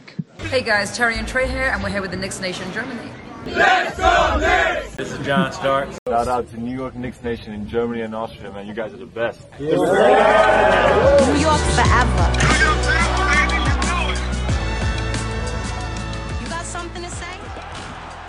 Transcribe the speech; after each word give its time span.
pick. 0.00 0.16
Hey 0.50 0.62
guys, 0.62 0.96
Terry 0.96 1.16
and 1.16 1.26
Trey 1.26 1.48
here, 1.48 1.70
and 1.72 1.82
we're 1.82 1.90
here 1.90 2.02
with 2.02 2.10
the 2.10 2.16
Knicks 2.16 2.40
Nation 2.40 2.70
Germany. 2.72 3.10
Let's 3.46 3.96
go 3.96 4.38
Knicks! 4.38 4.96
This 4.96 5.12
is 5.12 5.24
John 5.24 5.52
Stark. 5.52 5.88
Shout 6.08 6.28
out 6.28 6.50
to 6.50 6.60
New 6.60 6.74
York 6.74 6.94
Knicks 6.94 7.22
Nation 7.22 7.54
in 7.54 7.68
Germany 7.68 8.02
and 8.02 8.14
Austria, 8.14 8.52
man. 8.52 8.66
You 8.66 8.74
guys 8.74 8.92
are 8.92 8.98
the 8.98 9.06
best. 9.06 9.40
New 9.58 9.68
York 9.68 9.86
forever. 11.78 12.26
You 16.40 16.48
got 16.48 16.64
something 16.64 17.02
to 17.02 17.10
say? 17.10 17.38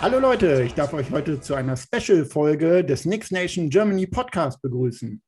Hallo 0.00 0.20
Leute, 0.20 0.62
ich 0.62 0.74
darf 0.74 0.94
euch 0.94 1.10
heute 1.10 1.40
zu 1.40 1.54
einer 1.54 1.76
Special-Folge 1.76 2.84
des 2.84 3.02
Knicks 3.02 3.30
Nation 3.30 3.68
Germany 3.68 4.06
Podcast 4.06 4.62
begrüßen. 4.62 5.20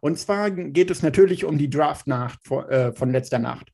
Und 0.00 0.18
zwar 0.18 0.50
geht 0.50 0.90
es 0.90 1.02
natürlich 1.02 1.44
um 1.44 1.58
die 1.58 1.70
Draft-Nacht 1.70 2.38
äh, 2.68 2.92
von 2.92 3.10
letzter 3.10 3.38
Nacht. 3.38 3.72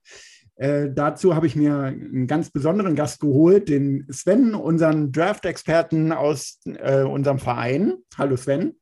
Äh, 0.57 0.91
dazu 0.93 1.35
habe 1.35 1.47
ich 1.47 1.57
mir 1.57 1.77
einen 1.77 2.27
ganz 2.27 2.51
besonderen 2.51 2.95
Gast 2.95 3.21
geholt, 3.21 3.69
den 3.69 4.07
Sven, 4.11 4.55
unseren 4.55 5.11
Draft-Experten 5.11 6.13
aus 6.13 6.61
äh, 6.65 7.03
unserem 7.03 7.39
Verein. 7.39 7.95
Hallo 8.17 8.37
Sven. 8.37 8.75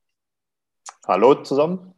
Hallo 1.06 1.34
zusammen. 1.42 1.92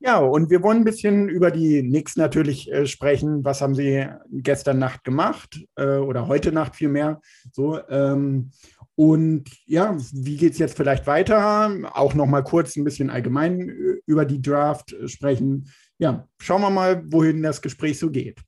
Ja, 0.00 0.18
und 0.18 0.50
wir 0.50 0.64
wollen 0.64 0.78
ein 0.78 0.84
bisschen 0.84 1.28
über 1.28 1.52
die 1.52 1.80
Knicks 1.80 2.16
natürlich 2.16 2.70
äh, 2.72 2.86
sprechen. 2.86 3.44
Was 3.44 3.60
haben 3.60 3.76
sie 3.76 4.08
gestern 4.32 4.80
Nacht 4.80 5.04
gemacht 5.04 5.64
äh, 5.76 5.98
oder 5.98 6.26
heute 6.26 6.50
Nacht 6.50 6.74
vielmehr? 6.74 7.20
So, 7.52 7.78
ähm, 7.88 8.50
und 8.96 9.48
ja, 9.64 9.96
wie 10.12 10.36
geht 10.36 10.54
es 10.54 10.58
jetzt 10.58 10.76
vielleicht 10.76 11.06
weiter? 11.06 11.70
Auch 11.94 12.14
noch 12.14 12.26
mal 12.26 12.42
kurz 12.42 12.74
ein 12.74 12.82
bisschen 12.82 13.10
allgemein 13.10 13.68
äh, 13.68 14.00
über 14.04 14.24
die 14.24 14.42
Draft 14.42 14.92
sprechen. 15.06 15.70
Ja, 15.98 16.26
schauen 16.40 16.62
wir 16.62 16.70
mal, 16.70 17.04
wohin 17.06 17.40
das 17.40 17.62
Gespräch 17.62 18.00
so 18.00 18.10
geht. 18.10 18.42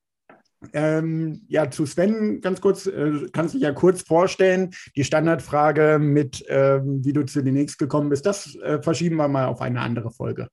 Ähm, 0.73 1.43
ja, 1.48 1.70
zu 1.70 1.87
Sven 1.87 2.41
ganz 2.41 2.61
kurz, 2.61 2.87
äh, 2.87 3.27
kannst 3.33 3.55
dich 3.55 3.62
ja 3.62 3.73
kurz 3.73 4.03
vorstellen. 4.03 4.70
Die 4.97 5.05
Standardfrage 5.05 5.98
mit, 6.01 6.45
ähm, 6.48 7.05
wie 7.05 7.12
du 7.12 7.25
zu 7.25 7.43
den 7.43 7.55
Knicks 7.55 7.79
gekommen 7.79 8.09
bist, 8.09 8.27
das 8.27 8.57
äh, 8.57 8.81
verschieben 8.83 9.17
wir 9.17 9.29
mal 9.29 9.47
auf 9.47 9.61
eine 9.61 9.81
andere 9.81 10.11
Folge. 10.11 10.48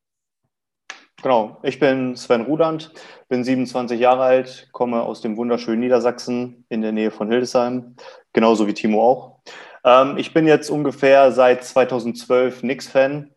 Genau, 1.22 1.60
ich 1.62 1.80
bin 1.80 2.16
Sven 2.16 2.42
Rudand, 2.42 2.94
bin 3.30 3.44
27 3.44 4.00
Jahre 4.00 4.24
alt, 4.24 4.70
komme 4.72 5.04
aus 5.04 5.22
dem 5.22 5.38
wunderschönen 5.38 5.82
Niedersachsen 5.82 6.66
in 6.70 6.82
der 6.82 6.92
Nähe 6.92 7.12
von 7.12 7.30
Hildesheim, 7.30 7.96
genauso 8.34 8.66
wie 8.66 8.74
Timo 8.74 9.04
auch. 9.04 9.40
Ähm, 9.84 10.18
ich 10.18 10.34
bin 10.34 10.48
jetzt 10.48 10.72
ungefähr 10.72 11.32
seit 11.32 11.64
2012 11.64 12.62
Knicks-Fan 12.62 13.30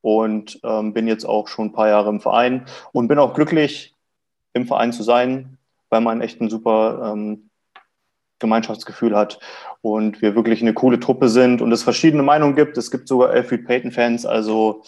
und 0.00 0.60
ähm, 0.64 0.94
bin 0.94 1.06
jetzt 1.06 1.26
auch 1.26 1.48
schon 1.48 1.66
ein 1.66 1.72
paar 1.72 1.88
Jahre 1.88 2.08
im 2.08 2.20
Verein 2.20 2.64
und 2.92 3.08
bin 3.08 3.18
auch 3.18 3.34
glücklich, 3.34 3.94
im 4.52 4.66
Verein 4.66 4.92
zu 4.92 5.02
sein, 5.02 5.58
weil 5.90 6.00
man 6.00 6.20
echt 6.20 6.40
ein 6.40 6.48
super 6.48 7.12
ähm, 7.12 7.50
Gemeinschaftsgefühl 8.40 9.14
hat 9.14 9.38
und 9.82 10.20
wir 10.20 10.34
wirklich 10.34 10.60
eine 10.62 10.74
coole 10.74 10.98
Truppe 10.98 11.28
sind 11.28 11.62
und 11.62 11.70
es 11.72 11.82
verschiedene 11.82 12.22
Meinungen 12.22 12.56
gibt. 12.56 12.76
Es 12.76 12.90
gibt 12.90 13.06
sogar 13.06 13.30
Alfred 13.30 13.66
Payton-Fans, 13.66 14.26
also 14.26 14.82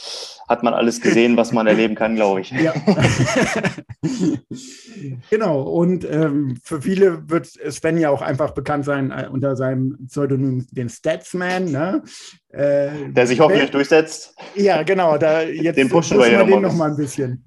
hat 0.49 0.63
man 0.63 0.75
alles 0.75 1.01
gesehen, 1.01 1.37
was 1.37 1.53
man 1.53 1.67
erleben 1.67 1.95
kann, 1.95 2.17
glaube 2.17 2.41
ich. 2.41 2.51
Ja. 2.51 2.75
genau, 5.31 5.63
und 5.63 6.05
ähm, 6.11 6.59
für 6.63 6.83
viele 6.83 7.29
wird 7.31 7.47
Sven 7.47 7.97
ja 7.97 8.11
auch 8.11 8.23
einfach 8.23 8.51
bekannt 8.51 8.85
sein 8.85 9.11
äh, 9.11 9.29
unter 9.31 9.57
seinem 9.57 10.07
Pseudonym, 10.09 10.67
den 10.71 10.89
Statsman. 10.89 11.71
Ne? 11.71 12.03
Äh, 12.49 13.13
Der 13.13 13.27
sich 13.27 13.41
hoffentlich 13.41 13.71
durchsetzt. 13.71 14.35
Ja, 14.55 14.83
genau, 14.83 15.17
da 15.17 15.41
jetzt 15.43 15.77
den 15.77 15.89
pushen 15.89 16.19
wir, 16.19 16.27
wir 16.31 16.45
den 16.45 16.61
noch 16.61 16.75
mal 16.75 16.91
ein 16.91 16.97
bisschen. 16.97 17.45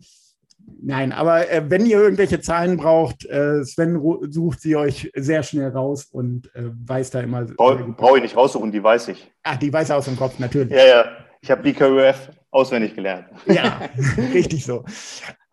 Nein, 0.82 1.12
aber 1.12 1.50
äh, 1.50 1.64
wenn 1.68 1.86
ihr 1.86 2.00
irgendwelche 2.00 2.42
Zahlen 2.42 2.78
braucht, 2.78 3.26
äh, 3.26 3.64
Sven 3.64 4.00
sucht 4.30 4.62
sie 4.62 4.76
euch 4.76 5.12
sehr 5.16 5.44
schnell 5.44 5.70
raus 5.70 6.06
und 6.12 6.54
äh, 6.56 6.64
weiß 6.86 7.12
da 7.12 7.22
immer. 7.22 7.46
Brauche 7.46 7.84
brauch 7.98 8.16
ich 8.18 8.24
nicht 8.24 8.36
raussuchen, 8.36 8.72
die 8.72 8.84
weiß 8.84 9.10
ich. 9.10 9.32
Ah, 9.44 9.56
die 9.56 9.72
weiß 9.72 9.90
er 9.90 9.98
aus 9.98 10.06
dem 10.06 10.18
Kopf, 10.18 10.40
natürlich. 10.40 10.72
Ja, 10.72 10.86
ja. 10.86 11.06
Ich 11.42 11.52
habe 11.52 11.62
BKUF 11.62 12.30
auswendig 12.52 12.96
gelernt. 12.96 13.28
Ja, 13.46 13.82
richtig 14.34 14.66
so. 14.66 14.84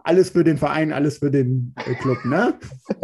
Alles 0.05 0.31
für 0.31 0.45
den 0.45 0.59
Verein, 0.59 0.93
alles 0.93 1.19
für 1.19 1.31
den 1.31 1.75
äh, 1.87 1.95
Club, 1.95 2.25
ne? 2.25 2.55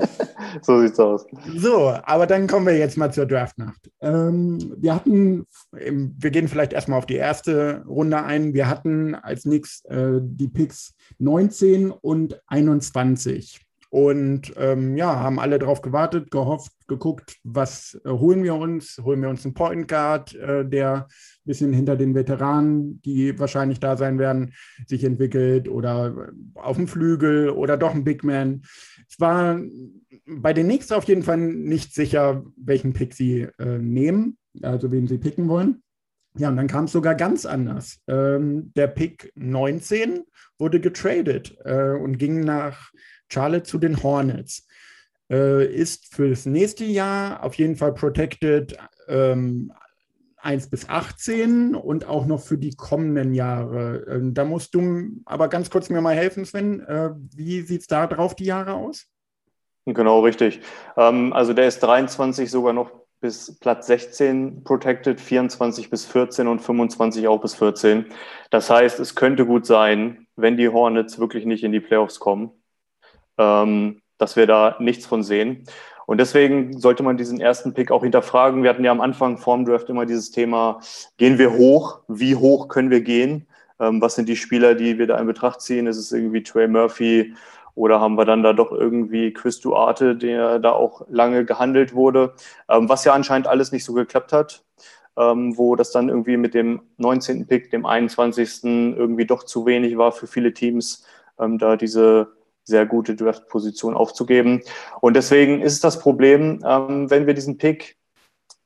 so 0.63 0.81
sieht's 0.81 0.99
aus. 0.99 1.27
So, 1.57 1.95
aber 2.03 2.27
dann 2.27 2.47
kommen 2.47 2.67
wir 2.67 2.77
jetzt 2.77 2.97
mal 2.97 3.13
zur 3.13 3.27
Draftnacht. 3.27 3.91
Ähm, 4.01 4.75
wir 4.77 4.95
hatten, 4.95 5.47
wir 5.73 6.31
gehen 6.31 6.49
vielleicht 6.49 6.73
erstmal 6.73 6.99
auf 6.99 7.07
die 7.07 7.17
erste 7.17 7.85
Runde 7.87 8.23
ein. 8.23 8.55
Wir 8.55 8.69
hatten 8.69 9.15
als 9.15 9.45
nächstes 9.45 9.85
äh, 9.91 10.21
die 10.21 10.49
Picks 10.49 10.95
19 11.19 11.91
und 11.91 12.41
21. 12.47 13.68
Und 13.91 14.53
ähm, 14.57 14.97
ja, 14.99 15.19
haben 15.19 15.41
alle 15.41 15.59
darauf 15.59 15.81
gewartet, 15.81 16.31
gehofft, 16.31 16.73
geguckt, 16.89 17.37
was 17.43 17.99
äh, 18.05 18.11
holen 18.11 18.43
wir 18.43 18.55
uns? 18.55 19.01
Holen 19.03 19.23
wir 19.23 19.31
uns 19.31 19.47
einen 19.47 19.55
Point 19.55 19.89
Guard, 19.89 20.35
äh, 20.35 20.69
der 20.69 21.07
ein 21.07 21.47
bisschen 21.47 21.73
hinter 21.73 21.97
den 21.97 22.15
Veteranen, 22.15 23.01
die 23.03 23.39
wahrscheinlich 23.39 23.81
da 23.81 23.97
sein 23.97 24.19
werden, 24.19 24.53
sich 24.87 25.05
entwickelt 25.05 25.71
oder 25.71 26.33
auf 26.55 26.77
dem 26.77 26.87
Flügel 26.87 27.49
oder 27.49 27.79
doch 27.79 27.95
ein 27.95 28.05
Big 28.05 28.25
Man. 28.25 28.63
Es 29.09 29.19
war 29.21 29.59
bei 30.27 30.53
den 30.53 30.67
Knicks 30.67 30.93
auf 30.93 31.05
jeden 31.05 31.23
Fall 31.23 31.39
nicht 31.39 31.95
sicher, 31.95 32.45
welchen 32.57 32.93
Pick 32.93 33.15
sie 33.15 33.49
äh, 33.59 33.79
nehmen, 33.79 34.37
also 34.61 34.93
wen 34.93 35.07
sie 35.07 35.19
picken 35.19 35.49
wollen. 35.49 35.83
Ja, 36.37 36.51
und 36.51 36.57
dann 36.57 36.69
kam 36.69 36.85
es 36.85 36.93
sogar 36.93 37.15
ganz 37.15 37.47
anders. 37.47 38.01
Ähm, 38.07 38.73
der 38.77 38.87
Pick 38.87 39.33
19 39.35 40.25
wurde 40.59 40.79
getradet 40.79 41.57
äh, 41.65 41.93
und 41.93 42.19
ging 42.19 42.41
nach 42.41 42.93
Charlotte 43.29 43.65
zu 43.65 43.79
den 43.79 44.03
Hornets. 44.03 44.67
Äh, 45.31 45.67
ist 45.67 46.15
für 46.15 46.31
das 46.31 46.47
nächste 46.47 46.85
Jahr 46.85 47.43
auf 47.45 47.55
jeden 47.55 47.77
Fall 47.77 47.93
protected 47.93 48.77
ähm, 49.09 49.73
1 50.41 50.71
bis 50.71 50.89
18 50.89 51.75
und 51.75 52.07
auch 52.07 52.27
noch 52.27 52.41
für 52.41 52.57
die 52.57 52.75
kommenden 52.75 53.35
Jahre. 53.35 54.07
Ähm, 54.09 54.35
da 54.35 54.45
musst 54.45 54.75
du 54.75 55.21
aber 55.27 55.49
ganz 55.49 55.71
kurz 55.71 55.91
mir 55.91 56.01
mal 56.01 56.15
helfen, 56.15 56.45
Sven. 56.45 56.81
Äh, 56.81 57.11
wie 57.35 57.61
sieht 57.63 57.83
es 57.83 57.87
da 57.87 58.07
drauf 58.07 58.35
die 58.35 58.45
Jahre 58.45 58.75
aus? 58.75 59.07
Genau, 59.85 60.21
richtig. 60.21 60.61
Ähm, 60.97 61.33
also 61.33 61.53
der 61.53 61.69
ist 61.69 61.81
23 61.81 62.51
sogar 62.51 62.73
noch 62.73 62.91
bis 63.21 63.59
Platz 63.59 63.89
16 63.89 64.63
protected, 64.63 65.21
24 65.21 65.91
bis 65.91 66.07
14 66.07 66.47
und 66.47 66.61
25 66.61 67.27
auch 67.27 67.41
bis 67.41 67.55
14. 67.55 68.07
Das 68.51 68.71
heißt, 68.71 69.01
es 69.01 69.15
könnte 69.15 69.45
gut 69.45 69.67
sein, 69.67 70.27
wenn 70.37 70.57
die 70.57 70.69
Hornets 70.69 71.19
wirklich 71.19 71.45
nicht 71.45 71.65
in 71.65 71.73
die 71.73 71.81
Playoffs 71.81 72.21
kommen, 72.21 72.53
ähm, 73.39 74.03
dass 74.19 74.37
wir 74.37 74.47
da 74.47 74.77
nichts 74.81 75.07
von 75.07 75.23
sehen. 75.23 75.65
Und 76.07 76.19
deswegen 76.19 76.79
sollte 76.79 77.03
man 77.03 77.17
diesen 77.17 77.41
ersten 77.41 77.75
Pick 77.75 77.91
auch 77.91 78.03
hinterfragen. 78.03 78.63
Wir 78.63 78.71
hatten 78.71 78.85
ja 78.85 78.91
am 78.91 79.01
Anfang 79.01 79.37
vorm 79.37 79.65
Draft 79.65 79.91
immer 79.91 80.07
dieses 80.07 80.31
Thema, 80.31 80.81
gehen 81.19 81.39
wir 81.39 81.53
hoch? 81.53 82.01
Wie 82.09 82.35
hoch 82.35 82.69
können 82.69 82.91
wir 82.91 83.03
gehen? 83.03 83.47
Ähm, 83.79 84.01
was 84.01 84.15
sind 84.15 84.29
die 84.29 84.37
Spieler, 84.37 84.75
die 84.75 84.99
wir 84.99 85.07
da 85.07 85.19
in 85.19 85.27
Betracht 85.27 85.61
ziehen? 85.61 85.87
Ist 85.87 85.99
es 85.99 86.11
irgendwie 86.11 86.43
Trey 86.43 86.67
Murphy 86.67 87.35
oder 87.75 88.01
haben 88.01 88.17
wir 88.17 88.25
dann 88.25 88.43
da 88.43 88.53
doch 88.53 88.73
irgendwie 88.73 89.33
Chris 89.33 89.61
Duarte, 89.61 90.17
der 90.17 90.59
da 90.59 90.73
auch 90.73 91.07
lange 91.09 91.45
gehandelt 91.45 91.95
wurde, 91.95 92.35
ähm, 92.69 92.89
was 92.89 93.05
ja 93.05 93.13
anscheinend 93.13 93.47
alles 93.47 93.71
nicht 93.71 93.85
so 93.85 93.93
geklappt 93.93 94.33
hat, 94.33 94.65
ähm, 95.17 95.57
wo 95.57 95.77
das 95.77 95.93
dann 95.93 96.09
irgendwie 96.09 96.37
mit 96.39 96.55
dem 96.55 96.81
19. 96.97 97.47
Pick, 97.47 97.71
dem 97.71 97.87
21. 97.87 98.65
irgendwie 98.65 99.27
doch 99.27 99.45
zu 99.45 99.65
wenig 99.67 99.97
war 99.97 100.11
für 100.11 100.27
viele 100.27 100.53
Teams, 100.55 101.05
ähm, 101.39 101.59
da 101.59 101.77
diese 101.77 102.38
sehr 102.69 102.87
gute 102.87 103.17
Draft-Position 103.17 103.95
aufzugeben. 103.95 104.63
Und 105.01 105.15
deswegen 105.15 105.61
ist 105.63 105.83
das 105.85 105.99
Problem, 105.99 106.61
ähm, 106.65 107.11
wenn 107.11 107.27
wir 107.27 107.35
diesen 107.35 107.59
Pick 107.59 107.97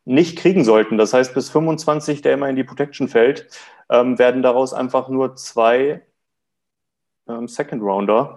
nicht 0.04 0.36
kriegen 0.36 0.64
sollten, 0.64 0.98
das 0.98 1.14
heißt 1.14 1.34
bis 1.34 1.50
25, 1.50 2.22
der 2.22 2.34
immer 2.34 2.48
in 2.48 2.56
die 2.56 2.64
Protection 2.64 3.08
fällt, 3.08 3.48
ähm, 3.88 4.18
werden 4.18 4.42
daraus 4.42 4.74
einfach 4.74 5.08
nur 5.08 5.36
zwei 5.36 6.02
ähm, 7.28 7.48
Second 7.48 7.82
Rounder, 7.82 8.36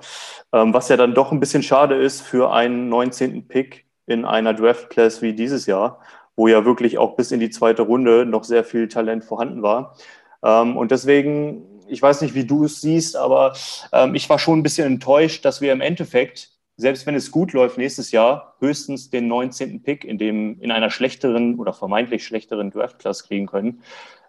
ähm, 0.54 0.74
was 0.74 0.90
ja 0.90 0.98
dann 0.98 1.14
doch 1.14 1.32
ein 1.32 1.40
bisschen 1.40 1.64
schade 1.64 1.96
ist 1.96 2.22
für 2.22 2.52
einen 2.54 2.90
19. 2.90 3.48
Pick 3.48 3.86
in 4.06 4.26
einer 4.26 4.54
Draft 4.54 4.90
Class 4.92 5.22
wie 5.22 5.34
dieses 5.34 5.66
Jahr, 5.66 6.00
wo 6.36 6.48
ja 6.48 6.66
wirklich 6.66 6.98
auch 6.98 7.16
bis 7.16 7.32
in 7.32 7.40
die 7.40 7.50
zweite 7.50 7.82
Runde 7.82 8.26
noch 8.26 8.44
sehr 8.44 8.64
viel 8.64 8.88
Talent 8.88 9.26
vorhanden 9.26 9.64
war. 9.64 9.96
Ähm, 10.44 10.78
und 10.78 10.92
deswegen 10.92 11.75
ich 11.88 12.02
weiß 12.02 12.22
nicht, 12.22 12.36
wie 12.36 12.46
du 12.46 12.66
es 12.66 12.82
siehst, 12.82 13.16
aber 13.16 13.56
ähm, 13.92 14.16
ich 14.16 14.30
war 14.30 14.40
schon 14.40 14.60
ein 14.60 14.64
bisschen 14.64 14.88
enttäuscht, 14.88 15.46
dass 15.46 15.62
wir 15.62 15.72
im 15.72 15.82
Endeffekt, 15.82 16.52
selbst 16.78 17.06
wenn 17.06 17.16
es 17.16 17.32
gut 17.32 17.54
läuft 17.54 17.78
nächstes 17.78 18.12
Jahr, 18.12 18.56
höchstens 18.60 19.10
den 19.10 19.28
19. 19.28 19.84
Pick 19.84 20.04
in, 20.04 20.18
dem, 20.18 20.60
in 20.62 20.72
einer 20.72 20.90
schlechteren 20.90 21.56
oder 21.56 21.74
vermeintlich 21.74 22.26
schlechteren 22.26 22.72
Draft-Class 22.72 23.24
kriegen 23.24 23.46
können, 23.46 23.82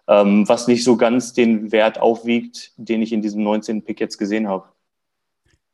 ähm, 0.07 0.47
was 0.47 0.67
nicht 0.67 0.83
so 0.83 0.97
ganz 0.97 1.33
den 1.33 1.71
Wert 1.71 1.99
aufwiegt, 1.99 2.73
den 2.77 3.01
ich 3.01 3.11
in 3.11 3.21
diesem 3.21 3.43
19. 3.43 3.83
Pick 3.83 3.99
jetzt 3.99 4.17
gesehen 4.17 4.47
habe. 4.47 4.69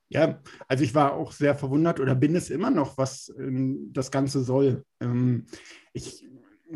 Ja, 0.09 0.39
also 0.68 0.83
ich 0.83 0.94
war 0.94 1.13
auch 1.13 1.31
sehr 1.31 1.56
verwundert 1.56 2.00
oder 2.00 2.13
bin 2.13 2.36
es 2.36 2.51
immer 2.51 2.69
noch, 2.69 2.97
was 3.00 3.33
ähm, 3.39 3.89
das 3.94 4.12
Ganze 4.12 4.44
soll. 4.44 4.83
Ähm, 5.01 5.47
ich 5.91 6.24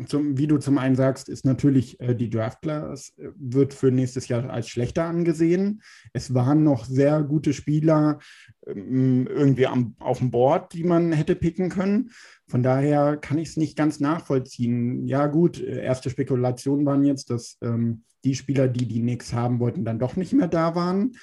zum, 0.06 0.38
wie 0.38 0.46
du 0.46 0.58
zum 0.58 0.78
einen 0.78 0.96
sagst, 0.96 1.28
ist 1.28 1.44
natürlich 1.44 2.00
äh, 2.00 2.14
die 2.14 2.30
Draft 2.30 2.62
Class 2.62 3.12
äh, 3.18 3.28
wird 3.36 3.74
für 3.74 3.90
nächstes 3.90 4.28
Jahr 4.28 4.48
als 4.50 4.68
schlechter 4.68 5.04
angesehen. 5.04 5.82
Es 6.12 6.34
waren 6.34 6.62
noch 6.62 6.84
sehr 6.84 7.22
gute 7.22 7.52
Spieler 7.52 8.18
ähm, 8.66 9.26
irgendwie 9.26 9.66
am, 9.66 9.94
auf 9.98 10.18
dem 10.18 10.30
Board, 10.30 10.72
die 10.72 10.84
man 10.84 11.12
hätte 11.12 11.34
picken 11.34 11.68
können. 11.68 12.10
Von 12.46 12.62
daher 12.62 13.16
kann 13.16 13.38
ich 13.38 13.50
es 13.50 13.56
nicht 13.56 13.76
ganz 13.76 14.00
nachvollziehen. 14.00 15.06
Ja, 15.06 15.26
gut, 15.26 15.60
äh, 15.60 15.82
erste 15.82 16.10
Spekulationen 16.10 16.86
waren 16.86 17.04
jetzt, 17.04 17.30
dass 17.30 17.58
ähm, 17.62 18.02
die 18.24 18.34
Spieler, 18.34 18.68
die 18.68 18.86
die 18.86 19.00
Knicks 19.00 19.32
haben 19.32 19.60
wollten, 19.60 19.84
dann 19.84 19.98
doch 19.98 20.16
nicht 20.16 20.32
mehr 20.32 20.48
da 20.48 20.74
waren. 20.74 21.16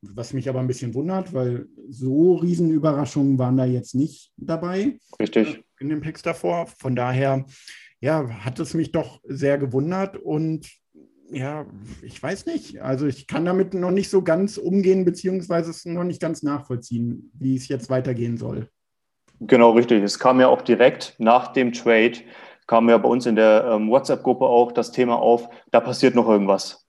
Was 0.00 0.32
mich 0.32 0.48
aber 0.48 0.60
ein 0.60 0.66
bisschen 0.66 0.94
wundert, 0.94 1.32
weil 1.32 1.66
so 1.88 2.36
Riesenüberraschungen 2.36 3.38
waren 3.38 3.56
da 3.56 3.64
jetzt 3.64 3.94
nicht 3.94 4.32
dabei. 4.36 4.98
Richtig. 5.18 5.64
In 5.80 5.88
den 5.88 6.00
Picks 6.00 6.22
davor. 6.22 6.66
Von 6.66 6.94
daher, 6.94 7.44
ja, 8.02 8.28
hat 8.44 8.58
es 8.58 8.74
mich 8.74 8.90
doch 8.90 9.20
sehr 9.24 9.56
gewundert 9.56 10.16
und 10.16 10.68
ja, 11.30 11.64
ich 12.02 12.22
weiß 12.22 12.46
nicht. 12.46 12.82
Also 12.82 13.06
ich 13.06 13.26
kann 13.26 13.46
damit 13.46 13.72
noch 13.72 13.92
nicht 13.92 14.10
so 14.10 14.22
ganz 14.22 14.58
umgehen, 14.58 15.06
beziehungsweise 15.06 15.70
es 15.70 15.86
noch 15.86 16.04
nicht 16.04 16.20
ganz 16.20 16.42
nachvollziehen, 16.42 17.30
wie 17.38 17.56
es 17.56 17.68
jetzt 17.68 17.88
weitergehen 17.88 18.36
soll. 18.36 18.68
Genau, 19.40 19.70
richtig. 19.70 20.02
Es 20.02 20.18
kam 20.18 20.40
ja 20.40 20.48
auch 20.48 20.62
direkt 20.62 21.14
nach 21.18 21.52
dem 21.52 21.72
Trade, 21.72 22.14
kam 22.66 22.88
ja 22.88 22.98
bei 22.98 23.08
uns 23.08 23.24
in 23.24 23.36
der 23.36 23.64
ähm, 23.72 23.88
WhatsApp-Gruppe 23.88 24.44
auch 24.46 24.72
das 24.72 24.92
Thema 24.92 25.16
auf, 25.16 25.48
da 25.70 25.80
passiert 25.80 26.14
noch 26.14 26.28
irgendwas. 26.28 26.86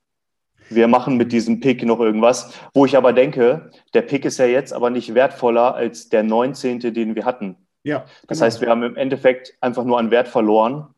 Wir 0.69 0.87
machen 0.87 1.15
mit 1.15 1.31
diesem 1.31 1.59
Pick 1.59 1.83
noch 1.85 1.99
irgendwas, 1.99 2.53
wo 2.73 2.85
ich 2.85 2.97
aber 2.97 3.13
denke, 3.13 3.69
der 3.93 4.01
Pick 4.01 4.25
ist 4.25 4.39
ja 4.39 4.45
jetzt 4.45 4.73
aber 4.73 4.89
nicht 4.89 5.13
wertvoller 5.13 5.75
als 5.75 6.09
der 6.09 6.23
19., 6.23 6.79
den 6.79 7.15
wir 7.15 7.25
hatten. 7.25 7.55
Ja. 7.83 8.05
Das 8.27 8.39
genau. 8.39 8.45
heißt, 8.45 8.61
wir 8.61 8.69
haben 8.69 8.83
im 8.83 8.95
Endeffekt 8.95 9.53
einfach 9.61 9.83
nur 9.83 9.99
an 9.99 10.09
Wert 10.09 10.27
verloren 10.27 10.92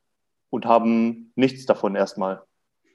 und 0.56 0.66
haben 0.66 1.32
nichts 1.36 1.66
davon 1.66 1.96
erstmal. 1.96 2.42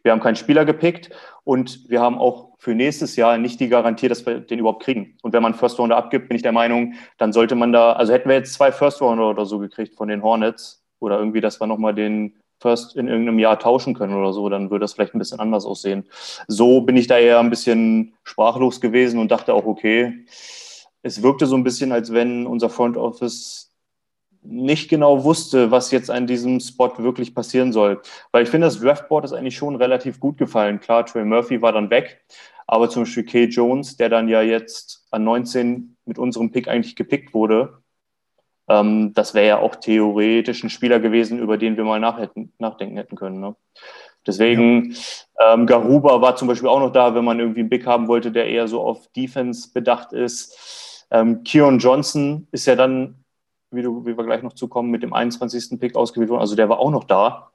Wir 0.03 0.13
haben 0.13 0.21
keinen 0.21 0.37
Spieler 0.37 0.65
gepickt 0.65 1.11
und 1.45 1.89
wir 1.91 2.01
haben 2.01 2.19
auch 2.19 2.55
für 2.59 2.75
nächstes 2.75 3.17
Jahr 3.17 3.37
nicht 3.37 3.61
die 3.61 3.69
Garantie, 3.69 4.09
dass 4.09 4.25
wir 4.25 4.41
den 4.41 4.59
überhaupt 4.59 4.83
kriegen. 4.83 5.19
Und 5.23 5.35
wenn 5.35 5.43
man 5.43 5.55
First 5.55 5.79
Rounder 5.79 5.99
abgibt, 5.99 6.29
bin 6.29 6.37
ich 6.37 6.43
der 6.43 6.53
Meinung, 6.53 6.95
dann 7.19 7.35
sollte 7.35 7.55
man 7.55 7.73
da, 7.73 7.93
also 7.93 8.13
hätten 8.13 8.29
wir 8.29 8.37
jetzt 8.37 8.55
zwei 8.55 8.73
First 8.73 9.03
Rounder 9.03 9.29
oder 9.29 9.45
so 9.45 9.59
gekriegt 9.59 9.95
von 9.95 10.09
den 10.09 10.23
Hornets 10.23 10.83
oder 11.01 11.19
irgendwie, 11.19 11.43
dass 11.43 11.61
wir 11.61 11.67
nochmal 11.67 11.95
den 11.95 12.35
First 12.61 12.97
in 12.97 13.09
irgendeinem 13.09 13.39
Jahr 13.39 13.59
tauschen 13.59 13.95
können 13.95 14.15
oder 14.15 14.33
so, 14.33 14.49
dann 14.49 14.71
würde 14.71 14.85
das 14.85 14.95
vielleicht 14.95 15.15
ein 15.15 15.19
bisschen 15.19 15.41
anders 15.41 15.65
aussehen. 15.65 16.05
So 16.47 16.81
bin 16.83 16.97
ich 16.97 17.07
da 17.07 17.19
eher 17.19 17.39
ein 17.39 17.51
bisschen 17.51 18.15
sprachlos 18.23 18.81
gewesen 18.81 19.19
und 19.19 19.31
dachte 19.31 19.55
auch, 19.55 19.67
okay, 19.67 20.25
es 21.03 21.23
wirkte 21.23 21.47
so 21.47 21.57
ein 21.57 21.65
bisschen, 21.65 21.93
als 21.93 22.13
wenn 22.13 22.47
unser 22.47 22.69
Front 22.69 22.97
Office 22.97 23.70
nicht 24.43 24.89
genau 24.89 25.25
wusste, 25.25 25.71
was 25.71 25.91
jetzt 25.91 26.11
an 26.11 26.27
diesem 26.27 26.61
Spot 26.61 26.93
wirklich 26.99 27.35
passieren 27.35 27.73
soll. 27.73 28.01
Weil 28.33 28.45
ich 28.45 28.49
finde, 28.49 28.67
das 28.67 28.81
Draftboard 28.81 29.25
ist 29.25 29.33
eigentlich 29.33 29.57
schon 29.57 29.77
relativ 29.77 30.19
gut 30.19 30.39
gefallen. 30.39 30.81
Klar, 30.81 31.07
Trey 31.07 31.25
Murphy 31.25 31.61
war 31.61 31.73
dann 31.73 31.91
weg, 31.91 32.25
aber 32.67 32.89
zum 32.89 33.03
Beispiel 33.03 33.25
Kay 33.25 33.45
Jones, 33.45 33.97
der 33.97 34.09
dann 34.09 34.29
ja 34.29 34.43
jetzt 34.43 35.07
an 35.11 35.25
19 35.25 35.97
mit 36.07 36.19
unserem 36.19 36.51
Pick 36.51 36.69
eigentlich 36.69 36.97
gepickt 36.97 37.35
wurde, 37.35 37.83
ähm, 38.69 39.13
das 39.15 39.35
wäre 39.35 39.49
ja 39.49 39.59
auch 39.59 39.75
theoretisch 39.77 40.63
ein 40.63 40.71
Spieler 40.71 41.01
gewesen, 41.01 41.39
über 41.39 41.59
den 41.59 41.77
wir 41.77 41.85
mal 41.85 42.01
nachhätten, 42.01 42.53
nachdenken 42.59 42.97
hätten 42.97 43.17
können. 43.17 43.41
Ne? 43.41 43.57
Deswegen, 44.27 44.93
ja. 45.39 45.55
ähm, 45.55 45.67
Garuba 45.67 46.21
war 46.21 46.37
zum 46.37 46.47
Beispiel 46.47 46.69
auch 46.69 46.81
noch 46.81 46.93
da, 46.93 47.15
wenn 47.15 47.25
man 47.25 47.41
irgendwie 47.41 47.61
einen 47.61 47.71
Pick 47.71 47.87
haben 47.87 48.07
wollte, 48.07 48.31
der 48.31 48.47
eher 48.47 48.69
so 48.69 48.81
auf 48.81 49.09
Defense 49.13 49.71
bedacht 49.73 50.13
ist. 50.13 51.07
Ähm, 51.11 51.43
Keon 51.43 51.79
Johnson 51.79 52.47
ist 52.53 52.67
ja 52.67 52.77
dann 52.77 53.20
wie, 53.71 53.83
du, 53.83 54.05
wie 54.07 54.17
wir 54.17 54.25
gleich 54.25 54.43
noch 54.43 54.53
zukommen, 54.53 54.91
mit 54.91 55.03
dem 55.03 55.13
21. 55.13 55.79
Pick 55.79 55.97
ausgewählt 55.97 56.31
worden. 56.31 56.41
Also 56.41 56.57
der 56.57 56.69
war 56.69 56.79
auch 56.79 56.91
noch 56.91 57.05
da. 57.05 57.51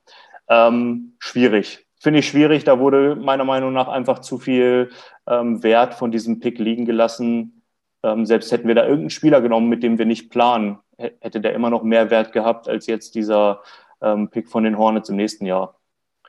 Ähm, 0.47 1.15
schwierig. 1.19 1.85
Finde 1.99 2.19
ich 2.19 2.27
schwierig. 2.27 2.63
Da 2.63 2.79
wurde 2.79 3.15
meiner 3.15 3.45
Meinung 3.45 3.73
nach 3.73 3.87
einfach 3.87 4.19
zu 4.19 4.37
viel 4.37 4.91
ähm, 5.27 5.63
Wert 5.63 5.95
von 5.95 6.11
diesem 6.11 6.39
Pick 6.39 6.59
liegen 6.59 6.85
gelassen. 6.85 7.63
Ähm, 8.03 8.25
selbst 8.25 8.51
hätten 8.51 8.67
wir 8.67 8.75
da 8.75 8.83
irgendeinen 8.83 9.09
Spieler 9.09 9.41
genommen, 9.41 9.69
mit 9.69 9.81
dem 9.83 9.97
wir 9.97 10.05
nicht 10.05 10.29
planen, 10.29 10.77
hätte 10.97 11.41
der 11.41 11.53
immer 11.53 11.69
noch 11.69 11.83
mehr 11.83 12.09
Wert 12.09 12.31
gehabt 12.31 12.69
als 12.69 12.87
jetzt 12.87 13.15
dieser 13.15 13.61
ähm, 14.01 14.29
Pick 14.29 14.49
von 14.49 14.63
den 14.63 14.77
Hornets 14.77 15.09
im 15.09 15.15
nächsten 15.15 15.45
Jahr. 15.45 15.79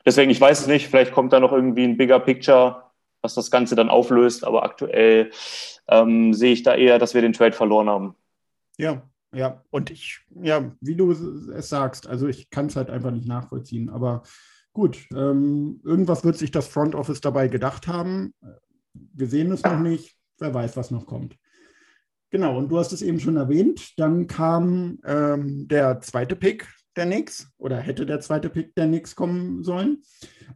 Deswegen, 0.05 0.31
ich 0.31 0.41
weiß 0.41 0.61
es 0.61 0.67
nicht, 0.67 0.87
vielleicht 0.87 1.11
kommt 1.11 1.33
da 1.33 1.39
noch 1.39 1.51
irgendwie 1.51 1.83
ein 1.83 1.97
bigger 1.97 2.19
Picture, 2.19 2.83
was 3.21 3.35
das 3.35 3.51
Ganze 3.51 3.75
dann 3.75 3.89
auflöst, 3.89 4.45
aber 4.45 4.63
aktuell 4.63 5.31
ähm, 5.87 6.33
sehe 6.33 6.53
ich 6.53 6.63
da 6.63 6.75
eher, 6.75 6.97
dass 6.97 7.13
wir 7.13 7.21
den 7.21 7.33
Trade 7.33 7.53
verloren 7.53 7.89
haben. 7.89 8.15
Ja, 8.77 9.01
ja, 9.33 9.63
und 9.69 9.89
ich, 9.91 10.21
ja, 10.41 10.71
wie 10.79 10.95
du 10.95 11.11
es 11.11 11.69
sagst, 11.69 12.07
also 12.07 12.27
ich 12.27 12.49
kann 12.49 12.67
es 12.67 12.75
halt 12.75 12.89
einfach 12.89 13.11
nicht 13.11 13.27
nachvollziehen. 13.27 13.89
Aber 13.89 14.23
gut, 14.73 15.05
ähm, 15.13 15.81
irgendwas 15.83 16.23
wird 16.23 16.37
sich 16.37 16.51
das 16.51 16.67
Front 16.67 16.95
Office 16.95 17.21
dabei 17.21 17.47
gedacht 17.47 17.87
haben. 17.87 18.33
Wir 18.93 19.27
sehen 19.27 19.51
es 19.51 19.63
noch 19.63 19.79
nicht. 19.79 20.15
Wer 20.39 20.53
weiß, 20.53 20.77
was 20.77 20.91
noch 20.91 21.05
kommt. 21.05 21.35
Genau, 22.29 22.57
und 22.57 22.69
du 22.69 22.77
hast 22.77 22.91
es 22.91 23.01
eben 23.01 23.19
schon 23.19 23.37
erwähnt. 23.37 23.97
Dann 23.97 24.27
kam 24.27 24.99
ähm, 25.05 25.67
der 25.67 26.01
zweite 26.01 26.35
Pick 26.35 26.67
der 26.95 27.05
Knicks 27.05 27.49
oder 27.57 27.77
hätte 27.77 28.05
der 28.05 28.19
zweite 28.19 28.49
Pick 28.49 28.75
der 28.75 28.87
Knicks 28.87 29.15
kommen 29.15 29.63
sollen 29.63 30.01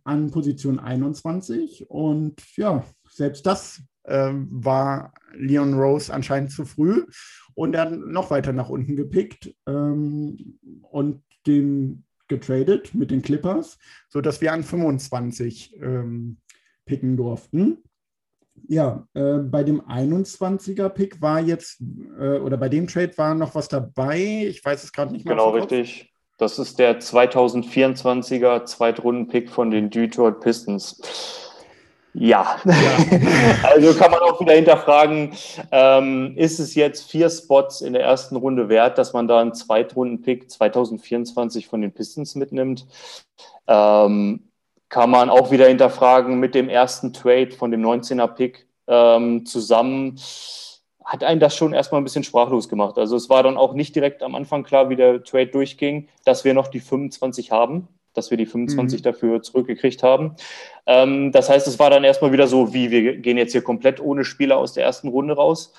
an 0.04 0.32
Position 0.32 0.80
21. 0.80 1.90
Und 1.90 2.42
ja, 2.58 2.84
selbst 3.10 3.46
das 3.46 3.82
ähm, 4.06 4.48
war 4.52 5.14
Leon 5.34 5.74
Rose 5.74 6.14
anscheinend 6.14 6.52
zu 6.52 6.66
früh 6.66 7.06
und 7.54 7.74
dann 7.74 8.12
noch 8.12 8.32
weiter 8.32 8.54
nach 8.54 8.70
unten 8.70 8.96
gepickt 8.96 9.54
ähm, 9.68 10.60
und 10.84 11.22
den 11.48 12.04
getradet 12.28 12.96
mit 12.96 13.12
den 13.12 13.22
Clippers, 13.22 13.78
sodass 14.10 14.42
wir 14.42 14.54
an 14.54 14.64
25 14.64 15.76
ähm, 15.82 16.38
picken 16.86 17.18
durften. 17.18 17.84
Ja, 18.68 19.08
äh, 19.14 19.38
bei 19.38 19.64
dem 19.64 19.82
21er 19.82 20.90
Pick 20.90 21.22
war 21.22 21.42
jetzt, 21.42 21.82
äh, 22.20 22.38
oder 22.38 22.58
bei 22.58 22.70
dem 22.70 22.88
Trade 22.88 23.18
war 23.18 23.36
noch 23.36 23.54
was 23.56 23.68
dabei. 23.68 24.46
Ich 24.48 24.64
weiß 24.64 24.84
es 24.84 24.94
gerade 24.94 25.12
nicht 25.12 25.26
mehr. 25.26 25.36
Genau, 25.36 25.50
richtig. 25.52 26.14
Das 26.38 26.58
ist 26.58 26.80
der 26.80 27.00
2024er 27.00 28.66
Zweitrunden-Pick 28.66 29.50
von 29.50 29.70
den 29.70 29.90
Detroit 29.90 30.40
Pistons. 30.40 31.51
Ja, 32.14 32.58
ja. 32.66 32.74
also 33.64 33.94
kann 33.98 34.12
man 34.12 34.20
auch 34.20 34.40
wieder 34.42 34.54
hinterfragen, 34.54 35.34
ähm, 35.72 36.34
ist 36.36 36.60
es 36.60 36.76
jetzt 36.76 37.10
vier 37.10 37.30
Spots 37.30 37.82
in 37.82 37.94
der 37.94 38.04
ersten 38.04 38.36
Runde 38.36 38.68
wert, 38.68 38.98
dass 38.98 39.14
man 39.14 39.28
da 39.28 39.40
einen 39.40 39.54
Zweitrunden-Pick 39.54 40.52
2024 40.52 41.68
von 41.68 41.82
den 41.82 41.94
Pistons 41.94 42.36
mitnimmt? 42.36 42.86
Ähm, 43.68 44.50
kann 44.90 45.10
man 45.10 45.30
auch 45.30 45.52
wieder 45.52 45.68
hinterfragen 45.68 46.38
mit 46.40 46.54
dem 46.54 46.68
ersten 46.68 47.14
Trade 47.14 47.52
von 47.52 47.72
dem 47.72 47.82
19er-Pick 47.82 48.68
ähm, 48.88 49.46
zusammen. 49.46 50.20
Hat 51.06 51.24
einen 51.24 51.40
das 51.40 51.56
schon 51.56 51.74
erstmal 51.74 52.02
ein 52.02 52.04
bisschen 52.04 52.26
sprachlos 52.26 52.68
gemacht. 52.68 52.98
Also 52.98 53.16
es 53.16 53.30
war 53.30 53.42
dann 53.42 53.56
auch 53.56 53.74
nicht 53.74 53.96
direkt 53.96 54.22
am 54.22 54.36
Anfang 54.36 54.64
klar, 54.64 54.90
wie 54.90 54.98
der 54.98 55.24
Trade 55.24 55.48
durchging, 55.48 56.10
dass 56.26 56.44
wir 56.44 56.54
noch 56.54 56.68
die 56.68 56.82
25 56.82 57.52
haben 57.52 57.88
dass 58.14 58.32
wir 58.32 58.38
die 58.38 58.46
25 58.46 59.00
mhm. 59.00 59.04
dafür 59.04 59.42
zurückgekriegt 59.42 60.04
haben. 60.04 60.36
Ähm, 60.86 61.32
das 61.32 61.50
heißt, 61.50 61.68
es 61.68 61.80
war 61.80 61.90
dann 61.90 62.04
erstmal 62.04 62.32
wieder 62.32 62.48
so, 62.48 62.74
wie 62.74 62.92
wir 62.92 63.18
gehen 63.18 63.38
jetzt 63.38 63.52
hier 63.52 63.62
komplett 63.62 64.00
ohne 64.00 64.26
Spieler 64.26 64.58
aus 64.58 64.74
der 64.74 64.84
ersten 64.84 65.08
Runde 65.08 65.36
raus. 65.36 65.74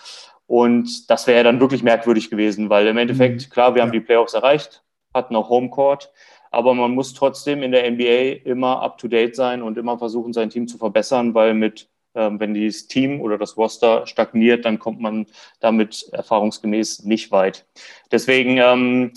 Und 0.47 1.11
das 1.11 1.27
wäre 1.27 1.39
ja 1.39 1.45
dann 1.45 1.61
wirklich 1.61 1.83
merkwürdig 1.83 2.31
gewesen, 2.31 2.69
weil 2.69 2.87
im 2.87 2.99
Endeffekt, 2.99 3.47
mhm. 3.47 3.51
klar, 3.51 3.75
wir 3.75 3.79
ja. 3.79 3.85
haben 3.85 3.93
die 3.93 4.01
Playoffs 4.01 4.35
erreicht, 4.35 4.83
hatten 5.15 5.37
auch 5.37 5.49
Homecourt, 5.49 6.12
aber 6.51 6.75
man 6.75 6.93
muss 6.93 7.15
trotzdem 7.15 7.62
in 7.62 7.73
der 7.73 7.91
NBA 7.91 8.45
immer 8.45 8.83
up-to-date 8.83 9.35
sein 9.35 9.62
und 9.62 9.79
immer 9.79 9.99
versuchen, 9.99 10.33
sein 10.33 10.51
Team 10.51 10.69
zu 10.69 10.79
verbessern, 10.79 11.35
weil 11.35 11.55
mit 11.55 11.89
ähm, 12.15 12.39
wenn 12.41 12.55
das 12.55 12.87
Team 12.89 13.21
oder 13.21 13.39
das 13.39 13.57
Roster 13.57 14.07
stagniert, 14.07 14.65
dann 14.65 14.79
kommt 14.79 15.01
man 15.01 15.27
damit 15.61 16.09
erfahrungsgemäß 16.12 17.05
nicht 17.05 17.33
weit. 17.33 17.65
Deswegen 18.11 18.59
ähm, 18.59 19.12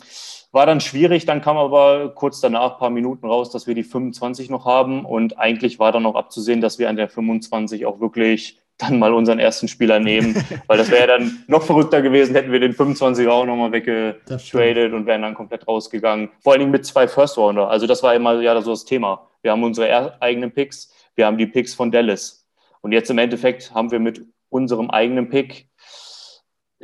war 0.55 0.65
dann 0.65 0.79
schwierig, 0.79 1.25
dann 1.25 1.41
kam 1.41 1.57
aber 1.57 2.15
kurz 2.15 2.39
danach, 2.39 2.73
ein 2.73 2.79
paar 2.79 2.89
Minuten 2.89 3.27
raus, 3.27 3.51
dass 3.51 3.67
wir 3.67 3.75
die 3.75 3.83
25 3.83 4.49
noch 4.49 4.65
haben 4.65 5.03
und 5.03 5.37
eigentlich 5.37 5.79
war 5.79 5.91
dann 5.91 6.03
noch 6.03 6.15
abzusehen, 6.15 6.61
dass 6.61 6.79
wir 6.79 6.87
an 6.87 6.95
der 6.95 7.09
25 7.09 7.85
auch 7.85 7.99
wirklich 7.99 8.57
dann 8.77 8.97
mal 8.97 9.13
unseren 9.13 9.37
ersten 9.37 9.67
Spieler 9.67 9.99
nehmen, 9.99 10.33
weil 10.67 10.77
das 10.77 10.89
wäre 10.91 11.07
dann 11.07 11.43
noch 11.47 11.63
verrückter 11.63 12.01
gewesen, 12.01 12.35
hätten 12.35 12.53
wir 12.53 12.61
den 12.61 12.73
25er 12.73 13.27
auch 13.29 13.45
nochmal 13.45 13.73
weggetradet 13.73 14.93
und 14.93 15.05
wären 15.05 15.23
dann 15.23 15.33
komplett 15.33 15.67
rausgegangen. 15.67 16.29
Vor 16.39 16.53
allen 16.53 16.61
Dingen 16.61 16.71
mit 16.71 16.85
zwei 16.85 17.09
First 17.09 17.37
Rounder. 17.37 17.69
Also 17.69 17.85
das 17.85 18.01
war 18.01 18.15
immer 18.15 18.39
ja 18.39 18.59
so 18.61 18.71
das 18.71 18.85
Thema. 18.85 19.27
Wir 19.41 19.51
haben 19.51 19.63
unsere 19.63 20.21
eigenen 20.21 20.53
Picks, 20.53 20.89
wir 21.15 21.25
haben 21.25 21.37
die 21.37 21.47
Picks 21.47 21.73
von 21.73 21.91
Dallas. 21.91 22.47
Und 22.79 22.93
jetzt 22.93 23.09
im 23.09 23.17
Endeffekt 23.17 23.73
haben 23.73 23.91
wir 23.91 23.99
mit 23.99 24.25
unserem 24.47 24.89
eigenen 24.89 25.27
Pick 25.29 25.67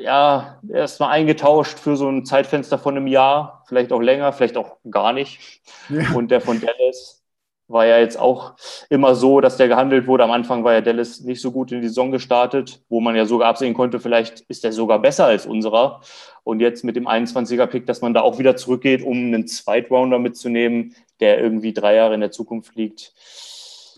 ja, 0.01 0.59
erstmal 0.69 1.11
eingetauscht 1.11 1.79
für 1.79 1.95
so 1.95 2.09
ein 2.09 2.25
Zeitfenster 2.25 2.77
von 2.77 2.97
einem 2.97 3.07
Jahr, 3.07 3.63
vielleicht 3.67 3.91
auch 3.91 4.01
länger, 4.01 4.33
vielleicht 4.33 4.57
auch 4.57 4.77
gar 4.89 5.13
nicht. 5.13 5.61
Ja. 5.89 6.11
Und 6.13 6.31
der 6.31 6.41
von 6.41 6.59
Dallas 6.59 7.21
war 7.67 7.85
ja 7.85 7.99
jetzt 7.99 8.19
auch 8.19 8.53
immer 8.89 9.15
so, 9.15 9.39
dass 9.41 9.57
der 9.57 9.67
gehandelt 9.67 10.07
wurde. 10.07 10.23
Am 10.23 10.31
Anfang 10.31 10.63
war 10.63 10.73
ja 10.73 10.81
Dallas 10.81 11.21
nicht 11.21 11.41
so 11.41 11.51
gut 11.51 11.71
in 11.71 11.81
die 11.81 11.87
Saison 11.87 12.11
gestartet, 12.11 12.81
wo 12.89 12.99
man 12.99 13.15
ja 13.15 13.25
sogar 13.25 13.49
absehen 13.49 13.73
konnte, 13.73 13.99
vielleicht 13.99 14.41
ist 14.41 14.63
der 14.63 14.73
sogar 14.73 14.99
besser 14.99 15.25
als 15.25 15.45
unserer. 15.45 16.01
Und 16.43 16.59
jetzt 16.59 16.83
mit 16.83 16.95
dem 16.95 17.07
21er-Pick, 17.07 17.85
dass 17.85 18.01
man 18.01 18.13
da 18.13 18.21
auch 18.21 18.39
wieder 18.39 18.55
zurückgeht, 18.55 19.03
um 19.03 19.17
einen 19.17 19.47
Zweitrounder 19.47 20.19
mitzunehmen, 20.19 20.95
der 21.19 21.39
irgendwie 21.39 21.73
drei 21.73 21.95
Jahre 21.95 22.15
in 22.15 22.21
der 22.21 22.31
Zukunft 22.31 22.75
liegt. 22.75 23.13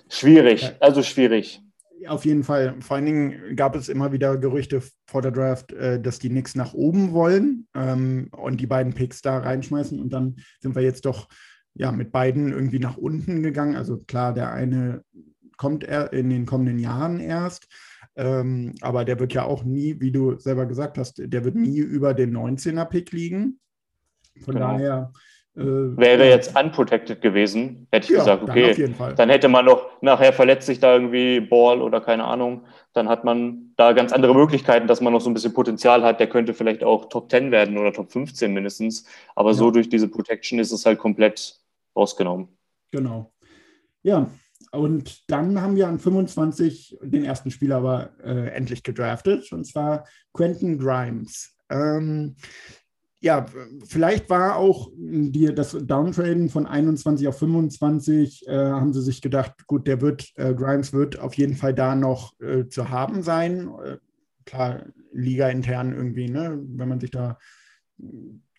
Schwierig, 0.09 0.71
also 0.79 1.01
schwierig. 1.01 1.61
Auf 2.07 2.25
jeden 2.25 2.43
Fall. 2.43 2.75
Vor 2.81 2.95
allen 2.95 3.05
Dingen 3.05 3.55
gab 3.55 3.75
es 3.75 3.89
immer 3.89 4.11
wieder 4.11 4.37
Gerüchte 4.37 4.81
vor 5.07 5.21
der 5.21 5.31
Draft, 5.31 5.71
äh, 5.73 6.01
dass 6.01 6.19
die 6.19 6.29
Knicks 6.29 6.55
nach 6.55 6.73
oben 6.73 7.11
wollen 7.13 7.67
ähm, 7.73 8.29
und 8.31 8.59
die 8.59 8.67
beiden 8.67 8.93
Picks 8.93 9.21
da 9.21 9.39
reinschmeißen. 9.39 9.99
Und 9.99 10.11
dann 10.11 10.37
sind 10.59 10.75
wir 10.75 10.81
jetzt 10.81 11.05
doch 11.05 11.27
ja, 11.75 11.91
mit 11.91 12.11
beiden 12.11 12.51
irgendwie 12.51 12.79
nach 12.79 12.97
unten 12.97 13.41
gegangen. 13.43 13.75
Also 13.75 13.97
klar, 13.97 14.33
der 14.33 14.51
eine 14.51 15.03
kommt 15.57 15.83
er 15.83 16.13
in 16.13 16.29
den 16.29 16.45
kommenden 16.45 16.79
Jahren 16.79 17.19
erst. 17.19 17.67
Ähm, 18.15 18.75
aber 18.81 19.05
der 19.05 19.19
wird 19.19 19.33
ja 19.33 19.43
auch 19.43 19.63
nie, 19.63 19.99
wie 19.99 20.11
du 20.11 20.37
selber 20.37 20.65
gesagt 20.65 20.97
hast, 20.97 21.15
der 21.17 21.43
wird 21.43 21.55
nie 21.55 21.79
über 21.79 22.13
den 22.13 22.35
19er-Pick 22.35 23.11
liegen. 23.11 23.59
Von 24.41 24.55
genau. 24.55 24.73
daher. 24.73 25.13
Äh, 25.55 25.61
Wäre 25.61 26.27
jetzt 26.27 26.57
unprotected 26.59 27.21
gewesen, 27.21 27.87
hätte 27.91 28.05
ich 28.05 28.09
ja, 28.11 28.19
gesagt, 28.19 28.43
okay, 28.43 28.91
dann, 28.97 29.15
dann, 29.15 29.29
hätte 29.29 29.47
man 29.49 29.65
noch, 29.65 30.01
nachher 30.01 30.33
verletzt 30.33 30.65
sich 30.65 30.79
da 30.79 30.93
irgendwie 30.93 31.41
Ball 31.41 31.79
oder 31.79 32.01
keine 32.01 32.23
Ahnung, 32.23 32.65
dann 32.93 33.07
hat 33.07 33.23
man 33.23 33.71
da 33.75 33.93
ganz 33.93 34.11
andere 34.13 34.33
Möglichkeiten, 34.33 34.87
dass 34.87 34.99
man 34.99 35.13
noch 35.13 35.21
so 35.21 35.29
ein 35.29 35.33
bisschen 35.35 35.53
Potenzial 35.53 36.03
hat. 36.03 36.19
Der 36.19 36.27
könnte 36.27 36.55
vielleicht 36.55 36.83
auch 36.83 37.05
Top 37.09 37.29
10 37.29 37.51
werden 37.51 37.77
oder 37.77 37.93
Top 37.93 38.11
15 38.11 38.51
mindestens. 38.51 39.05
Aber 39.35 39.51
ja. 39.51 39.55
so 39.55 39.69
durch 39.69 39.89
diese 39.89 40.07
Protection 40.07 40.57
ist 40.57 40.71
es 40.71 40.87
halt 40.87 40.97
komplett 40.97 41.59
rausgenommen. 41.95 42.47
Genau. 42.91 43.31
Ja, 44.01 44.29
und 44.71 45.29
dann 45.29 45.61
haben 45.61 45.75
wir 45.75 45.87
an 45.87 45.99
25 45.99 46.97
den 47.03 47.23
ersten 47.23 47.51
Spieler 47.51 47.77
aber 47.77 48.09
äh, 48.23 48.49
endlich 48.49 48.81
gedraftet, 48.81 49.51
und 49.51 49.65
zwar 49.65 50.07
Quentin 50.33 50.79
Grimes. 50.79 51.55
Ähm, 51.69 52.35
ja, 53.23 53.45
vielleicht 53.85 54.29
war 54.29 54.57
auch 54.57 54.91
die, 54.97 55.45
das 55.55 55.77
Downtraden 55.79 56.49
von 56.49 56.67
21 56.67 57.25
auf 57.29 57.39
25, 57.39 58.49
äh, 58.49 58.51
haben 58.51 58.91
sie 58.91 59.01
sich 59.01 59.21
gedacht, 59.21 59.65
gut, 59.65 59.87
der 59.87 60.01
wird, 60.01 60.33
äh, 60.35 60.53
Grimes 60.53 60.91
wird 60.91 61.19
auf 61.19 61.33
jeden 61.35 61.55
Fall 61.55 61.73
da 61.73 61.95
noch 61.95 62.37
äh, 62.41 62.67
zu 62.67 62.89
haben 62.89 63.23
sein. 63.23 63.69
Äh, 63.81 63.97
klar, 64.45 64.87
Liga 65.13 65.47
intern 65.47 65.93
irgendwie, 65.93 66.27
ne? 66.27 66.61
wenn 66.67 66.89
man 66.89 66.99
sich 66.99 67.11
da, 67.11 67.37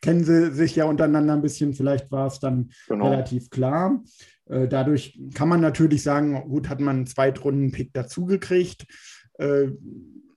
kennen 0.00 0.24
sie 0.24 0.50
sich 0.52 0.74
ja 0.76 0.86
untereinander 0.86 1.34
ein 1.34 1.42
bisschen, 1.42 1.74
vielleicht 1.74 2.10
war 2.10 2.28
es 2.28 2.40
dann 2.40 2.70
genau. 2.88 3.10
relativ 3.10 3.50
klar. 3.50 4.02
Äh, 4.46 4.66
dadurch 4.66 5.20
kann 5.34 5.50
man 5.50 5.60
natürlich 5.60 6.02
sagen, 6.02 6.42
gut, 6.48 6.70
hat 6.70 6.80
man 6.80 6.96
einen 6.96 7.06
Zweitrunden-Pick 7.06 7.92
dazugekriegt, 7.92 8.86
äh, 9.34 9.66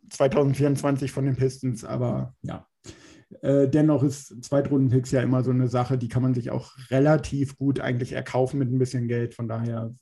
2024 0.09 1.13
von 1.13 1.23
den 1.23 1.37
Pistons, 1.37 1.85
aber 1.85 2.35
ja. 2.41 2.67
Äh, 3.41 3.67
dennoch 3.67 4.03
ist 4.03 4.43
Zweitrunden-Picks 4.43 5.11
ja 5.11 5.21
immer 5.21 5.43
so 5.43 5.51
eine 5.51 5.67
Sache, 5.67 5.97
die 5.97 6.07
kann 6.07 6.23
man 6.23 6.33
sich 6.33 6.49
auch 6.49 6.71
relativ 6.89 7.57
gut 7.57 7.79
eigentlich 7.79 8.13
erkaufen 8.13 8.57
mit 8.57 8.71
ein 8.71 8.79
bisschen 8.79 9.07
Geld. 9.07 9.35
Von 9.35 9.47
daher 9.47 9.93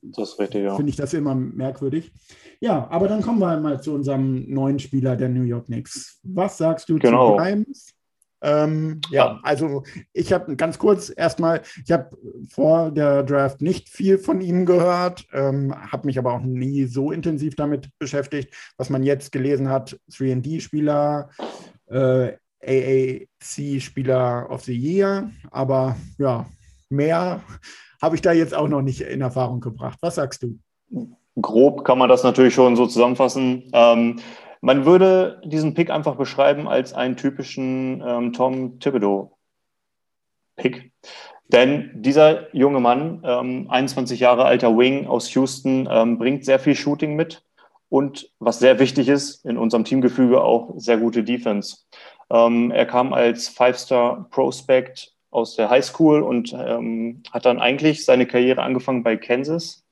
ja. 0.54 0.76
finde 0.76 0.90
ich 0.90 0.96
das 0.96 1.14
immer 1.14 1.34
merkwürdig. 1.34 2.12
Ja, 2.60 2.88
aber 2.90 3.08
dann 3.08 3.22
kommen 3.22 3.40
wir 3.40 3.60
mal 3.60 3.82
zu 3.82 3.94
unserem 3.94 4.50
neuen 4.50 4.80
Spieler 4.80 5.16
der 5.16 5.30
New 5.30 5.44
York 5.44 5.66
Knicks. 5.66 6.20
Was 6.24 6.58
sagst 6.58 6.88
du 6.90 7.00
genau. 7.00 7.32
zu 7.32 7.38
Grimes? 7.38 7.96
Ähm, 8.42 9.02
ja, 9.10 9.40
also 9.42 9.84
ich 10.14 10.32
habe 10.32 10.56
ganz 10.56 10.78
kurz 10.78 11.12
erstmal, 11.16 11.64
ich 11.84 11.92
habe 11.92 12.16
vor 12.52 12.92
der 12.92 13.24
Draft 13.24 13.62
nicht 13.64 13.90
viel 13.90 14.20
von 14.20 14.40
ihm 14.40 14.68
gehört, 14.68 15.26
ähm, 15.34 15.74
habe 15.74 16.06
mich 16.06 16.20
aber 16.20 16.34
auch 16.34 16.42
nie 16.42 16.86
so 16.86 17.12
intensiv 17.12 17.56
damit 17.56 17.90
beschäftigt. 17.98 18.54
Was 18.78 18.92
man 18.92 19.02
jetzt 19.02 19.32
gelesen 19.32 19.70
hat, 19.70 20.00
3D-Spieler, 20.12 21.30
äh, 21.88 22.34
AAC-Spieler 22.66 24.50
of 24.50 24.64
the 24.64 24.76
Year, 24.76 25.32
aber 25.52 25.96
ja, 26.18 26.46
mehr 26.90 27.42
habe 28.02 28.16
ich 28.16 28.22
da 28.22 28.32
jetzt 28.32 28.54
auch 28.54 28.68
noch 28.68 28.82
nicht 28.82 29.02
in 29.02 29.22
Erfahrung 29.22 29.62
gebracht. 29.62 29.98
Was 30.02 30.16
sagst 30.16 30.44
du? 30.44 30.58
Grob 31.42 31.84
kann 31.86 31.98
man 31.98 32.10
das 32.10 32.24
natürlich 32.24 32.54
schon 32.54 32.76
so 32.76 32.88
zusammenfassen. 32.88 33.70
Ähm, 33.74 34.20
man 34.62 34.86
würde 34.86 35.42
diesen 35.46 35.74
Pick 35.74 35.90
einfach 35.90 36.16
beschreiben 36.16 36.68
als 36.68 36.94
einen 36.94 37.18
typischen 37.18 38.04
ähm, 38.06 38.34
Tom 38.34 38.80
Thibodeau-Pick. 38.80 39.32
Denn 41.50 41.92
dieser 41.94 42.54
junge 42.56 42.80
Mann, 42.80 43.22
ähm, 43.24 43.70
21 43.70 44.20
Jahre 44.20 44.46
alter 44.46 44.76
Wing 44.76 45.06
aus 45.08 45.32
Houston, 45.36 45.88
ähm, 45.92 46.18
bringt 46.18 46.44
sehr 46.46 46.58
viel 46.58 46.74
Shooting 46.76 47.16
mit 47.16 47.45
und 47.96 48.30
was 48.40 48.60
sehr 48.60 48.80
wichtig 48.80 49.08
ist, 49.08 49.46
in 49.46 49.58
unserem 49.58 49.86
Teamgefüge 49.86 50.44
auch 50.44 50.74
sehr 50.76 50.98
gute 50.98 51.24
Defense. 51.24 51.78
Ähm, 52.30 52.72
er 52.72 52.86
kam 52.86 53.14
als 53.14 53.48
Five-Star 53.48 54.28
Prospect 54.32 55.14
aus 55.32 55.56
der 55.56 55.70
High 55.70 55.86
School 55.86 56.22
und 56.22 56.54
ähm, 56.54 57.24
hat 57.32 57.46
dann 57.46 57.60
eigentlich 57.60 58.04
seine 58.04 58.26
Karriere 58.26 58.64
angefangen 58.64 59.04
bei 59.04 59.16
Kansas 59.18 59.86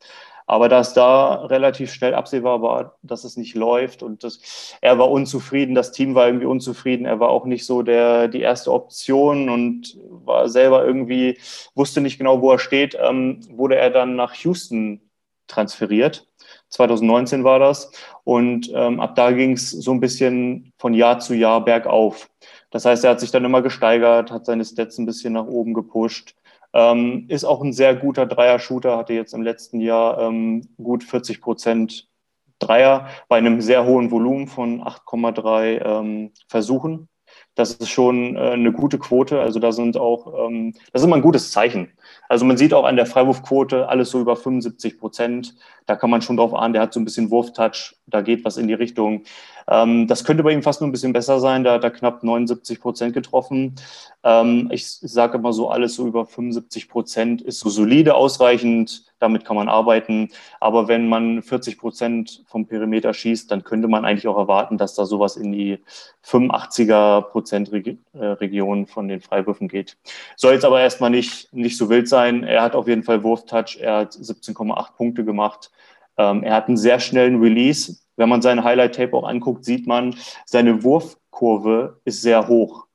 aber 0.46 0.70
dass 0.70 0.94
da 0.94 1.46
relativ 1.46 1.94
schnell 1.94 2.14
absehbar 2.14 2.62
war, 2.62 2.98
dass 3.02 3.24
es 3.24 3.38
nicht 3.38 3.56
läuft 3.56 4.04
und 4.04 4.24
das, 4.24 4.76
er 4.82 5.00
war 5.00 5.10
unzufrieden, 5.10 5.76
das 5.76 5.92
Team 5.92 6.16
war 6.16 6.28
irgendwie 6.28 6.46
unzufrieden, 6.46 7.06
er 7.06 7.20
war 7.20 7.30
auch 7.30 7.46
nicht 7.46 7.66
so 7.66 7.82
der, 7.82 8.28
die 8.28 8.42
erste 8.42 8.72
Option 8.72 9.50
und 9.50 9.98
war 10.10 10.50
selber 10.50 10.86
irgendwie, 10.86 11.38
wusste 11.76 12.02
nicht 12.02 12.18
genau, 12.18 12.42
wo 12.42 12.52
er 12.52 12.60
steht, 12.60 12.98
ähm, 13.02 13.40
wurde 13.50 13.78
er 13.78 13.90
dann 13.90 14.16
nach 14.16 14.34
Houston 14.36 15.02
transferiert. 15.48 16.28
2019 16.74 17.44
war 17.44 17.60
das. 17.60 17.92
Und 18.24 18.72
ähm, 18.74 19.00
ab 19.00 19.15
da 19.15 19.32
ging 19.32 19.53
es 19.53 19.70
so 19.70 19.92
ein 19.92 20.00
bisschen 20.00 20.74
von 20.77 20.94
Jahr 20.94 21.20
zu 21.20 21.34
Jahr 21.36 21.63
bergauf. 21.63 22.30
Das 22.72 22.86
heißt, 22.86 23.03
er 23.03 23.12
hat 23.12 23.20
sich 23.20 23.32
dann 23.32 23.46
immer 23.46 23.62
gesteigert, 23.62 24.32
hat 24.32 24.46
seine 24.46 24.65
Stats 24.65 24.98
ein 24.98 25.06
bisschen 25.06 25.34
nach 25.34 25.46
oben 25.46 25.74
gepusht. 25.74 26.36
Ähm, 26.74 27.25
ist 27.27 27.44
auch 27.44 27.62
ein 27.62 27.74
sehr 27.74 27.96
guter 27.96 28.25
Dreier-Shooter, 28.25 28.98
hatte 28.98 29.13
jetzt 29.13 29.34
im 29.34 29.44
letzten 29.44 29.80
Jahr 29.80 30.20
ähm, 30.20 30.68
gut 30.82 31.03
40 31.03 31.39
Prozent 31.42 32.10
Dreier 32.58 33.08
bei 33.27 33.38
einem 33.38 33.62
sehr 33.62 33.86
hohen 33.86 34.10
Volumen 34.10 34.48
von 34.48 34.82
8,3 34.82 35.86
ähm, 35.86 36.32
Versuchen. 36.48 37.10
Das 37.56 37.74
ist 37.74 37.89
schon 37.89 38.36
äh, 38.36 38.51
eine 38.51 38.72
gute 38.72 38.98
Quote. 38.98 39.39
Also 39.39 39.60
da 39.60 39.72
sind 39.72 39.98
auch, 39.98 40.48
ähm, 40.48 40.74
das 40.92 41.03
ist 41.03 41.08
immer 41.08 41.18
ein 41.18 41.22
gutes 41.22 41.51
Zeichen. 41.51 41.92
Also 42.34 42.46
man 42.46 42.58
sieht 42.58 42.74
auch 42.74 42.86
an 42.86 42.96
der 42.96 43.06
Freiwurfquote 43.06 43.88
alles 43.88 44.10
so 44.10 44.20
über 44.20 44.36
75 44.36 44.98
Prozent. 44.98 45.54
Da 45.86 45.96
kann 45.96 46.10
man 46.10 46.24
schon 46.24 46.36
drauf 46.36 46.56
ahnen, 46.56 46.74
der 46.74 46.82
hat 46.82 46.92
so 46.92 47.00
ein 47.00 47.06
bisschen 47.06 47.30
Wurftouch, 47.30 47.94
da 48.08 48.22
geht 48.22 48.44
was 48.44 48.58
in 48.58 48.68
die 48.68 48.74
Richtung. 48.74 49.22
Ähm, 49.68 50.08
das 50.08 50.24
könnte 50.24 50.42
bei 50.42 50.52
ihm 50.52 50.63
fast 50.63 50.82
nur 50.82 50.88
ein 50.88 50.92
bisschen 50.92 51.13
besser 51.13 51.40
sein, 51.40 51.63
da 51.63 51.74
hat 51.74 51.84
er 51.84 51.92
knapp 51.92 52.24
79 52.24 52.82
Prozent 52.82 53.13
getroffen. 53.13 53.75
Ähm, 54.24 54.68
ich 54.72 54.88
sage 54.88 55.38
immer 55.38 55.54
so, 55.54 55.70
alles 55.70 55.94
so 55.94 56.08
über 56.08 56.25
75 56.25 56.90
Prozent 56.90 57.44
ist 57.44 57.60
so 57.60 57.70
solide 57.70 58.16
ausreichend, 58.16 59.12
damit 59.24 59.46
kann 59.46 59.56
man 59.56 59.70
arbeiten. 59.70 60.30
Aber 60.60 60.88
wenn 60.88 61.08
man 61.08 61.42
40 61.42 61.77
Prozent 61.77 62.44
vom 62.46 62.68
Perimeter 62.68 63.13
schießt, 63.13 63.50
dann 63.50 63.63
könnte 63.63 63.88
man 63.88 64.06
eigentlich 64.06 64.27
auch 64.27 64.38
erwarten, 64.38 64.77
dass 64.77 64.94
da 64.94 65.06
sowas 65.06 65.38
in 65.38 65.51
die 65.51 65.80
85er 66.25 67.22
Prozent 67.22 67.72
äh, 67.74 68.25
Region 68.25 68.86
von 68.86 69.08
den 69.08 69.22
Freiwürfen 69.22 69.68
geht. 69.68 69.98
Soll 70.36 70.53
jetzt 70.53 70.65
aber 70.65 70.82
erstmal 70.82 71.10
nicht, 71.10 71.51
nicht 71.53 71.77
so 71.77 71.89
wild 71.89 72.08
sein. 72.08 72.44
Er 72.44 72.62
hat 72.62 72.75
auf 72.75 72.88
jeden 72.88 73.03
Fall 73.03 73.24
Wurftouch, 73.24 73.77
er 73.80 73.98
hat 74.00 74.13
17,8 74.13 74.96
Punkte 74.96 75.25
gemacht. 75.25 75.72
Ähm, 76.18 76.44
er 76.44 76.56
hat 76.56 76.68
einen 76.68 76.77
sehr 76.77 77.00
schnellen 77.00 77.42
Release. 77.42 77.98
Wenn 78.15 78.30
man 78.30 78.42
seine 78.42 78.63
Highlight-Tape 78.63 79.15
auch 79.15 79.27
anguckt, 79.27 79.65
sieht 79.65 79.88
man, 79.88 80.15
seine 80.46 80.84
Wurfkurve 80.84 82.00
ist 82.06 82.22
sehr 82.22 82.48
hoch. 82.48 82.86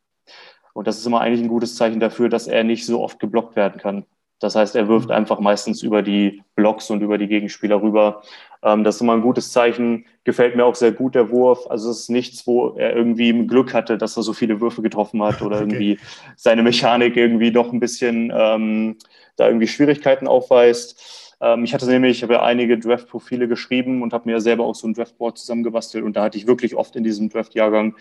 Und 0.74 0.86
das 0.86 0.98
ist 0.98 1.06
immer 1.06 1.20
eigentlich 1.20 1.40
ein 1.40 1.48
gutes 1.48 1.74
Zeichen 1.74 1.98
dafür, 1.98 2.28
dass 2.28 2.46
er 2.46 2.62
nicht 2.62 2.86
so 2.86 3.02
oft 3.02 3.18
geblockt 3.18 3.56
werden 3.56 3.80
kann. 3.80 4.04
Das 4.40 4.54
heißt, 4.54 4.76
er 4.76 4.88
wirft 4.88 5.10
einfach 5.10 5.40
meistens 5.40 5.82
über 5.82 6.02
die 6.02 6.42
Blocks 6.54 6.90
und 6.90 7.02
über 7.02 7.18
die 7.18 7.26
Gegenspieler 7.26 7.82
rüber. 7.82 8.22
Ähm, 8.62 8.84
das 8.84 8.96
ist 8.96 9.00
immer 9.00 9.14
ein 9.14 9.22
gutes 9.22 9.50
Zeichen. 9.50 10.06
Gefällt 10.24 10.54
mir 10.54 10.64
auch 10.64 10.74
sehr 10.74 10.92
gut 10.92 11.14
der 11.14 11.30
Wurf. 11.30 11.66
Also 11.68 11.90
es 11.90 12.00
ist 12.00 12.10
nichts, 12.10 12.46
wo 12.46 12.70
er 12.76 12.94
irgendwie 12.94 13.32
Glück 13.46 13.74
hatte, 13.74 13.98
dass 13.98 14.16
er 14.16 14.22
so 14.22 14.32
viele 14.32 14.60
Würfe 14.60 14.82
getroffen 14.82 15.22
hat 15.22 15.42
oder 15.42 15.56
okay. 15.62 15.64
irgendwie 15.64 15.98
seine 16.36 16.62
Mechanik 16.62 17.16
irgendwie 17.16 17.50
doch 17.50 17.72
ein 17.72 17.80
bisschen 17.80 18.32
ähm, 18.34 18.96
da 19.36 19.46
irgendwie 19.46 19.66
Schwierigkeiten 19.66 20.28
aufweist. 20.28 21.34
Ähm, 21.40 21.64
ich 21.64 21.74
hatte 21.74 21.86
nämlich, 21.86 22.18
ich 22.18 22.22
habe 22.22 22.34
ja 22.34 22.42
einige 22.42 22.78
Draft-Profile 22.78 23.48
geschrieben 23.48 24.02
und 24.02 24.12
habe 24.12 24.28
mir 24.28 24.40
selber 24.40 24.64
auch 24.64 24.74
so 24.74 24.86
ein 24.86 24.94
Draftboard 24.94 25.38
zusammengebastelt 25.38 26.04
und 26.04 26.16
da 26.16 26.24
hatte 26.24 26.38
ich 26.38 26.46
wirklich 26.46 26.74
oft 26.74 26.96
in 26.96 27.04
diesem 27.04 27.28
Draft-Jahrgang, 27.28 27.96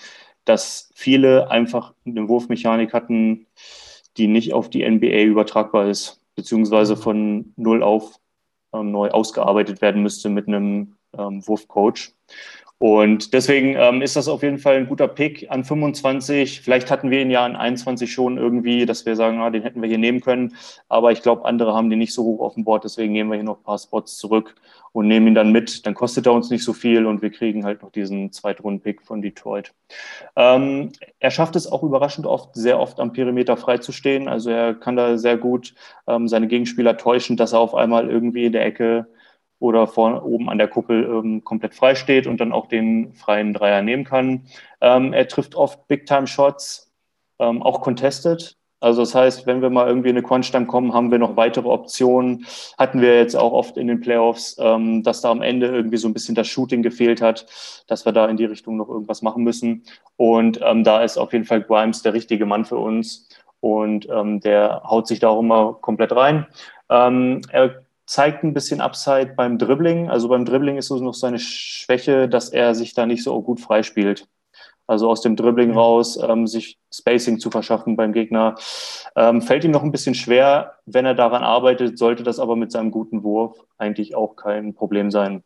dass 0.46 0.92
viele 0.96 1.52
einfach 1.52 1.94
eine 2.06 2.28
Wurfmechanik 2.28 2.94
hatten, 2.94 3.48
die 4.18 4.28
nicht 4.28 4.54
auf 4.54 4.70
die 4.70 4.88
NBA 4.88 5.22
übertragbar 5.24 5.90
ist, 5.90 6.20
beziehungsweise 6.38 6.96
von 6.96 7.52
null 7.58 7.84
auf 7.84 8.20
ähm, 8.74 8.92
neu 8.92 9.10
ausgearbeitet 9.10 9.82
werden 9.82 10.02
müsste 10.02 10.30
mit 10.30 10.48
einem 10.48 10.96
ähm, 11.18 11.46
Wurfcoach. 11.46 12.14
Und 12.80 13.34
deswegen 13.34 13.76
ähm, 13.76 14.04
ist 14.04 14.16
das 14.16 14.28
auf 14.28 14.44
jeden 14.44 14.60
Fall 14.60 14.76
ein 14.76 14.88
guter 14.88 15.08
Pick 15.08 15.48
an 15.50 15.64
25. 15.64 16.62
Vielleicht 16.62 16.92
hatten 16.92 17.10
wir 17.10 17.22
ihn 17.22 17.32
ja 17.32 17.44
an 17.44 17.56
21 17.56 18.12
schon 18.12 18.38
irgendwie, 18.38 18.86
dass 18.86 19.06
wir 19.08 19.16
sagen, 19.16 19.42
ah, 19.42 19.50
den 19.50 19.64
hätten 19.64 19.82
wir 19.82 19.90
hier 19.90 19.98
nehmen 19.98 20.22
können. 20.22 20.56
Aber 20.88 21.12
ich 21.12 21.24
glaube, 21.24 21.46
andere 21.46 21.74
haben 21.74 21.90
den 21.90 21.98
nicht 21.98 22.14
so 22.14 22.24
hoch 22.24 22.40
auf 22.40 22.54
dem 22.54 22.66
Board. 22.66 22.84
Deswegen 22.84 23.14
nehmen 23.14 23.32
wir 23.32 23.36
hier 23.36 23.44
noch 23.44 23.58
ein 23.58 23.64
paar 23.64 23.80
Spots 23.80 24.18
zurück 24.18 24.54
und 24.92 25.08
nehmen 25.08 25.28
ihn 25.28 25.36
dann 25.36 25.52
mit. 25.52 25.88
Dann 25.88 25.96
kostet 25.96 26.28
er 26.28 26.34
uns 26.34 26.52
nicht 26.52 26.64
so 26.64 26.74
viel 26.74 27.08
und 27.08 27.24
wir 27.24 27.32
kriegen 27.32 27.66
halt 27.66 27.82
noch 27.82 27.92
diesen 27.92 28.32
Zweitrunden-Pick 28.32 29.02
von 29.02 29.24
Detroit. 29.24 29.74
Ähm, 30.36 30.92
er 31.20 31.32
schafft 31.32 31.56
es 31.56 31.66
auch 31.66 31.82
überraschend 31.82 32.28
oft, 32.28 32.54
sehr 32.54 32.80
oft 32.80 33.00
am 33.00 33.12
Perimeter 33.12 33.58
freizustehen. 33.58 34.28
Also 34.28 34.52
er 34.52 34.76
kann 34.76 34.96
da 34.96 35.18
sehr 35.18 35.38
gut 35.38 35.74
ähm, 36.06 36.28
seine 36.28 36.48
Gegenspieler 36.48 36.96
täuschen, 36.98 37.38
dass 37.38 37.54
er 37.54 37.60
auf 37.60 37.74
einmal 37.74 38.08
irgendwie 38.08 38.46
in 38.46 38.52
der 38.52 38.66
Ecke 38.66 39.08
oder 39.60 39.88
vorne 39.88 40.22
oben 40.22 40.50
an 40.50 40.58
der 40.58 40.68
Kuppel 40.68 41.04
ähm, 41.04 41.44
komplett 41.44 41.74
frei 41.74 41.96
steht 41.96 42.28
und 42.28 42.40
dann 42.40 42.52
auch 42.52 42.68
den 42.68 43.14
freien 43.14 43.54
Dreier 43.54 43.82
nehmen 43.82 44.04
kann. 44.04 44.44
Ähm, 44.82 45.14
er 45.14 45.28
trifft 45.28 45.56
oft 45.56 45.88
Big-Time-Shots, 45.88 46.92
ähm, 47.40 47.64
auch 47.64 47.82
contested. 47.82 48.56
Also 48.80 49.02
das 49.02 49.16
heißt, 49.16 49.48
wenn 49.48 49.64
wir 49.64 49.72
mal 49.72 49.88
irgendwie 49.88 50.10
in 50.10 50.18
eine 50.18 50.26
Crunch-Time 50.26 50.68
kommen, 50.68 50.94
haben 50.94 51.10
wir 51.10 51.18
noch 51.18 51.36
weitere 51.36 51.68
Optionen. 51.68 52.46
Hatten 52.78 53.02
wir 53.02 53.16
jetzt 53.16 53.36
auch 53.36 53.52
oft 53.52 53.76
in 53.78 53.88
den 53.88 54.02
Playoffs, 54.02 54.56
ähm, 54.60 55.02
dass 55.02 55.22
da 55.22 55.32
am 55.32 55.42
Ende 55.42 55.68
irgendwie 55.68 55.98
so 55.98 56.08
ein 56.08 56.14
bisschen 56.14 56.36
das 56.36 56.48
Shooting 56.48 56.84
gefehlt 56.84 57.20
hat, 57.20 57.48
dass 57.88 58.06
wir 58.06 58.12
da 58.12 58.28
in 58.28 58.38
die 58.38 58.46
Richtung 58.46 58.78
noch 58.78 58.90
irgendwas 58.90 59.24
machen 59.24 59.44
müssen. 59.44 59.84
Und 60.16 60.60
ähm, 60.64 60.84
da 60.84 61.02
ist 61.02 61.18
auf 61.18 61.34
jeden 61.34 61.46
Fall 61.46 61.64
Grimes 61.64 62.04
der 62.04 62.14
richtige 62.14 62.46
Mann 62.46 62.66
für 62.66 62.78
uns. 62.78 63.28
Und 63.62 64.08
ähm, 64.12 64.42
der 64.42 64.84
haut 64.84 65.08
sich 65.08 65.20
da 65.20 65.30
auch 65.30 65.40
immer 65.40 65.74
komplett 65.82 66.16
rein. 66.16 66.46
er 66.90 67.87
zeigt 68.08 68.44
ein 68.44 68.54
bisschen 68.54 68.82
Upside 68.82 69.34
beim 69.36 69.60
Dribbling. 69.60 70.10
Also 70.10 70.30
beim 70.30 70.46
Dribbling 70.46 70.78
ist 70.78 70.88
so 70.88 70.98
noch 70.98 71.14
seine 71.14 71.38
Schwäche, 71.38 72.28
dass 72.28 72.50
er 72.50 72.74
sich 72.74 72.94
da 72.94 73.06
nicht 73.06 73.24
so 73.24 73.40
gut 73.42 73.60
freispielt. 73.60 74.28
Also 74.88 75.10
aus 75.10 75.22
dem 75.22 75.36
Dribbling 75.36 75.72
raus, 75.72 76.18
ähm, 76.22 76.48
sich 76.48 76.80
Spacing 76.92 77.40
zu 77.40 77.52
verschaffen 77.52 77.98
beim 77.98 78.14
Gegner. 78.14 78.56
Ähm, 79.18 79.42
fällt 79.42 79.66
ihm 79.66 79.72
noch 79.72 79.84
ein 79.84 79.92
bisschen 79.92 80.16
schwer. 80.16 80.76
Wenn 80.86 81.06
er 81.06 81.14
daran 81.14 81.44
arbeitet, 81.44 81.98
sollte 81.98 82.24
das 82.24 82.40
aber 82.40 82.56
mit 82.56 82.72
seinem 82.72 82.92
guten 82.92 83.24
Wurf 83.24 83.58
eigentlich 83.78 84.16
auch 84.16 84.38
kein 84.38 84.74
Problem 84.74 85.12
sein. 85.12 85.44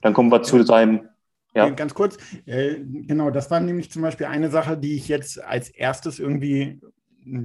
Dann 0.00 0.14
kommen 0.14 0.30
wir 0.30 0.42
zu 0.42 0.62
seinem 0.62 1.08
ja. 1.54 1.70
Ganz 1.70 1.94
kurz, 1.94 2.18
äh, 2.46 2.76
genau, 2.78 3.30
das 3.30 3.50
war 3.50 3.58
nämlich 3.58 3.90
zum 3.90 4.02
Beispiel 4.02 4.26
eine 4.26 4.48
Sache, 4.50 4.76
die 4.76 4.94
ich 4.94 5.08
jetzt 5.08 5.42
als 5.42 5.70
erstes 5.70 6.20
irgendwie 6.20 6.78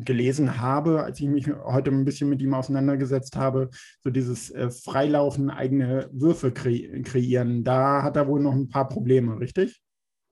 gelesen 0.06 0.60
habe, 0.60 1.04
als 1.04 1.20
ich 1.20 1.28
mich 1.28 1.48
heute 1.48 1.92
ein 1.92 2.06
bisschen 2.06 2.30
mit 2.30 2.42
ihm 2.42 2.54
auseinandergesetzt 2.54 3.36
habe, 3.36 3.70
so 4.04 4.10
dieses 4.10 4.52
äh, 4.52 4.70
Freilaufen, 4.70 5.50
eigene 5.50 6.10
Würfe 6.12 6.52
kre 6.52 7.02
kreieren. 7.04 7.63
Da 7.63 8.04
hat 8.04 8.16
er 8.16 8.28
wohl 8.28 8.42
noch 8.42 8.54
ein 8.54 8.70
paar 8.70 8.90
Probleme, 8.90 9.40
richtig? 9.40 9.82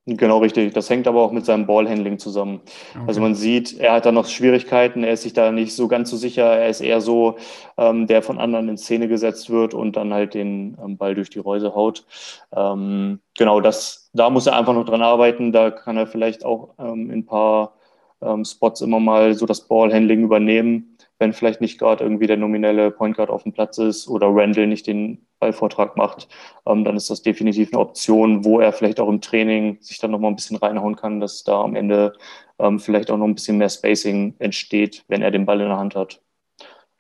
Genau 0.07 0.39
richtig. 0.39 0.73
Das 0.73 0.89
hängt 0.89 1.07
aber 1.07 1.21
auch 1.21 1.31
mit 1.31 1.45
seinem 1.45 1.67
Ballhandling 1.67 2.17
zusammen. 2.17 2.61
Okay. 2.95 3.03
Also 3.05 3.21
man 3.21 3.35
sieht, 3.35 3.77
er 3.79 3.93
hat 3.93 4.05
da 4.07 4.11
noch 4.11 4.25
Schwierigkeiten, 4.25 5.03
er 5.03 5.13
ist 5.13 5.21
sich 5.21 5.33
da 5.33 5.51
nicht 5.51 5.75
so 5.75 5.87
ganz 5.87 6.09
so 6.09 6.17
sicher. 6.17 6.43
Er 6.43 6.69
ist 6.69 6.81
eher 6.81 7.01
so, 7.01 7.37
ähm, 7.77 8.07
der 8.07 8.23
von 8.23 8.39
anderen 8.39 8.67
in 8.67 8.77
Szene 8.77 9.07
gesetzt 9.07 9.51
wird 9.51 9.75
und 9.75 9.95
dann 9.97 10.11
halt 10.11 10.33
den 10.33 10.75
ähm, 10.83 10.97
Ball 10.97 11.13
durch 11.13 11.29
die 11.29 11.39
Reuse 11.39 11.75
haut. 11.75 12.05
Ähm, 12.51 13.19
genau, 13.37 13.61
das, 13.61 14.09
da 14.13 14.31
muss 14.31 14.47
er 14.47 14.57
einfach 14.57 14.73
noch 14.73 14.85
dran 14.85 15.03
arbeiten. 15.03 15.51
Da 15.51 15.69
kann 15.69 15.97
er 15.97 16.07
vielleicht 16.07 16.45
auch 16.45 16.73
ähm, 16.79 17.11
in 17.11 17.19
ein 17.19 17.25
paar 17.27 17.75
ähm, 18.21 18.45
Spots 18.45 18.81
immer 18.81 18.99
mal 18.99 19.33
so 19.33 19.45
das 19.45 19.67
Ballhandling 19.67 20.23
übernehmen, 20.23 20.97
wenn 21.19 21.33
vielleicht 21.33 21.61
nicht 21.61 21.79
gerade 21.79 22.03
irgendwie 22.03 22.27
der 22.27 22.37
nominelle 22.37 22.89
Point 22.91 23.15
Guard 23.15 23.29
auf 23.29 23.43
dem 23.43 23.53
Platz 23.53 23.77
ist 23.77 24.07
oder 24.07 24.27
Randall 24.29 24.67
nicht 24.67 24.87
den 24.87 25.25
Ballvortrag 25.39 25.95
macht, 25.95 26.27
ähm, 26.65 26.83
dann 26.83 26.95
ist 26.95 27.09
das 27.09 27.21
definitiv 27.21 27.71
eine 27.71 27.81
Option, 27.81 28.43
wo 28.43 28.59
er 28.59 28.73
vielleicht 28.73 28.99
auch 28.99 29.09
im 29.09 29.21
Training 29.21 29.77
sich 29.81 29.99
dann 29.99 30.11
nochmal 30.11 30.31
ein 30.31 30.35
bisschen 30.35 30.57
reinhauen 30.57 30.95
kann, 30.95 31.19
dass 31.19 31.43
da 31.43 31.61
am 31.61 31.75
Ende 31.75 32.13
ähm, 32.59 32.79
vielleicht 32.79 33.11
auch 33.11 33.17
noch 33.17 33.27
ein 33.27 33.35
bisschen 33.35 33.57
mehr 33.57 33.69
Spacing 33.69 34.35
entsteht, 34.39 35.03
wenn 35.07 35.21
er 35.21 35.31
den 35.31 35.45
Ball 35.45 35.61
in 35.61 35.67
der 35.67 35.77
Hand 35.77 35.95
hat. 35.95 36.21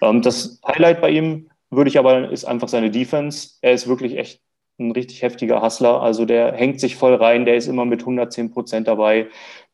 Ähm, 0.01 0.21
das 0.21 0.59
Highlight 0.67 1.01
bei 1.01 1.09
ihm 1.09 1.49
würde 1.69 1.89
ich 1.89 1.97
aber, 1.97 2.29
ist 2.29 2.45
einfach 2.45 2.67
seine 2.67 2.91
Defense. 2.91 3.57
Er 3.61 3.73
ist 3.73 3.87
wirklich 3.87 4.17
echt 4.17 4.41
ein 4.87 4.91
richtig 4.91 5.21
heftiger 5.21 5.61
Hustler. 5.61 6.01
Also 6.01 6.25
der 6.25 6.53
hängt 6.53 6.79
sich 6.79 6.95
voll 6.95 7.15
rein, 7.15 7.45
der 7.45 7.55
ist 7.55 7.67
immer 7.67 7.85
mit 7.85 8.01
110 8.01 8.51
Prozent 8.51 8.87
dabei. 8.87 9.27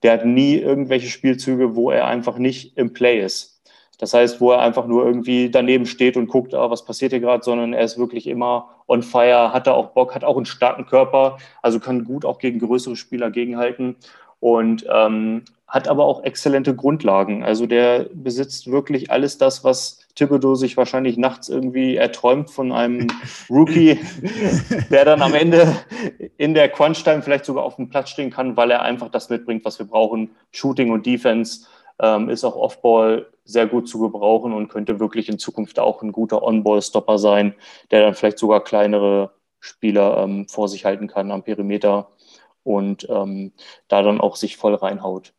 Der 0.03 0.13
hat 0.13 0.25
nie 0.25 0.55
irgendwelche 0.55 1.09
Spielzüge, 1.09 1.75
wo 1.75 1.91
er 1.91 2.05
einfach 2.05 2.37
nicht 2.37 2.77
im 2.77 2.93
Play 2.93 3.21
ist. 3.21 3.61
Das 3.99 4.13
heißt, 4.13 4.39
wo 4.39 4.51
er 4.51 4.59
einfach 4.59 4.85
nur 4.85 5.05
irgendwie 5.05 5.49
daneben 5.49 5.87
steht 5.87 6.17
und 6.17 6.27
guckt, 6.27 6.53
ah, 6.53 6.69
was 6.69 6.85
passiert 6.85 7.11
hier 7.11 7.19
gerade, 7.19 7.43
sondern 7.43 7.73
er 7.73 7.83
ist 7.83 7.97
wirklich 7.97 8.27
immer 8.27 8.69
on 8.87 9.01
fire, 9.01 9.53
hat 9.53 9.65
da 9.65 9.73
auch 9.73 9.87
Bock, 9.87 10.13
hat 10.13 10.23
auch 10.23 10.37
einen 10.37 10.45
starken 10.45 10.85
Körper, 10.85 11.37
also 11.63 11.79
kann 11.79 12.05
gut 12.05 12.23
auch 12.23 12.37
gegen 12.37 12.59
größere 12.59 12.95
Spieler 12.95 13.31
gegenhalten 13.31 13.95
und 14.39 14.86
ähm, 14.91 15.44
hat 15.67 15.88
aber 15.88 16.06
auch 16.06 16.24
exzellente 16.24 16.75
Grundlagen. 16.75 17.44
Also 17.44 17.66
der 17.66 18.07
besitzt 18.14 18.72
wirklich 18.72 19.11
alles 19.11 19.38
das, 19.38 19.64
was 19.64 20.00
Thibodeau 20.16 20.55
sich 20.55 20.77
wahrscheinlich 20.77 21.18
nachts 21.18 21.50
irgendwie 21.50 21.98
erträumt 21.98 22.50
von 22.50 22.72
einem 22.72 23.07
Rookie, 23.50 24.00
der 24.90 25.05
dann 25.05 25.22
am 25.22 25.33
Ende 25.33 25.75
in 26.38 26.53
der 26.53 26.70
Crunch-Time 26.70 27.22
vielleicht 27.22 27.46
sogar 27.46 27.64
auf 27.64 27.75
dem 27.75 27.90
Platz 27.90 28.09
stehen 28.09 28.31
kann, 28.31 28.55
weil 28.55 28.72
er 28.72 28.81
einfach 28.81 29.09
das 29.09 29.29
mitbringt, 29.29 29.66
was 29.66 29.77
wir 29.77 29.85
brauchen. 29.85 30.31
Shooting 30.51 30.92
und 30.92 31.05
Defense 31.05 31.68
ähm, 32.00 32.29
ist 32.29 32.46
auch 32.46 32.55
Off-Ball 32.55 33.27
sehr 33.44 33.68
gut 33.68 33.90
zu 33.90 34.00
gebrauchen 34.00 34.53
und 34.53 34.70
könnte 34.70 35.00
wirklich 35.00 35.29
in 35.29 35.40
Zukunft 35.40 35.79
auch 35.79 36.01
ein 36.01 36.11
guter 36.11 36.44
On-Ball-Stopper 36.44 37.18
sein, 37.18 37.55
der 37.92 38.01
dann 38.01 38.14
vielleicht 38.14 38.40
sogar 38.40 38.64
kleinere 38.64 39.31
Spieler 39.59 40.24
ähm, 40.24 40.48
vor 40.48 40.68
sich 40.68 40.85
halten 40.85 41.07
kann 41.07 41.31
am 41.31 41.44
Perimeter 41.44 42.09
und 42.68 43.08
ähm, 43.10 43.53
da 43.88 44.03
dann 44.03 44.20
auch 44.20 44.36
sich 44.36 44.58
voll 44.58 44.75
reinhaut. 44.75 45.34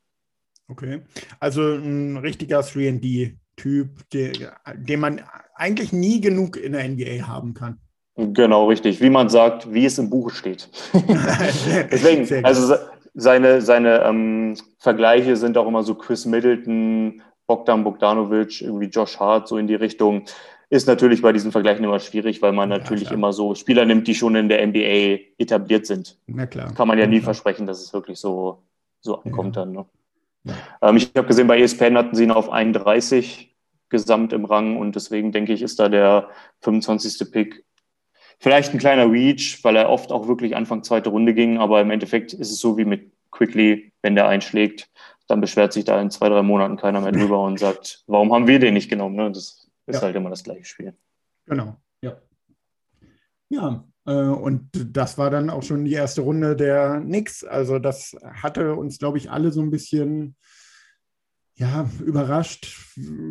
Okay, 0.68 1.02
also 1.40 1.62
ein 1.74 2.16
richtiger 2.16 2.60
3D-Typ, 2.60 3.88
den 4.10 5.00
man 5.00 5.22
eigentlich 5.54 5.92
nie 5.92 6.20
genug 6.20 6.56
in 6.56 6.72
der 6.72 6.88
NBA 6.88 7.26
haben 7.26 7.54
kann. 7.54 7.78
Genau, 8.16 8.66
richtig. 8.66 9.00
Wie 9.00 9.10
man 9.10 9.28
sagt, 9.28 9.72
wie 9.72 9.84
es 9.84 9.98
im 9.98 10.10
Buche 10.10 10.34
steht. 10.34 10.68
Deswegen, 10.92 12.44
also 12.44 12.74
seine, 13.14 13.62
seine 13.62 14.02
ähm, 14.02 14.56
Vergleiche 14.78 15.36
sind 15.36 15.56
auch 15.56 15.68
immer 15.68 15.84
so 15.84 15.94
Chris 15.94 16.26
Middleton, 16.26 17.22
Bogdan 17.46 17.84
Bogdanovic, 17.84 18.62
irgendwie 18.62 18.86
Josh 18.86 19.18
Hart, 19.20 19.48
so 19.48 19.56
in 19.56 19.68
die 19.68 19.76
Richtung. 19.76 20.24
Ist 20.70 20.86
natürlich 20.86 21.22
bei 21.22 21.32
diesen 21.32 21.50
Vergleichen 21.50 21.84
immer 21.84 21.98
schwierig, 21.98 22.42
weil 22.42 22.52
man 22.52 22.70
ja, 22.70 22.78
natürlich 22.78 23.04
klar. 23.04 23.14
immer 23.14 23.32
so 23.32 23.54
Spieler 23.54 23.86
nimmt, 23.86 24.06
die 24.06 24.14
schon 24.14 24.36
in 24.36 24.48
der 24.48 24.66
NBA 24.66 25.20
etabliert 25.38 25.86
sind. 25.86 26.18
Na 26.26 26.46
klar. 26.46 26.74
Kann 26.74 26.88
man 26.88 26.98
ja 26.98 27.06
nie 27.06 27.16
ja. 27.16 27.22
versprechen, 27.22 27.66
dass 27.66 27.82
es 27.82 27.92
wirklich 27.92 28.18
so, 28.18 28.62
so 29.00 29.22
ankommt 29.22 29.56
ja. 29.56 29.64
dann. 29.64 29.72
Ne? 29.72 29.86
Ähm, 30.82 30.96
ich 30.96 31.10
habe 31.16 31.26
gesehen, 31.26 31.46
bei 31.46 31.60
ESPN 31.60 31.96
hatten 31.96 32.14
sie 32.14 32.24
ihn 32.24 32.30
auf 32.30 32.50
31 32.50 33.54
gesamt 33.88 34.34
im 34.34 34.44
Rang 34.44 34.76
und 34.76 34.94
deswegen 34.94 35.32
denke 35.32 35.54
ich, 35.54 35.62
ist 35.62 35.80
da 35.80 35.88
der 35.88 36.28
25. 36.60 37.32
Pick 37.32 37.64
vielleicht 38.38 38.72
ein 38.72 38.78
kleiner 38.78 39.10
Reach, 39.10 39.60
weil 39.62 39.76
er 39.76 39.90
oft 39.90 40.12
auch 40.12 40.28
wirklich 40.28 40.54
Anfang 40.54 40.82
zweite 40.82 41.10
Runde 41.10 41.34
ging, 41.34 41.58
aber 41.58 41.80
im 41.80 41.90
Endeffekt 41.90 42.32
ist 42.32 42.50
es 42.50 42.60
so 42.60 42.76
wie 42.76 42.84
mit 42.84 43.10
Quickly, 43.30 43.92
wenn 44.02 44.14
der 44.14 44.28
einschlägt, 44.28 44.90
dann 45.26 45.40
beschwert 45.40 45.72
sich 45.72 45.84
da 45.84 46.00
in 46.00 46.10
zwei, 46.10 46.28
drei 46.28 46.42
Monaten 46.42 46.76
keiner 46.76 47.00
mehr 47.00 47.12
drüber 47.12 47.42
und 47.42 47.58
sagt, 47.58 48.02
warum 48.06 48.32
haben 48.32 48.46
wir 48.46 48.58
den 48.58 48.74
nicht 48.74 48.88
genommen? 48.88 49.16
Ne? 49.16 49.30
Das 49.30 49.67
ist 49.88 49.96
ja. 49.96 50.02
halt 50.02 50.16
immer 50.16 50.30
das 50.30 50.44
gleiche 50.44 50.64
Spiel. 50.64 50.94
Genau, 51.46 51.76
ja. 52.02 52.20
Ja, 53.48 53.84
äh, 54.06 54.12
und 54.12 54.70
das 54.72 55.18
war 55.18 55.30
dann 55.30 55.50
auch 55.50 55.62
schon 55.62 55.84
die 55.84 55.94
erste 55.94 56.20
Runde 56.20 56.56
der 56.56 57.00
Knicks. 57.00 57.44
Also 57.44 57.78
das 57.78 58.16
hatte 58.22 58.74
uns, 58.74 58.98
glaube 58.98 59.18
ich, 59.18 59.30
alle 59.30 59.52
so 59.52 59.60
ein 59.62 59.70
bisschen 59.70 60.36
ja, 61.56 61.90
überrascht. 62.04 62.66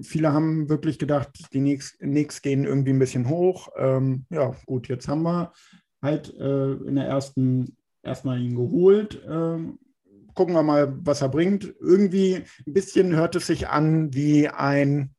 Viele 0.04 0.34
haben 0.34 0.70
wirklich 0.70 1.00
gedacht, 1.00 1.30
die 1.54 1.60
Knicks, 1.60 1.98
Knicks 2.00 2.42
gehen 2.42 2.66
irgendwie 2.66 2.92
ein 2.92 3.00
bisschen 3.00 3.30
hoch. 3.30 3.70
Ähm, 3.78 4.26
ja, 4.30 4.54
gut, 4.66 4.90
jetzt 4.90 5.08
haben 5.08 5.24
wir 5.24 5.54
halt 6.02 6.34
äh, 6.38 6.74
in 6.74 6.96
der 6.96 7.06
ersten 7.06 7.78
erstmal 8.04 8.42
ihn 8.42 8.56
geholt. 8.56 9.22
Ähm, 9.28 9.80
gucken 10.34 10.56
wir 10.56 10.64
mal, 10.64 10.94
was 11.02 11.22
er 11.22 11.30
bringt. 11.30 11.74
Irgendwie 11.80 12.44
ein 12.66 12.74
bisschen 12.74 13.16
hört 13.16 13.36
es 13.36 13.48
sich 13.48 13.70
an 13.70 14.14
wie 14.14 14.50
ein 14.50 15.16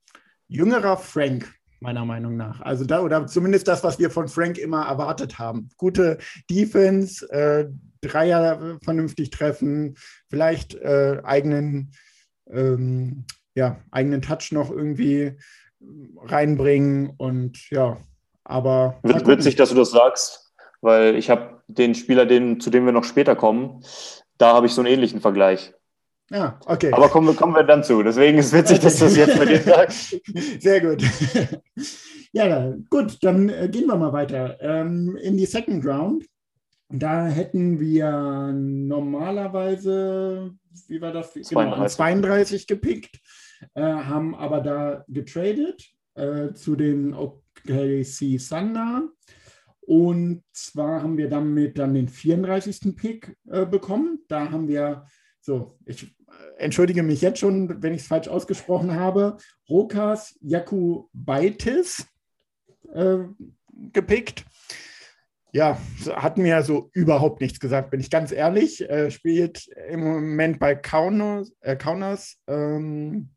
jüngerer 0.49 0.97
Frank, 0.97 1.55
meiner 1.81 2.05
Meinung 2.05 2.37
nach. 2.37 2.61
Also 2.61 2.85
da, 2.85 3.03
oder 3.03 3.27
zumindest 3.27 3.69
das, 3.69 3.85
was 3.85 3.99
wir 3.99 4.11
von 4.11 4.29
Frank 4.29 4.59
immer 4.59 4.87
erwartet 4.87 5.39
haben. 5.39 5.69
Gute 5.77 6.19
Defense, 6.51 7.29
äh, 7.31 7.69
Dreier 8.01 8.79
vernünftig 8.83 9.31
treffen, 9.31 9.97
vielleicht 10.29 10.75
äh, 10.75 11.21
eigenen, 11.23 11.93
ähm, 12.51 13.25
ja, 13.55 13.79
eigenen 13.91 14.23
Touch 14.23 14.53
noch 14.53 14.71
irgendwie 14.71 15.37
reinbringen 16.25 17.11
und 17.17 17.71
ja, 17.71 17.99
aber. 18.45 18.99
Witzig, 19.03 19.57
dass 19.57 19.71
du 19.71 19.77
das 19.77 19.91
sagst, 19.91 20.53
weil 20.81 21.17
ich 21.17 21.31
habe 21.31 21.63
den 21.67 21.95
Spieler, 21.95 22.27
den, 22.27 22.61
zu 22.61 22.71
dem 22.71 22.87
wir 22.87 22.93
noch 22.93 23.05
später 23.05 23.37
kommen, 23.37 23.85
da 24.39 24.55
habe 24.55 24.67
ich 24.67 24.73
so 24.73 24.81
einen 24.81 24.93
ähnlichen 24.93 25.21
Vergleich. 25.21 25.75
Ja, 26.31 26.61
okay. 26.67 26.93
Aber 26.93 27.09
kommen, 27.09 27.35
kommen 27.35 27.55
wir 27.55 27.65
dann 27.65 27.83
zu. 27.83 28.03
Deswegen 28.03 28.39
ist 28.39 28.47
es 28.47 28.53
witzig, 28.53 28.81
dass 28.81 28.99
du 28.99 29.07
das 29.07 29.17
jetzt 29.17 29.39
mit 29.39 29.49
dir 29.49 29.63
sagst. 29.63 30.21
Sehr 30.61 30.81
gut. 30.81 31.03
Ja, 32.33 32.75
gut, 32.91 33.25
dann 33.25 33.49
äh, 33.49 33.71
gehen 33.71 33.87
wir 33.87 33.97
mal 33.97 34.13
weiter 34.13 34.59
ähm, 34.61 35.17
in 35.17 35.39
die 35.39 35.47
Second 35.47 35.87
Round. 35.87 36.27
Da 36.91 37.27
hätten 37.27 37.81
wir 37.81 38.53
normalerweise, 38.53 40.55
wie 40.89 41.01
war 41.01 41.13
das? 41.13 41.33
32. 41.33 41.49
Genau, 41.49 41.73
an 41.73 41.89
32 41.89 42.67
gepickt, 42.67 43.19
äh, 43.75 43.81
haben 43.83 44.35
aber 44.35 44.61
da 44.61 45.07
getradet 45.09 45.83
äh, 46.17 46.53
zu 46.53 46.77
den 46.77 47.15
OKC 47.15 48.39
Thunder. 48.47 49.09
Und 49.81 50.43
zwar 50.53 51.03
haben 51.03 51.17
wir 51.17 51.31
damit 51.31 51.79
dann 51.79 51.95
den 51.95 52.09
34. 52.09 52.95
Pick 52.95 53.39
äh, 53.51 53.65
bekommen. 53.65 54.19
Da 54.29 54.51
haben 54.51 54.69
wir, 54.69 55.07
so, 55.41 55.79
ich 55.87 56.15
entschuldige 56.59 57.03
mich 57.03 57.21
jetzt 57.21 57.39
schon, 57.41 57.83
wenn 57.83 57.95
ich 57.95 58.03
es 58.03 58.07
falsch 58.09 58.29
ausgesprochen 58.29 58.95
habe, 58.95 59.37
Rokas 59.69 60.37
Jakubaitis 60.41 62.07
äh, 62.95 63.19
gepickt. 63.93 64.45
Ja, 65.53 65.79
hat 66.15 66.37
mir 66.37 66.63
so 66.63 66.91
überhaupt 66.93 67.41
nichts 67.41 67.59
gesagt, 67.59 67.91
bin 67.91 68.01
ich 68.01 68.11
ganz 68.11 68.33
ehrlich. 68.33 68.89
Äh, 68.89 69.11
spielt 69.11 69.67
im 69.89 70.01
Moment 70.05 70.59
bei 70.59 70.75
Kaunas, 70.75 71.53
äh, 71.61 71.75
Kaunas 71.75 72.37
ähm, 72.47 73.31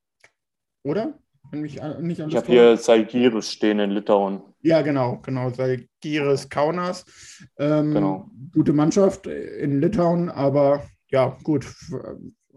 oder? 0.84 1.18
Wenn 1.52 1.62
mich 1.62 1.82
an- 1.82 2.04
nicht 2.04 2.20
Ich 2.20 2.36
habe 2.36 2.48
hier 2.48 2.78
Zalgiris 2.78 3.52
stehen 3.52 3.80
in 3.80 3.92
Litauen. 3.92 4.42
ja, 4.62 4.82
genau, 4.82 5.20
genau. 5.22 5.50
Salgiris 5.52 6.50
Kaunas. 6.50 7.06
Ähm, 7.58 7.94
Genau. 7.94 8.30
Gute 8.54 8.74
Mannschaft 8.74 9.28
in 9.28 9.80
Litauen, 9.80 10.30
aber 10.30 10.84
ja, 11.10 11.38
gut. 11.44 11.66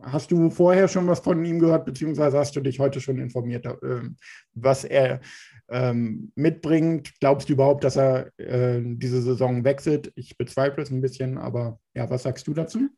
Hast 0.06 0.30
du 0.30 0.50
vorher 0.50 0.88
schon 0.88 1.06
was 1.06 1.20
von 1.20 1.44
ihm 1.44 1.58
gehört, 1.58 1.86
beziehungsweise 1.86 2.38
hast 2.38 2.54
du 2.56 2.60
dich 2.60 2.78
heute 2.78 3.00
schon 3.00 3.18
informiert, 3.18 3.66
ähm, 3.82 4.16
was 4.54 4.84
er 4.84 5.20
ähm, 5.68 6.30
mitbringt? 6.34 7.12
Glaubst 7.20 7.48
du 7.48 7.54
überhaupt, 7.54 7.84
dass 7.84 7.96
er 7.96 8.28
äh, 8.38 8.80
diese 8.82 9.22
Saison 9.22 9.64
wechselt? 9.64 10.12
Ich 10.14 10.36
bezweifle 10.36 10.82
es 10.82 10.90
ein 10.90 11.00
bisschen, 11.00 11.38
aber 11.38 11.78
ja, 11.94 12.08
was 12.10 12.24
sagst 12.24 12.46
du 12.46 12.54
dazu? 12.54 12.88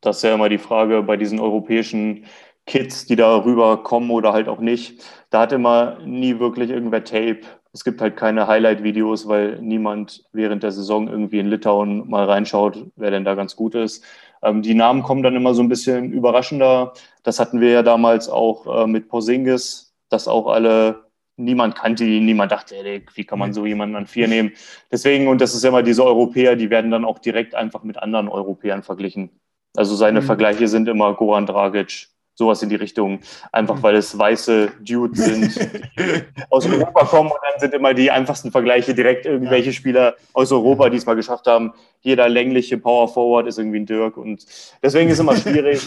Das 0.00 0.18
ist 0.18 0.22
ja 0.22 0.34
immer 0.34 0.48
die 0.48 0.58
Frage 0.58 1.02
bei 1.02 1.16
diesen 1.16 1.40
europäischen 1.40 2.24
Kids, 2.66 3.06
die 3.06 3.16
da 3.16 3.44
rüberkommen 3.44 4.10
oder 4.10 4.32
halt 4.32 4.46
auch 4.48 4.60
nicht. 4.60 5.02
Da 5.30 5.40
hat 5.40 5.52
immer 5.52 5.98
nie 6.04 6.38
wirklich 6.38 6.70
irgendwer 6.70 7.02
Tape. 7.02 7.40
Es 7.72 7.82
gibt 7.82 8.00
halt 8.00 8.16
keine 8.16 8.46
Highlight-Videos, 8.46 9.26
weil 9.26 9.60
niemand 9.60 10.24
während 10.32 10.62
der 10.62 10.72
Saison 10.72 11.08
irgendwie 11.08 11.38
in 11.38 11.48
Litauen 11.48 12.08
mal 12.08 12.24
reinschaut, 12.24 12.86
wer 12.96 13.10
denn 13.10 13.24
da 13.24 13.34
ganz 13.34 13.56
gut 13.56 13.74
ist. 13.74 14.04
Ähm, 14.42 14.62
die 14.62 14.74
Namen 14.74 15.02
kommen 15.02 15.22
dann 15.22 15.34
immer 15.36 15.54
so 15.54 15.62
ein 15.62 15.68
bisschen 15.68 16.12
überraschender. 16.12 16.92
Das 17.22 17.40
hatten 17.40 17.60
wir 17.60 17.70
ja 17.70 17.82
damals 17.82 18.28
auch 18.28 18.84
äh, 18.84 18.86
mit 18.86 19.08
Porzingis, 19.08 19.94
dass 20.08 20.28
auch 20.28 20.46
alle, 20.46 21.04
niemand 21.36 21.74
kannte 21.76 22.04
ihn, 22.04 22.24
niemand 22.24 22.52
dachte, 22.52 22.76
ey, 22.76 23.04
wie 23.14 23.24
kann 23.24 23.38
man 23.38 23.52
so 23.52 23.66
jemanden 23.66 23.96
an 23.96 24.06
vier 24.06 24.28
nehmen. 24.28 24.52
Deswegen, 24.90 25.28
und 25.28 25.40
das 25.40 25.54
ist 25.54 25.62
ja 25.62 25.68
immer 25.70 25.82
diese 25.82 26.04
Europäer, 26.04 26.56
die 26.56 26.70
werden 26.70 26.90
dann 26.90 27.04
auch 27.04 27.18
direkt 27.18 27.54
einfach 27.54 27.82
mit 27.82 27.98
anderen 27.98 28.28
Europäern 28.28 28.82
verglichen. 28.82 29.30
Also 29.76 29.94
seine 29.96 30.20
Mhm. 30.20 30.24
Vergleiche 30.26 30.68
sind 30.68 30.88
immer 30.88 31.14
Goran 31.14 31.46
Dragic, 31.46 32.08
sowas 32.38 32.62
in 32.62 32.68
die 32.68 32.76
Richtung, 32.76 33.18
einfach 33.50 33.82
weil 33.82 33.96
es 33.96 34.16
weiße 34.16 34.70
Dudes 34.80 35.24
sind, 35.24 35.56
die 35.98 36.22
aus 36.50 36.66
Europa 36.66 37.04
kommen 37.04 37.30
und 37.30 37.38
dann 37.42 37.60
sind 37.60 37.74
immer 37.74 37.94
die 37.94 38.12
einfachsten 38.12 38.52
Vergleiche 38.52 38.94
direkt 38.94 39.26
irgendwelche 39.26 39.72
Spieler 39.72 40.14
aus 40.32 40.52
Europa, 40.52 40.88
die 40.88 40.98
es 40.98 41.04
mal 41.04 41.16
geschafft 41.16 41.48
haben. 41.48 41.72
Jeder 42.00 42.28
längliche 42.28 42.78
Power 42.78 43.08
Forward 43.08 43.48
ist 43.48 43.58
irgendwie 43.58 43.80
ein 43.80 43.86
Dirk 43.86 44.16
und 44.16 44.46
deswegen 44.80 45.08
ist 45.10 45.14
es 45.14 45.20
immer 45.20 45.36
schwierig. 45.36 45.82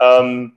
ähm, 0.00 0.52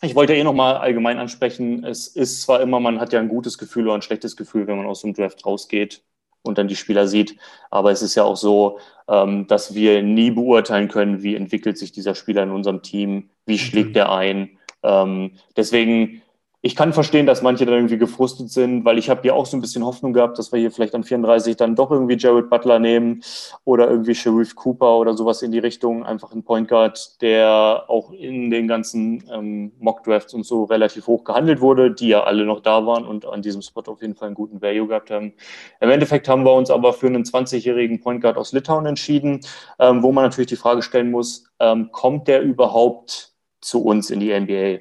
ich 0.00 0.14
wollte 0.14 0.36
eh 0.36 0.44
nochmal 0.44 0.76
allgemein 0.76 1.18
ansprechen, 1.18 1.84
es 1.84 2.06
ist 2.06 2.42
zwar 2.42 2.60
immer, 2.60 2.78
man 2.78 3.00
hat 3.00 3.12
ja 3.12 3.18
ein 3.18 3.28
gutes 3.28 3.58
Gefühl 3.58 3.86
oder 3.88 3.96
ein 3.96 4.02
schlechtes 4.02 4.36
Gefühl, 4.36 4.68
wenn 4.68 4.76
man 4.76 4.86
aus 4.86 5.02
dem 5.02 5.12
Draft 5.12 5.44
rausgeht 5.44 6.04
und 6.42 6.56
dann 6.56 6.68
die 6.68 6.76
Spieler 6.76 7.08
sieht, 7.08 7.36
aber 7.68 7.90
es 7.90 8.00
ist 8.00 8.14
ja 8.14 8.22
auch 8.22 8.36
so, 8.36 8.78
ähm, 9.08 9.48
dass 9.48 9.74
wir 9.74 10.04
nie 10.04 10.30
beurteilen 10.30 10.86
können, 10.86 11.24
wie 11.24 11.34
entwickelt 11.34 11.78
sich 11.78 11.90
dieser 11.90 12.14
Spieler 12.14 12.44
in 12.44 12.52
unserem 12.52 12.82
Team, 12.82 13.30
wie 13.44 13.58
schlägt 13.58 13.96
der 13.96 14.12
ein. 14.12 14.57
Ähm, 14.82 15.32
deswegen, 15.56 16.22
ich 16.60 16.74
kann 16.74 16.92
verstehen, 16.92 17.24
dass 17.24 17.40
manche 17.40 17.64
dann 17.66 17.74
irgendwie 17.74 17.98
gefrustet 17.98 18.50
sind, 18.50 18.84
weil 18.84 18.98
ich 18.98 19.08
habe 19.08 19.24
ja 19.24 19.32
auch 19.32 19.46
so 19.46 19.56
ein 19.56 19.60
bisschen 19.60 19.84
Hoffnung 19.84 20.12
gehabt, 20.12 20.40
dass 20.40 20.50
wir 20.50 20.58
hier 20.58 20.72
vielleicht 20.72 20.92
an 20.96 21.04
34 21.04 21.56
dann 21.56 21.76
doch 21.76 21.92
irgendwie 21.92 22.16
Jared 22.16 22.50
Butler 22.50 22.80
nehmen 22.80 23.22
oder 23.64 23.88
irgendwie 23.88 24.16
Sharif 24.16 24.56
Cooper 24.56 24.98
oder 24.98 25.16
sowas 25.16 25.42
in 25.42 25.52
die 25.52 25.60
Richtung, 25.60 26.04
einfach 26.04 26.32
ein 26.32 26.42
Point 26.42 26.66
Guard, 26.66 27.22
der 27.22 27.84
auch 27.86 28.10
in 28.10 28.50
den 28.50 28.66
ganzen 28.66 29.22
ähm, 29.32 29.70
Mock 29.78 30.02
Drafts 30.02 30.34
und 30.34 30.44
so 30.44 30.64
relativ 30.64 31.06
hoch 31.06 31.22
gehandelt 31.22 31.60
wurde, 31.60 31.92
die 31.92 32.08
ja 32.08 32.24
alle 32.24 32.44
noch 32.44 32.60
da 32.60 32.84
waren 32.84 33.06
und 33.06 33.24
an 33.24 33.40
diesem 33.40 33.62
Spot 33.62 33.82
auf 33.86 34.02
jeden 34.02 34.16
Fall 34.16 34.26
einen 34.26 34.34
guten 34.34 34.60
Value 34.60 34.88
gehabt 34.88 35.12
haben. 35.12 35.34
Im 35.80 35.90
Endeffekt 35.90 36.28
haben 36.28 36.44
wir 36.44 36.54
uns 36.54 36.70
aber 36.70 36.92
für 36.92 37.06
einen 37.06 37.22
20-jährigen 37.22 38.00
Point 38.00 38.20
Guard 38.20 38.36
aus 38.36 38.52
Litauen 38.52 38.84
entschieden, 38.86 39.40
ähm, 39.78 40.02
wo 40.02 40.10
man 40.10 40.24
natürlich 40.24 40.48
die 40.48 40.56
Frage 40.56 40.82
stellen 40.82 41.12
muss, 41.12 41.44
ähm, 41.60 41.90
kommt 41.92 42.26
der 42.26 42.42
überhaupt 42.42 43.37
zu 43.60 43.82
uns 43.82 44.10
in 44.10 44.20
die 44.20 44.38
NBA. 44.38 44.80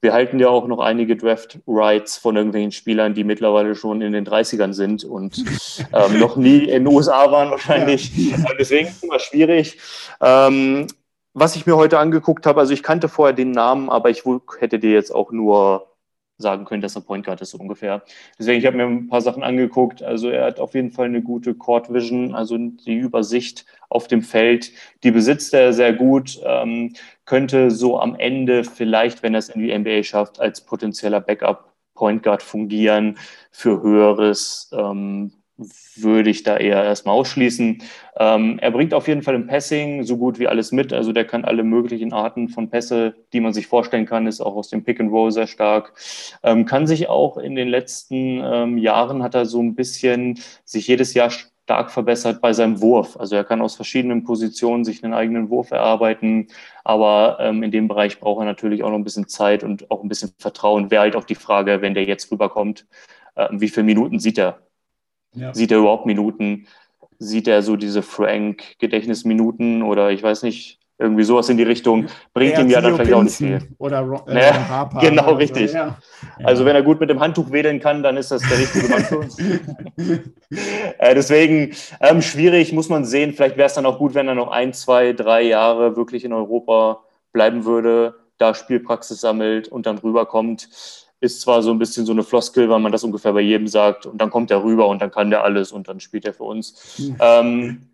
Wir 0.00 0.12
halten 0.12 0.38
ja 0.38 0.48
auch 0.48 0.66
noch 0.66 0.80
einige 0.80 1.16
Draft-Rights 1.16 2.18
von 2.18 2.36
irgendwelchen 2.36 2.72
Spielern, 2.72 3.14
die 3.14 3.24
mittlerweile 3.24 3.74
schon 3.74 4.02
in 4.02 4.12
den 4.12 4.26
30ern 4.26 4.72
sind 4.72 5.04
und 5.04 5.44
ähm, 5.92 6.18
noch 6.18 6.36
nie 6.36 6.64
in 6.64 6.84
den 6.84 6.86
USA 6.88 7.30
waren 7.30 7.50
wahrscheinlich. 7.50 8.16
Ja. 8.16 8.36
Deswegen 8.58 8.88
ist 8.88 8.96
es 8.96 9.02
immer 9.02 9.18
schwierig. 9.18 9.78
Ähm, 10.20 10.86
was 11.34 11.54
ich 11.54 11.66
mir 11.66 11.76
heute 11.76 11.98
angeguckt 11.98 12.46
habe, 12.46 12.60
also 12.60 12.72
ich 12.72 12.82
kannte 12.82 13.08
vorher 13.08 13.34
den 13.34 13.50
Namen, 13.50 13.90
aber 13.90 14.10
ich 14.10 14.22
hätte 14.58 14.78
dir 14.78 14.92
jetzt 14.92 15.14
auch 15.14 15.32
nur 15.32 15.95
sagen 16.38 16.64
können, 16.64 16.82
dass 16.82 16.96
er 16.96 17.02
Point 17.02 17.24
Guard 17.24 17.40
ist 17.40 17.50
so 17.50 17.58
ungefähr. 17.58 18.02
Deswegen, 18.38 18.58
ich 18.58 18.66
habe 18.66 18.76
mir 18.76 18.84
ein 18.84 19.08
paar 19.08 19.20
Sachen 19.22 19.42
angeguckt. 19.42 20.02
Also 20.02 20.28
er 20.28 20.44
hat 20.46 20.60
auf 20.60 20.74
jeden 20.74 20.90
Fall 20.90 21.06
eine 21.06 21.22
gute 21.22 21.54
Court 21.54 21.92
Vision, 21.92 22.34
also 22.34 22.56
die 22.58 22.94
Übersicht 22.96 23.64
auf 23.88 24.08
dem 24.08 24.22
Feld. 24.22 24.72
Die 25.02 25.10
besitzt 25.10 25.54
er 25.54 25.72
sehr 25.72 25.92
gut. 25.92 26.40
Ähm, 26.44 26.94
könnte 27.24 27.70
so 27.70 27.98
am 28.00 28.14
Ende 28.16 28.64
vielleicht, 28.64 29.22
wenn 29.22 29.34
er 29.34 29.38
es 29.38 29.48
in 29.48 29.60
die 29.62 29.76
NBA 29.76 30.02
schafft, 30.02 30.40
als 30.40 30.60
potenzieller 30.60 31.20
Backup 31.20 31.72
Point 31.94 32.22
Guard 32.22 32.42
fungieren 32.42 33.18
für 33.50 33.82
höheres. 33.82 34.70
Ähm, 34.72 35.32
würde 35.96 36.30
ich 36.30 36.42
da 36.42 36.56
eher 36.56 36.84
erstmal 36.84 37.14
ausschließen. 37.14 37.82
Ähm, 38.18 38.58
er 38.60 38.70
bringt 38.70 38.92
auf 38.92 39.08
jeden 39.08 39.22
Fall 39.22 39.34
im 39.34 39.46
Passing 39.46 40.04
so 40.04 40.18
gut 40.18 40.38
wie 40.38 40.48
alles 40.48 40.72
mit. 40.72 40.92
Also 40.92 41.12
der 41.12 41.24
kann 41.24 41.44
alle 41.44 41.64
möglichen 41.64 42.12
Arten 42.12 42.48
von 42.48 42.68
Pässe, 42.68 43.14
die 43.32 43.40
man 43.40 43.52
sich 43.54 43.66
vorstellen 43.66 44.06
kann, 44.06 44.26
ist 44.26 44.40
auch 44.40 44.54
aus 44.54 44.68
dem 44.68 44.84
Pick 44.84 45.00
and 45.00 45.10
Roll 45.10 45.32
sehr 45.32 45.46
stark. 45.46 45.94
Ähm, 46.42 46.66
kann 46.66 46.86
sich 46.86 47.08
auch 47.08 47.38
in 47.38 47.54
den 47.54 47.68
letzten 47.68 48.42
ähm, 48.44 48.78
Jahren 48.78 49.22
hat 49.22 49.34
er 49.34 49.46
so 49.46 49.62
ein 49.62 49.74
bisschen 49.74 50.38
sich 50.64 50.86
jedes 50.88 51.14
Jahr 51.14 51.30
stark 51.30 51.90
verbessert 51.90 52.40
bei 52.40 52.52
seinem 52.52 52.80
Wurf. 52.80 53.16
Also 53.18 53.34
er 53.34 53.42
kann 53.42 53.60
aus 53.60 53.74
verschiedenen 53.74 54.24
Positionen 54.24 54.84
sich 54.84 55.02
einen 55.02 55.14
eigenen 55.14 55.50
Wurf 55.50 55.72
erarbeiten, 55.72 56.48
aber 56.84 57.38
ähm, 57.40 57.62
in 57.62 57.72
dem 57.72 57.88
Bereich 57.88 58.20
braucht 58.20 58.42
er 58.42 58.44
natürlich 58.44 58.84
auch 58.84 58.90
noch 58.90 58.98
ein 58.98 59.04
bisschen 59.04 59.26
Zeit 59.26 59.64
und 59.64 59.90
auch 59.90 60.02
ein 60.02 60.08
bisschen 60.08 60.32
Vertrauen. 60.38 60.90
Wäre 60.92 61.02
halt 61.02 61.16
auch 61.16 61.24
die 61.24 61.34
Frage, 61.34 61.82
wenn 61.82 61.94
der 61.94 62.04
jetzt 62.04 62.30
rüberkommt, 62.30 62.86
äh, 63.34 63.48
wie 63.50 63.68
viele 63.68 63.84
Minuten 63.84 64.20
sieht 64.20 64.38
er? 64.38 64.65
Ja. 65.36 65.54
Sieht 65.54 65.70
er 65.70 65.78
überhaupt 65.78 66.06
Minuten? 66.06 66.66
Sieht 67.18 67.48
er 67.48 67.62
so 67.62 67.76
diese 67.76 68.02
Frank-Gedächtnisminuten 68.02 69.82
oder 69.82 70.10
ich 70.10 70.22
weiß 70.22 70.42
nicht, 70.42 70.78
irgendwie 70.98 71.24
sowas 71.24 71.48
in 71.48 71.56
die 71.58 71.62
Richtung? 71.62 72.06
Bringt 72.32 72.54
Eher 72.54 72.60
ihm 72.60 72.70
ja 72.70 72.80
dann 72.80 72.94
vielleicht 72.96 73.12
auch 73.12 73.22
nicht 73.22 73.36
viel. 73.36 73.60
Oder 73.78 74.24
äh, 74.28 74.34
Ja, 74.34 74.68
Harper. 74.68 75.00
genau, 75.00 75.22
oder 75.22 75.32
so. 75.32 75.36
richtig. 75.36 75.72
Ja. 75.72 75.98
Ja. 76.38 76.46
Also 76.46 76.64
wenn 76.64 76.74
er 76.74 76.82
gut 76.82 77.00
mit 77.00 77.10
dem 77.10 77.20
Handtuch 77.20 77.50
wedeln 77.52 77.80
kann, 77.80 78.02
dann 78.02 78.16
ist 78.16 78.30
das 78.30 78.42
der 78.48 78.58
richtige 78.58 78.88
Mann 78.88 79.04
für 79.04 79.18
uns. 79.18 79.38
äh, 80.98 81.14
deswegen 81.14 81.74
ähm, 82.00 82.22
schwierig, 82.22 82.72
muss 82.72 82.88
man 82.88 83.04
sehen. 83.04 83.32
Vielleicht 83.34 83.56
wäre 83.56 83.66
es 83.66 83.74
dann 83.74 83.86
auch 83.86 83.98
gut, 83.98 84.14
wenn 84.14 84.28
er 84.28 84.34
noch 84.34 84.48
ein, 84.48 84.72
zwei, 84.72 85.12
drei 85.12 85.42
Jahre 85.42 85.96
wirklich 85.96 86.24
in 86.24 86.32
Europa 86.32 87.02
bleiben 87.32 87.64
würde, 87.66 88.14
da 88.38 88.54
Spielpraxis 88.54 89.20
sammelt 89.20 89.68
und 89.68 89.86
dann 89.86 89.98
rüberkommt. 89.98 90.68
Ist 91.20 91.40
zwar 91.40 91.62
so 91.62 91.70
ein 91.70 91.78
bisschen 91.78 92.04
so 92.04 92.12
eine 92.12 92.22
Floskel, 92.22 92.68
weil 92.68 92.80
man 92.80 92.92
das 92.92 93.04
ungefähr 93.04 93.32
bei 93.32 93.40
jedem 93.40 93.68
sagt 93.68 94.06
und 94.06 94.20
dann 94.20 94.30
kommt 94.30 94.50
er 94.50 94.62
rüber 94.62 94.88
und 94.88 95.00
dann 95.00 95.10
kann 95.10 95.30
der 95.30 95.44
alles 95.44 95.72
und 95.72 95.88
dann 95.88 96.00
spielt 96.00 96.24
er 96.24 96.34
für 96.34 96.44
uns. 96.44 96.96
Hm. 96.96 97.16
Ähm, 97.20 97.90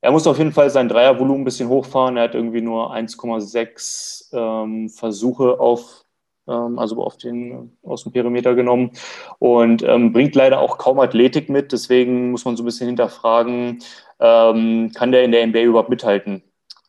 er 0.00 0.12
muss 0.12 0.26
auf 0.26 0.38
jeden 0.38 0.52
Fall 0.52 0.70
sein 0.70 0.88
Dreiervolumen 0.88 1.42
ein 1.42 1.44
bisschen 1.44 1.68
hochfahren. 1.68 2.16
Er 2.16 2.24
hat 2.24 2.34
irgendwie 2.34 2.60
nur 2.60 2.94
1,6 2.94 4.32
ähm, 4.32 4.88
Versuche 4.90 5.58
auf, 5.58 6.04
ähm, 6.46 6.78
also 6.78 7.02
auf 7.02 7.16
den, 7.16 7.76
aus 7.82 8.04
dem 8.04 8.12
Perimeter 8.12 8.54
genommen 8.54 8.92
und 9.40 9.82
ähm, 9.82 10.12
bringt 10.12 10.36
leider 10.36 10.60
auch 10.60 10.78
kaum 10.78 11.00
Athletik 11.00 11.48
mit. 11.48 11.72
Deswegen 11.72 12.30
muss 12.30 12.44
man 12.44 12.56
so 12.56 12.62
ein 12.62 12.66
bisschen 12.66 12.86
hinterfragen, 12.86 13.80
ähm, 14.20 14.92
kann 14.94 15.10
der 15.10 15.24
in 15.24 15.32
der 15.32 15.46
NBA 15.46 15.62
überhaupt 15.62 15.90
mithalten? 15.90 16.42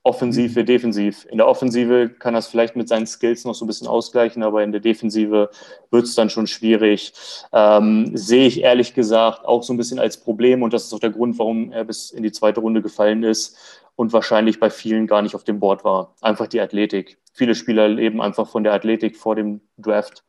Offensiv 0.09 0.55
wie 0.55 0.63
defensiv. 0.63 1.27
In 1.29 1.37
der 1.37 1.47
Offensive 1.47 2.09
kann 2.09 2.33
er 2.33 2.39
es 2.39 2.47
vielleicht 2.47 2.75
mit 2.75 2.89
seinen 2.89 3.05
Skills 3.05 3.45
noch 3.45 3.53
so 3.53 3.63
ein 3.63 3.67
bisschen 3.67 3.85
ausgleichen, 3.85 4.41
aber 4.41 4.63
in 4.63 4.71
der 4.71 4.81
Defensive 4.81 5.51
wird 5.91 6.03
es 6.03 6.15
dann 6.15 6.31
schon 6.31 6.47
schwierig. 6.47 7.13
Ähm, 7.53 8.09
sehe 8.17 8.47
ich 8.47 8.61
ehrlich 8.61 8.95
gesagt 8.95 9.45
auch 9.45 9.61
so 9.61 9.71
ein 9.71 9.77
bisschen 9.77 9.99
als 9.99 10.17
Problem 10.17 10.63
und 10.63 10.73
das 10.73 10.85
ist 10.85 10.93
auch 10.93 10.99
der 10.99 11.11
Grund, 11.11 11.37
warum 11.37 11.71
er 11.71 11.83
bis 11.83 12.09
in 12.09 12.23
die 12.23 12.31
zweite 12.31 12.59
Runde 12.59 12.81
gefallen 12.81 13.21
ist 13.21 13.55
und 13.95 14.11
wahrscheinlich 14.11 14.59
bei 14.59 14.71
vielen 14.71 15.05
gar 15.05 15.21
nicht 15.21 15.35
auf 15.35 15.43
dem 15.43 15.59
Board 15.59 15.83
war. 15.83 16.15
Einfach 16.21 16.47
die 16.47 16.59
Athletik. 16.59 17.19
Viele 17.33 17.53
Spieler 17.53 17.87
leben 17.87 18.19
einfach 18.19 18.47
von 18.47 18.63
der 18.63 18.73
Athletik 18.73 19.15
vor 19.15 19.35
dem 19.35 19.61
Draft, 19.77 20.23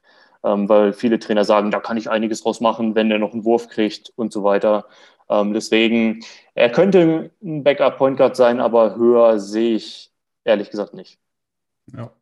ähm, 0.44 0.68
weil 0.68 0.92
viele 0.92 1.18
Trainer 1.18 1.44
sagen, 1.44 1.70
da 1.70 1.80
kann 1.80 1.96
ich 1.96 2.10
einiges 2.10 2.42
draus 2.42 2.60
machen, 2.60 2.94
wenn 2.94 3.08
der 3.08 3.18
noch 3.18 3.32
einen 3.32 3.46
Wurf 3.46 3.68
kriegt 3.68 4.12
und 4.14 4.30
so 4.30 4.44
weiter. 4.44 4.84
Ähm, 5.30 5.54
deswegen, 5.54 6.20
er 6.54 6.70
könnte 6.70 7.30
ein 7.42 7.62
Backup-Point 7.62 8.18
Guard 8.18 8.36
sein, 8.36 8.60
aber 8.60 8.96
höher 8.96 9.38
sehe 9.38 9.76
ich 9.76 10.12
ehrlich 10.44 10.70
gesagt 10.70 10.92
nicht. 10.92 11.18
Ja. 11.94 12.12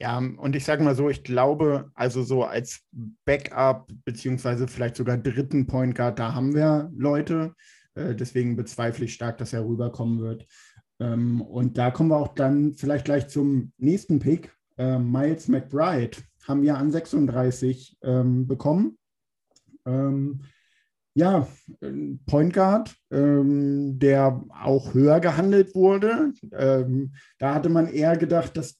Ja, 0.00 0.18
und 0.18 0.54
ich 0.54 0.64
sage 0.64 0.84
mal 0.84 0.94
so, 0.94 1.10
ich 1.10 1.24
glaube, 1.24 1.90
also 1.94 2.22
so 2.22 2.44
als 2.44 2.84
Backup, 3.24 3.88
beziehungsweise 4.04 4.68
vielleicht 4.68 4.94
sogar 4.94 5.16
dritten 5.18 5.66
Point 5.66 5.96
Guard, 5.96 6.20
da 6.20 6.34
haben 6.34 6.54
wir 6.54 6.88
Leute. 6.96 7.56
Äh, 7.96 8.14
deswegen 8.14 8.54
bezweifle 8.54 9.06
ich 9.06 9.14
stark, 9.14 9.38
dass 9.38 9.52
er 9.52 9.66
rüberkommen 9.66 10.20
wird. 10.20 10.46
Ähm, 11.00 11.40
und 11.40 11.78
da 11.78 11.90
kommen 11.90 12.10
wir 12.10 12.16
auch 12.16 12.34
dann 12.34 12.74
vielleicht 12.74 13.06
gleich 13.06 13.26
zum 13.26 13.72
nächsten 13.76 14.20
Pick. 14.20 14.54
Äh, 14.76 15.00
Miles 15.00 15.48
McBride 15.48 16.18
haben 16.46 16.62
wir 16.62 16.76
an 16.76 16.92
36 16.92 17.98
ähm, 18.02 18.46
bekommen. 18.46 18.98
Ähm, 19.84 20.42
ja, 21.18 21.48
Point 22.26 22.52
Guard, 22.52 22.94
ähm, 23.10 23.98
der 23.98 24.40
auch 24.62 24.94
höher 24.94 25.18
gehandelt 25.18 25.74
wurde. 25.74 26.32
Ähm, 26.52 27.12
da 27.40 27.54
hatte 27.54 27.70
man 27.70 27.88
eher 27.88 28.16
gedacht, 28.16 28.56
dass 28.56 28.78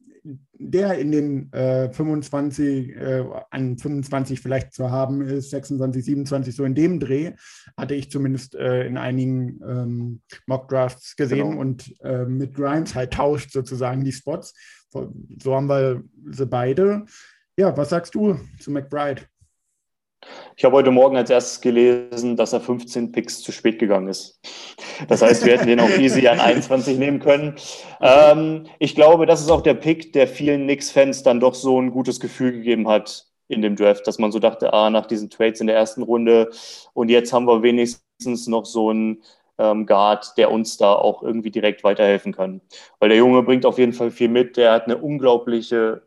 der 0.53 0.99
in 0.99 1.11
den 1.11 1.53
äh, 1.53 1.91
25, 1.91 2.91
äh, 2.91 3.25
an 3.51 3.77
25 3.77 4.41
vielleicht 4.41 4.73
zu 4.73 4.93
haben 4.93 5.21
ist, 5.23 5.51
26, 5.51 6.05
27, 6.05 6.55
so 6.55 6.65
in 6.65 6.77
dem 6.77 7.01
Dreh, 7.01 7.33
hatte 7.77 7.97
ich 7.97 8.09
zumindest 8.09 8.55
äh, 8.55 8.87
in 8.87 8.99
einigen 8.99 9.61
ähm, 9.67 10.21
Mock-Drafts 10.47 11.17
gesehen 11.17 11.51
genau. 11.51 11.61
und 11.61 11.93
äh, 12.03 12.25
mit 12.25 12.55
Grimes 12.55 12.95
halt 12.95 13.15
tauscht 13.15 13.51
sozusagen 13.51 14.05
die 14.05 14.13
Spots. 14.13 14.55
So 14.93 15.57
haben 15.57 15.69
wir 15.69 16.05
sie 16.31 16.47
beide. 16.47 17.05
Ja, 17.57 17.77
was 17.77 17.89
sagst 17.89 18.15
du 18.15 18.39
zu 18.61 18.71
McBride? 18.71 19.23
Ich 20.59 20.65
habe 20.65 20.75
heute 20.75 20.91
Morgen 20.91 21.17
als 21.17 21.31
erstes 21.31 21.61
gelesen, 21.61 22.35
dass 22.35 22.53
er 22.53 22.61
15 22.61 23.13
Picks 23.13 23.43
zu 23.43 23.53
spät 23.53 23.79
gegangen 23.79 24.09
ist. 24.09 24.41
Das 25.07 25.23
heißt, 25.23 25.47
wir 25.47 25.53
hätten 25.53 25.69
den 25.69 25.79
auch 25.79 25.89
easy 26.01 26.27
an 26.27 26.41
21 26.41 26.99
nehmen 26.99 27.21
können. 27.21 27.55
Ähm, 28.01 28.65
ich 28.81 28.97
glaube, 28.97 29.27
das 29.27 29.41
ist 29.41 29.53
auch 29.53 29.61
der 29.61 29.75
Pick, 29.75 30.13
der 30.15 30.27
vielen 30.27 30.65
Knicks-Fans 30.65 31.23
dann 31.23 31.39
doch 31.39 31.55
so 31.55 31.81
ein 31.81 31.93
gutes 31.93 32.19
Gefühl 32.19 32.51
gegeben 32.51 32.89
hat 32.89 33.29
in 33.47 33.63
dem 33.63 33.77
Draft, 33.77 34.05
dass 34.09 34.19
man 34.19 34.33
so 34.33 34.41
dachte, 34.41 34.73
ah, 34.73 34.91
nach 34.91 35.07
diesen 35.07 35.31
Trades 35.31 35.61
in 35.61 35.69
der 35.69 35.77
ersten 35.77 36.03
Runde 36.03 36.51
und 36.93 37.09
jetzt 37.09 37.33
haben 37.33 37.47
wir 37.47 37.63
wenigstens 37.63 38.49
noch 38.49 38.67
so 38.67 38.91
einen 38.91 39.23
ähm, 39.59 39.87
Guard, 39.87 40.37
der 40.39 40.51
uns 40.51 40.77
da 40.77 40.93
auch 40.93 41.23
irgendwie 41.23 41.53
direkt 41.53 41.85
weiterhelfen 41.85 42.33
kann. 42.33 42.63
Weil 42.99 43.11
der 43.11 43.19
Junge 43.19 43.45
bringt 43.45 43.65
auf 43.65 43.79
jeden 43.79 43.93
Fall 43.93 44.11
viel 44.11 44.29
mit, 44.29 44.57
der 44.57 44.73
hat 44.73 44.87
eine 44.87 44.99
unglaubliche 44.99 46.03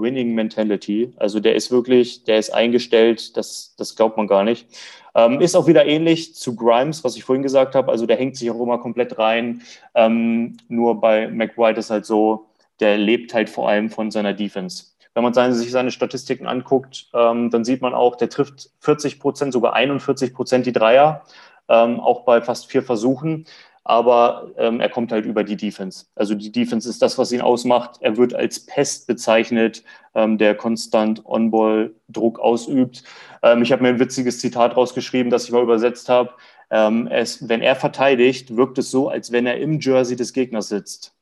Winning 0.00 0.34
Mentality. 0.34 1.12
Also 1.16 1.40
der 1.40 1.54
ist 1.54 1.70
wirklich, 1.70 2.24
der 2.24 2.38
ist 2.38 2.50
eingestellt, 2.50 3.36
das, 3.36 3.74
das 3.76 3.96
glaubt 3.96 4.16
man 4.16 4.26
gar 4.26 4.44
nicht. 4.44 4.66
Ähm, 5.14 5.40
ist 5.40 5.56
auch 5.56 5.66
wieder 5.66 5.86
ähnlich 5.86 6.34
zu 6.34 6.54
Grimes, 6.54 7.02
was 7.02 7.16
ich 7.16 7.24
vorhin 7.24 7.42
gesagt 7.42 7.74
habe. 7.74 7.90
Also 7.90 8.06
der 8.06 8.16
hängt 8.16 8.36
sich 8.36 8.50
auch 8.50 8.60
immer 8.60 8.78
komplett 8.78 9.18
rein. 9.18 9.62
Ähm, 9.94 10.58
nur 10.68 11.00
bei 11.00 11.28
McWhite 11.28 11.80
ist 11.80 11.90
halt 11.90 12.04
so, 12.04 12.46
der 12.80 12.98
lebt 12.98 13.32
halt 13.32 13.48
vor 13.48 13.68
allem 13.68 13.88
von 13.88 14.10
seiner 14.10 14.34
Defense. 14.34 14.84
Wenn 15.14 15.22
man 15.22 15.32
seine, 15.32 15.54
sich 15.54 15.70
seine 15.70 15.90
Statistiken 15.90 16.46
anguckt, 16.46 17.08
ähm, 17.14 17.50
dann 17.50 17.64
sieht 17.64 17.80
man 17.80 17.94
auch, 17.94 18.16
der 18.16 18.28
trifft 18.28 18.68
40 18.80 19.18
Prozent, 19.18 19.54
sogar 19.54 19.72
41 19.72 20.34
Prozent 20.34 20.66
die 20.66 20.72
Dreier, 20.72 21.22
ähm, 21.68 22.00
auch 22.00 22.24
bei 22.24 22.42
fast 22.42 22.66
vier 22.66 22.82
Versuchen 22.82 23.46
aber 23.88 24.50
ähm, 24.58 24.80
er 24.80 24.88
kommt 24.88 25.12
halt 25.12 25.26
über 25.26 25.44
die 25.44 25.56
Defense. 25.56 26.06
Also 26.16 26.34
die 26.34 26.50
Defense 26.50 26.88
ist 26.88 27.02
das, 27.02 27.18
was 27.18 27.30
ihn 27.30 27.40
ausmacht. 27.40 27.98
Er 28.00 28.16
wird 28.16 28.34
als 28.34 28.66
Pest 28.66 29.06
bezeichnet, 29.06 29.84
ähm, 30.14 30.38
der 30.38 30.56
konstant 30.56 31.24
On-Ball-Druck 31.24 32.40
ausübt. 32.40 33.04
Ähm, 33.44 33.62
ich 33.62 33.70
habe 33.70 33.82
mir 33.82 33.90
ein 33.90 34.00
witziges 34.00 34.40
Zitat 34.40 34.76
rausgeschrieben, 34.76 35.30
das 35.30 35.44
ich 35.44 35.52
mal 35.52 35.62
übersetzt 35.62 36.08
habe. 36.08 36.30
Ähm, 36.68 37.06
es, 37.06 37.48
wenn 37.48 37.62
er 37.62 37.76
verteidigt, 37.76 38.56
wirkt 38.56 38.76
es 38.78 38.90
so, 38.90 39.08
als 39.08 39.30
wenn 39.30 39.46
er 39.46 39.58
im 39.58 39.78
Jersey 39.78 40.16
des 40.16 40.32
Gegners 40.32 40.68
sitzt. 40.68 41.15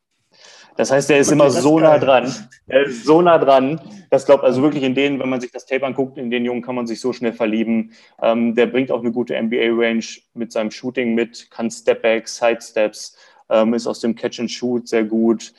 Das 0.77 0.91
heißt, 0.91 1.11
er 1.11 1.19
ist 1.19 1.31
immer 1.31 1.51
so 1.51 1.79
nah 1.79 1.99
dran. 1.99 2.33
Er 2.67 2.85
ist 2.85 3.05
so 3.05 3.23
nah 3.23 3.39
dran. 3.39 3.81
Das 4.11 4.27
glaubt 4.27 4.43
also 4.43 4.63
wirklich 4.63 4.83
in 4.83 4.95
denen, 4.95 5.21
wenn 5.21 5.29
man 5.29 5.41
sich 5.41 5.53
das 5.53 5.67
Tape 5.67 5.87
anguckt, 5.87 6.19
in 6.19 6.31
den 6.31 6.45
Jungen 6.45 6.63
kann 6.63 6.75
man 6.75 6.87
sich 6.87 7.01
so 7.01 7.13
schnell 7.13 7.33
verlieben. 7.33 7.93
Ähm, 8.21 8.55
der 8.55 8.67
bringt 8.67 8.91
auch 8.91 9.01
eine 9.01 9.13
gute 9.13 9.41
NBA-Range 9.41 10.05
mit 10.35 10.53
seinem 10.53 10.71
Shooting 10.71 11.15
mit, 11.15 11.51
kann 11.51 11.71
Stepbacks, 11.71 12.37
Sidesteps, 12.37 13.17
ähm, 13.51 13.75
ist 13.75 13.87
aus 13.87 14.01
dem 14.01 14.15
Catch 14.15 14.41
and 14.41 14.51
Shoot 14.51 14.89
sehr 14.89 15.05
gut. 15.05 15.53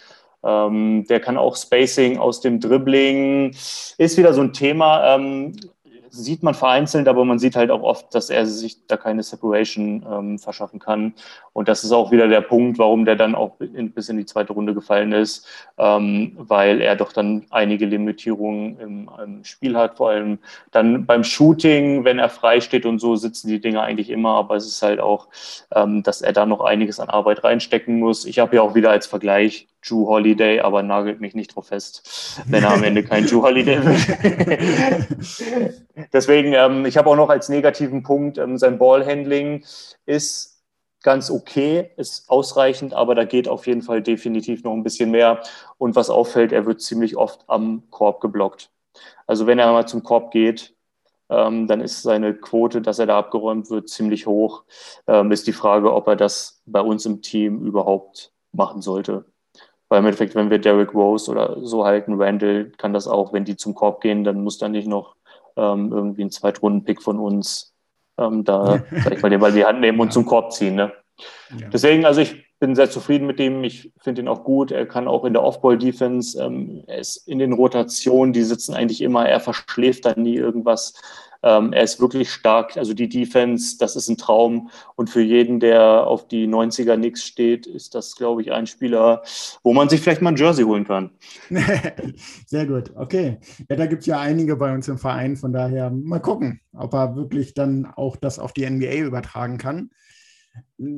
Ähm, 0.44 1.06
der 1.10 1.20
kann 1.20 1.38
auch 1.38 1.56
Spacing 1.56 2.18
aus 2.18 2.42
dem 2.42 2.60
Dribbling. 2.60 3.56
Ist 3.98 4.18
wieder 4.18 4.34
so 4.34 4.42
ein 4.42 4.54
Thema. 4.54 5.16
Ähm, 5.16 5.56
sieht 6.16 6.44
man 6.44 6.54
vereinzelt, 6.54 7.08
aber 7.08 7.26
man 7.26 7.40
sieht 7.40 7.56
halt 7.56 7.72
auch 7.72 7.84
oft, 7.84 8.14
dass 8.16 8.30
er 8.30 8.46
sich 8.46 8.86
da 8.88 8.98
keine 8.98 9.24
Separation 9.24 10.06
ähm, 10.10 10.40
verschaffen 10.40 10.80
kann. 10.80 11.14
Und 11.54 11.68
das 11.68 11.84
ist 11.84 11.92
auch 11.92 12.12
wieder 12.12 12.28
der 12.28 12.42
Punkt, 12.42 12.80
warum 12.80 13.06
der 13.06 13.16
dann 13.16 13.36
auch 13.36 13.60
in, 13.60 13.92
bis 13.92 14.10
in 14.10 14.18
die 14.18 14.26
zweite 14.26 14.54
Runde 14.54 14.74
gefallen 14.74 15.12
ist, 15.12 15.48
ähm, 15.78 16.34
weil 16.38 16.82
er 16.82 16.96
doch 16.96 17.14
dann 17.14 17.46
einige 17.50 17.86
Limitierungen 17.86 18.80
im, 18.80 19.10
im, 19.24 19.44
Spiel 19.44 19.78
hat. 19.78 19.98
Vor 19.98 20.10
allem 20.10 20.40
dann 20.72 21.06
beim 21.06 21.24
Shooting, 21.24 22.04
wenn 22.04 22.20
er 22.20 22.30
frei 22.30 22.62
steht 22.62 22.86
und 22.86 23.00
so, 23.00 23.16
sitzen 23.16 23.48
die 23.48 23.62
Dinger 23.62 23.84
eigentlich 23.84 24.10
immer, 24.10 24.36
aber 24.36 24.56
es 24.56 24.66
ist 24.66 24.82
halt 24.82 25.00
auch, 25.00 25.28
ähm, 25.74 26.04
dass 26.04 26.22
er 26.22 26.34
da 26.34 26.46
noch 26.46 26.62
einiges 26.62 27.00
an 27.00 27.10
Arbeit 27.10 27.44
reinstecken 27.44 28.00
muss. 28.00 28.26
Ich 28.26 28.40
habe 28.40 28.56
ja 28.56 28.62
auch 28.62 28.76
wieder 28.76 28.92
als 28.92 29.08
Vergleich 29.08 29.68
Drew 29.88 30.08
Holiday, 30.08 30.60
aber 30.62 30.84
nagelt 30.84 31.22
mich 31.22 31.36
nicht 31.36 31.56
drauf 31.56 31.68
fest, 31.68 32.42
wenn 32.48 32.64
er 32.64 32.74
am 32.74 32.84
Ende 32.84 33.04
kein 33.04 33.26
Drew 33.26 33.44
Holiday 33.44 33.80
wird. 33.84 34.06
Deswegen, 36.14 36.54
ähm, 36.54 36.86
ich 36.86 36.98
habe 36.98 37.10
auch 37.10 37.16
noch 37.16 37.30
als 37.30 37.50
negativen 37.50 38.04
Punkt, 38.04 38.38
ähm, 38.38 38.58
sein 38.58 38.78
Ballhandling 38.78 39.64
ist 40.06 40.56
ganz 41.04 41.30
okay, 41.30 41.92
ist 41.98 42.30
ausreichend, 42.30 42.94
aber 42.94 43.14
da 43.14 43.26
geht 43.26 43.48
auf 43.48 43.68
jeden 43.68 43.84
Fall 43.84 44.02
definitiv 44.02 44.64
noch 44.64 44.74
ein 44.74 44.84
bisschen 44.84 45.12
mehr. 45.12 45.44
Und 45.78 45.96
was 45.96 46.10
auffällt, 46.10 46.52
er 46.52 46.66
wird 46.66 46.82
ziemlich 46.82 47.16
oft 47.16 47.44
am 47.48 47.84
Korb 47.92 48.22
geblockt. 48.22 48.72
Also 49.28 49.46
wenn 49.46 49.60
er 49.60 49.72
mal 49.72 49.88
zum 49.88 50.02
Korb 50.02 50.32
geht, 50.32 50.76
ähm, 51.30 51.68
dann 51.68 51.82
ist 51.82 52.02
seine 52.02 52.34
Quote, 52.34 52.82
dass 52.82 53.00
er 53.00 53.06
da 53.06 53.18
abgeräumt 53.18 53.70
wird, 53.70 53.90
ziemlich 53.90 54.26
hoch. 54.26 54.64
Ähm, 55.08 55.32
ist 55.32 55.48
die 55.48 55.54
Frage, 55.54 55.94
ob 55.94 56.08
er 56.08 56.16
das 56.16 56.62
bei 56.66 56.82
uns 56.82 57.06
im 57.06 57.22
Team 57.22 57.66
überhaupt 57.66 58.32
machen 58.52 58.82
sollte. 58.82 59.26
Weil 59.90 60.00
im 60.00 60.06
Endeffekt, 60.06 60.36
wenn 60.36 60.50
wir 60.50 60.60
Derrick 60.60 60.94
Rose 60.94 61.30
oder 61.30 61.58
so 61.62 61.86
halten, 61.86 62.22
Randall 62.22 62.72
kann 62.78 62.94
das 62.94 63.08
auch, 63.08 63.34
wenn 63.34 63.46
die 63.46 63.56
zum 63.56 63.76
Korb 63.76 64.02
gehen, 64.02 64.24
dann 64.24 64.44
muss 64.44 64.58
da 64.58 64.68
nicht 64.68 64.88
noch 64.88 65.16
ähm, 65.56 65.92
irgendwie 65.92 66.24
ein 66.24 66.32
Zweitrunden-Pick 66.32 67.02
von 67.02 67.20
uns 67.20 67.74
ähm, 68.18 68.44
da, 68.44 68.84
sag 69.04 69.14
ich 69.14 69.22
mal, 69.22 69.30
den 69.30 69.40
Ball 69.40 69.52
in 69.52 69.58
die 69.58 69.66
Hand 69.66 69.82
nehmen 69.82 70.00
und 70.00 70.08
ja. 70.08 70.12
zum 70.14 70.26
Korb 70.26 70.52
ziehen. 70.54 70.76
Ne? 70.76 70.92
Ja. 71.58 71.70
Deswegen, 71.70 72.06
also 72.06 72.22
ich 72.22 72.45
bin 72.60 72.76
sehr 72.76 72.90
zufrieden 72.90 73.28
mit 73.28 73.40
dem. 73.40 73.64
Ich 73.64 73.92
finde 74.00 74.22
ihn 74.22 74.28
auch 74.28 74.44
gut. 74.44 74.72
Er 74.72 74.86
kann 74.86 75.08
auch 75.08 75.26
in 75.26 75.34
der 75.34 75.44
Off-Ball-Defense, 75.44 76.42
ähm, 76.42 76.84
er 76.88 77.00
ist 77.00 77.18
in 77.28 77.40
den 77.40 77.54
Rotationen, 77.54 78.34
die 78.34 78.44
sitzen 78.44 78.74
eigentlich 78.74 79.02
immer, 79.02 79.28
er 79.28 79.40
verschläft 79.40 80.06
da 80.06 80.14
nie 80.16 80.36
irgendwas. 80.36 80.94
Ähm, 81.46 81.74
er 81.74 81.84
ist 81.84 82.02
wirklich 82.02 82.32
stark. 82.32 82.76
Also 82.76 82.96
die 82.96 83.08
Defense, 83.08 83.78
das 83.78 83.96
ist 83.96 84.10
ein 84.10 84.18
Traum. 84.18 84.72
Und 84.96 85.12
für 85.12 85.22
jeden, 85.22 85.60
der 85.60 86.08
auf 86.08 86.28
die 86.28 86.48
90er 86.48 86.96
Knicks 86.96 87.24
steht, 87.24 87.68
ist 87.68 87.94
das, 87.94 88.16
glaube 88.16 88.42
ich, 88.42 88.52
ein 88.52 88.66
Spieler, 88.66 89.22
wo 89.64 89.72
man 89.72 89.88
sich 89.88 90.02
vielleicht 90.02 90.24
mal 90.24 90.32
ein 90.32 90.38
Jersey 90.38 90.66
holen 90.66 90.86
kann. 90.86 91.12
Sehr 92.48 92.66
gut. 92.66 92.92
Okay. 92.96 93.38
Ja, 93.70 93.76
da 93.76 93.86
gibt 93.86 94.02
es 94.02 94.08
ja 94.08 94.20
einige 94.20 94.56
bei 94.56 94.74
uns 94.74 94.88
im 94.88 94.98
Verein. 94.98 95.38
Von 95.38 95.54
daher 95.54 95.92
mal 95.92 96.20
gucken, 96.20 96.62
ob 96.74 96.94
er 96.96 97.16
wirklich 97.16 97.54
dann 97.54 97.86
auch 97.96 98.16
das 98.16 98.40
auf 98.40 98.52
die 98.52 98.68
NBA 98.68 98.96
übertragen 99.06 99.60
kann. 99.60 99.92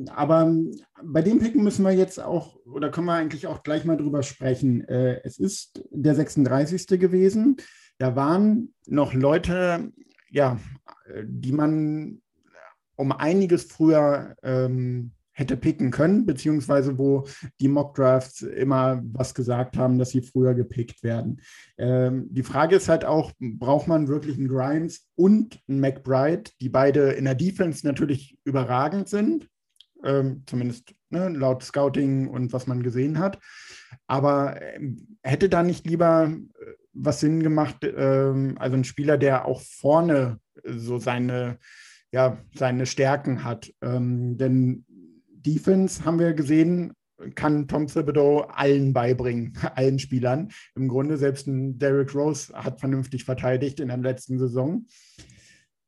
Aber 0.08 0.54
bei 1.02 1.22
dem 1.22 1.38
Picken 1.38 1.64
müssen 1.64 1.84
wir 1.84 1.92
jetzt 1.92 2.20
auch, 2.20 2.56
oder 2.66 2.90
können 2.90 3.06
wir 3.06 3.14
eigentlich 3.14 3.46
auch 3.46 3.62
gleich 3.62 3.84
mal 3.84 3.96
drüber 3.96 4.22
sprechen. 4.22 4.86
Äh, 4.88 5.20
es 5.24 5.38
ist 5.38 5.84
der 5.90 6.14
36. 6.14 6.86
gewesen. 7.00 7.56
Da 7.98 8.14
waren 8.16 8.74
noch 8.86 9.14
Leute 9.14 9.92
ja, 10.30 10.58
die 11.22 11.52
man 11.52 12.20
um 12.96 13.12
einiges 13.12 13.64
früher 13.64 14.36
ähm, 14.42 15.12
hätte 15.38 15.56
picken 15.56 15.92
können, 15.92 16.26
beziehungsweise 16.26 16.98
wo 16.98 17.26
die 17.60 17.68
Mockdrafts 17.68 18.42
immer 18.42 19.00
was 19.12 19.34
gesagt 19.34 19.76
haben, 19.76 19.96
dass 19.96 20.10
sie 20.10 20.20
früher 20.20 20.54
gepickt 20.54 21.04
werden. 21.04 21.40
Ähm, 21.78 22.26
die 22.30 22.42
Frage 22.42 22.74
ist 22.74 22.88
halt 22.88 23.04
auch, 23.04 23.30
braucht 23.38 23.86
man 23.86 24.08
wirklich 24.08 24.36
einen 24.36 24.48
Grimes 24.48 25.06
und 25.14 25.60
einen 25.68 25.78
McBride, 25.78 26.50
die 26.60 26.68
beide 26.68 27.12
in 27.12 27.24
der 27.24 27.36
Defense 27.36 27.86
natürlich 27.86 28.36
überragend 28.42 29.08
sind, 29.08 29.48
ähm, 30.02 30.42
zumindest 30.46 30.92
ne, 31.10 31.28
laut 31.28 31.62
Scouting 31.62 32.26
und 32.26 32.52
was 32.52 32.66
man 32.66 32.82
gesehen 32.82 33.20
hat. 33.20 33.38
Aber 34.08 34.60
äh, 34.60 34.80
hätte 35.22 35.48
da 35.48 35.62
nicht 35.62 35.86
lieber 35.86 36.32
äh, 36.32 36.66
was 36.92 37.20
Sinn 37.20 37.44
gemacht, 37.44 37.76
ähm, 37.84 38.56
also 38.58 38.76
ein 38.76 38.82
Spieler, 38.82 39.18
der 39.18 39.44
auch 39.44 39.60
vorne 39.60 40.40
so 40.64 40.98
seine, 40.98 41.58
ja, 42.10 42.38
seine 42.56 42.86
Stärken 42.86 43.44
hat. 43.44 43.72
Ähm, 43.82 44.36
denn 44.36 44.84
Defense 45.48 46.04
haben 46.04 46.18
wir 46.18 46.34
gesehen, 46.34 46.92
kann 47.34 47.66
Tom 47.66 47.86
Thibodeau 47.86 48.42
allen 48.42 48.92
beibringen, 48.92 49.54
allen 49.74 49.98
Spielern. 49.98 50.50
Im 50.74 50.88
Grunde 50.88 51.16
selbst 51.16 51.46
ein 51.46 51.78
Derrick 51.78 52.14
Rose 52.14 52.52
hat 52.52 52.80
vernünftig 52.80 53.24
verteidigt 53.24 53.80
in 53.80 53.88
der 53.88 53.96
letzten 53.96 54.38
Saison. 54.38 54.86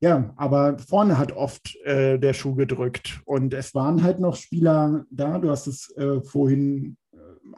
Ja, 0.02 0.32
aber 0.36 0.78
vorne 0.78 1.18
hat 1.18 1.32
oft 1.32 1.76
äh, 1.84 2.18
der 2.18 2.32
Schuh 2.32 2.54
gedrückt. 2.54 3.20
Und 3.26 3.52
es 3.52 3.74
waren 3.74 4.02
halt 4.02 4.18
noch 4.18 4.34
Spieler 4.34 5.04
da. 5.10 5.38
Du 5.38 5.50
hast 5.50 5.66
es 5.66 5.94
äh, 5.96 6.22
vorhin 6.22 6.96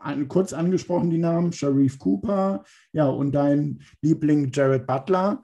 äh, 0.05 0.25
kurz 0.25 0.53
angesprochen, 0.53 1.11
die 1.11 1.19
Namen. 1.19 1.53
Sharif 1.53 2.01
Cooper, 2.01 2.65
ja, 2.93 3.07
und 3.07 3.31
dein 3.33 3.81
Liebling 4.01 4.51
Jared 4.53 4.89
Butler, 4.89 5.41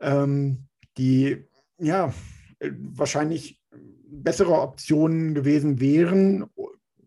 ähm, 0.00 0.64
die 0.96 1.44
ja 1.78 2.14
äh, 2.58 2.70
wahrscheinlich 2.78 3.59
bessere 4.10 4.60
Optionen 4.60 5.34
gewesen 5.34 5.80
wären, 5.80 6.46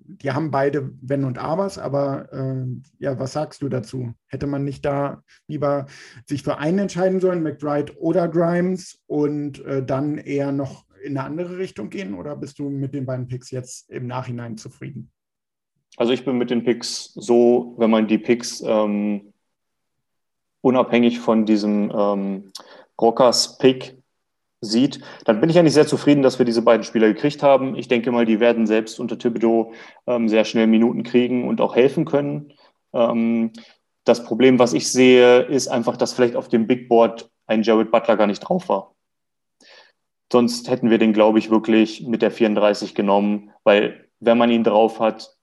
die 0.06 0.32
haben 0.32 0.52
beide 0.52 0.92
Wenn 1.02 1.24
und 1.24 1.38
Abers, 1.38 1.78
aber 1.78 2.32
äh, 2.34 2.66
ja, 3.00 3.18
was 3.20 3.34
sagst 3.34 3.62
du 3.62 3.70
dazu? 3.70 4.14
Hätte 4.28 4.48
man 4.48 4.64
nicht 4.64 4.86
da 4.86 5.24
lieber 5.48 5.88
sich 6.26 6.44
für 6.44 6.58
einen 6.58 6.80
entscheiden 6.80 7.20
sollen, 7.20 7.44
McBride 7.44 7.98
oder 8.00 8.28
Grimes, 8.28 9.02
und 9.08 9.64
äh, 9.66 9.84
dann 9.84 10.18
eher 10.18 10.52
noch 10.52 10.86
in 11.04 11.18
eine 11.18 11.26
andere 11.26 11.58
Richtung 11.58 11.90
gehen? 11.90 12.14
Oder 12.14 12.36
bist 12.36 12.60
du 12.60 12.70
mit 12.70 12.94
den 12.94 13.06
beiden 13.06 13.28
Picks 13.28 13.52
jetzt 13.52 13.90
im 13.90 14.08
Nachhinein 14.08 14.58
zufrieden? 14.58 15.12
Also 15.98 16.12
ich 16.14 16.26
bin 16.26 16.38
mit 16.38 16.50
den 16.50 16.64
Picks 16.64 17.14
so, 17.14 17.76
wenn 17.78 17.92
man 17.92 18.08
die 18.08 18.18
Picks 18.18 18.62
ähm, 18.66 19.34
unabhängig 20.62 21.20
von 21.20 21.46
diesem 21.46 21.92
ähm, 21.96 22.52
Rockers-Pick 23.00 23.98
sieht, 24.64 25.02
dann 25.26 25.40
bin 25.40 25.50
ich 25.50 25.58
eigentlich 25.58 25.74
sehr 25.74 25.88
zufrieden, 25.88 26.24
dass 26.24 26.40
wir 26.40 26.46
diese 26.46 26.62
beiden 26.62 26.84
Spieler 26.84 27.08
gekriegt 27.08 27.44
haben. 27.44 27.76
Ich 27.76 27.88
denke 27.88 28.12
mal, 28.12 28.26
die 28.26 28.40
werden 28.40 28.66
selbst 28.66 29.00
unter 29.00 29.18
Thibodeau 29.18 29.74
ähm, 30.08 30.30
sehr 30.30 30.46
schnell 30.46 30.68
Minuten 30.68 31.04
kriegen 31.04 31.48
und 31.48 31.62
auch 31.62 31.76
helfen 31.76 32.06
können. 32.06 32.54
Ähm, 32.94 33.52
das 34.06 34.24
Problem, 34.24 34.60
was 34.60 34.74
ich 34.74 34.92
sehe, 34.92 35.42
ist 35.42 35.68
einfach, 35.68 35.98
dass 35.98 36.14
vielleicht 36.14 36.36
auf 36.36 36.50
dem 36.50 36.68
Big 36.68 36.90
Board 36.90 37.30
ein 37.48 37.64
Jared 37.64 37.92
Butler 37.92 38.18
gar 38.18 38.28
nicht 38.28 38.40
drauf 38.40 38.70
war. 38.70 38.96
Sonst 40.32 40.70
hätten 40.70 40.90
wir 40.90 40.98
den, 40.98 41.14
glaube 41.14 41.40
ich, 41.40 41.52
wirklich 41.52 42.08
mit 42.08 42.22
der 42.22 42.32
34 42.32 42.96
genommen, 42.96 43.52
weil 43.64 44.10
wenn 44.20 44.38
man 44.38 44.50
ihn 44.50 44.64
drauf 44.64 45.00
hat, 45.00 45.36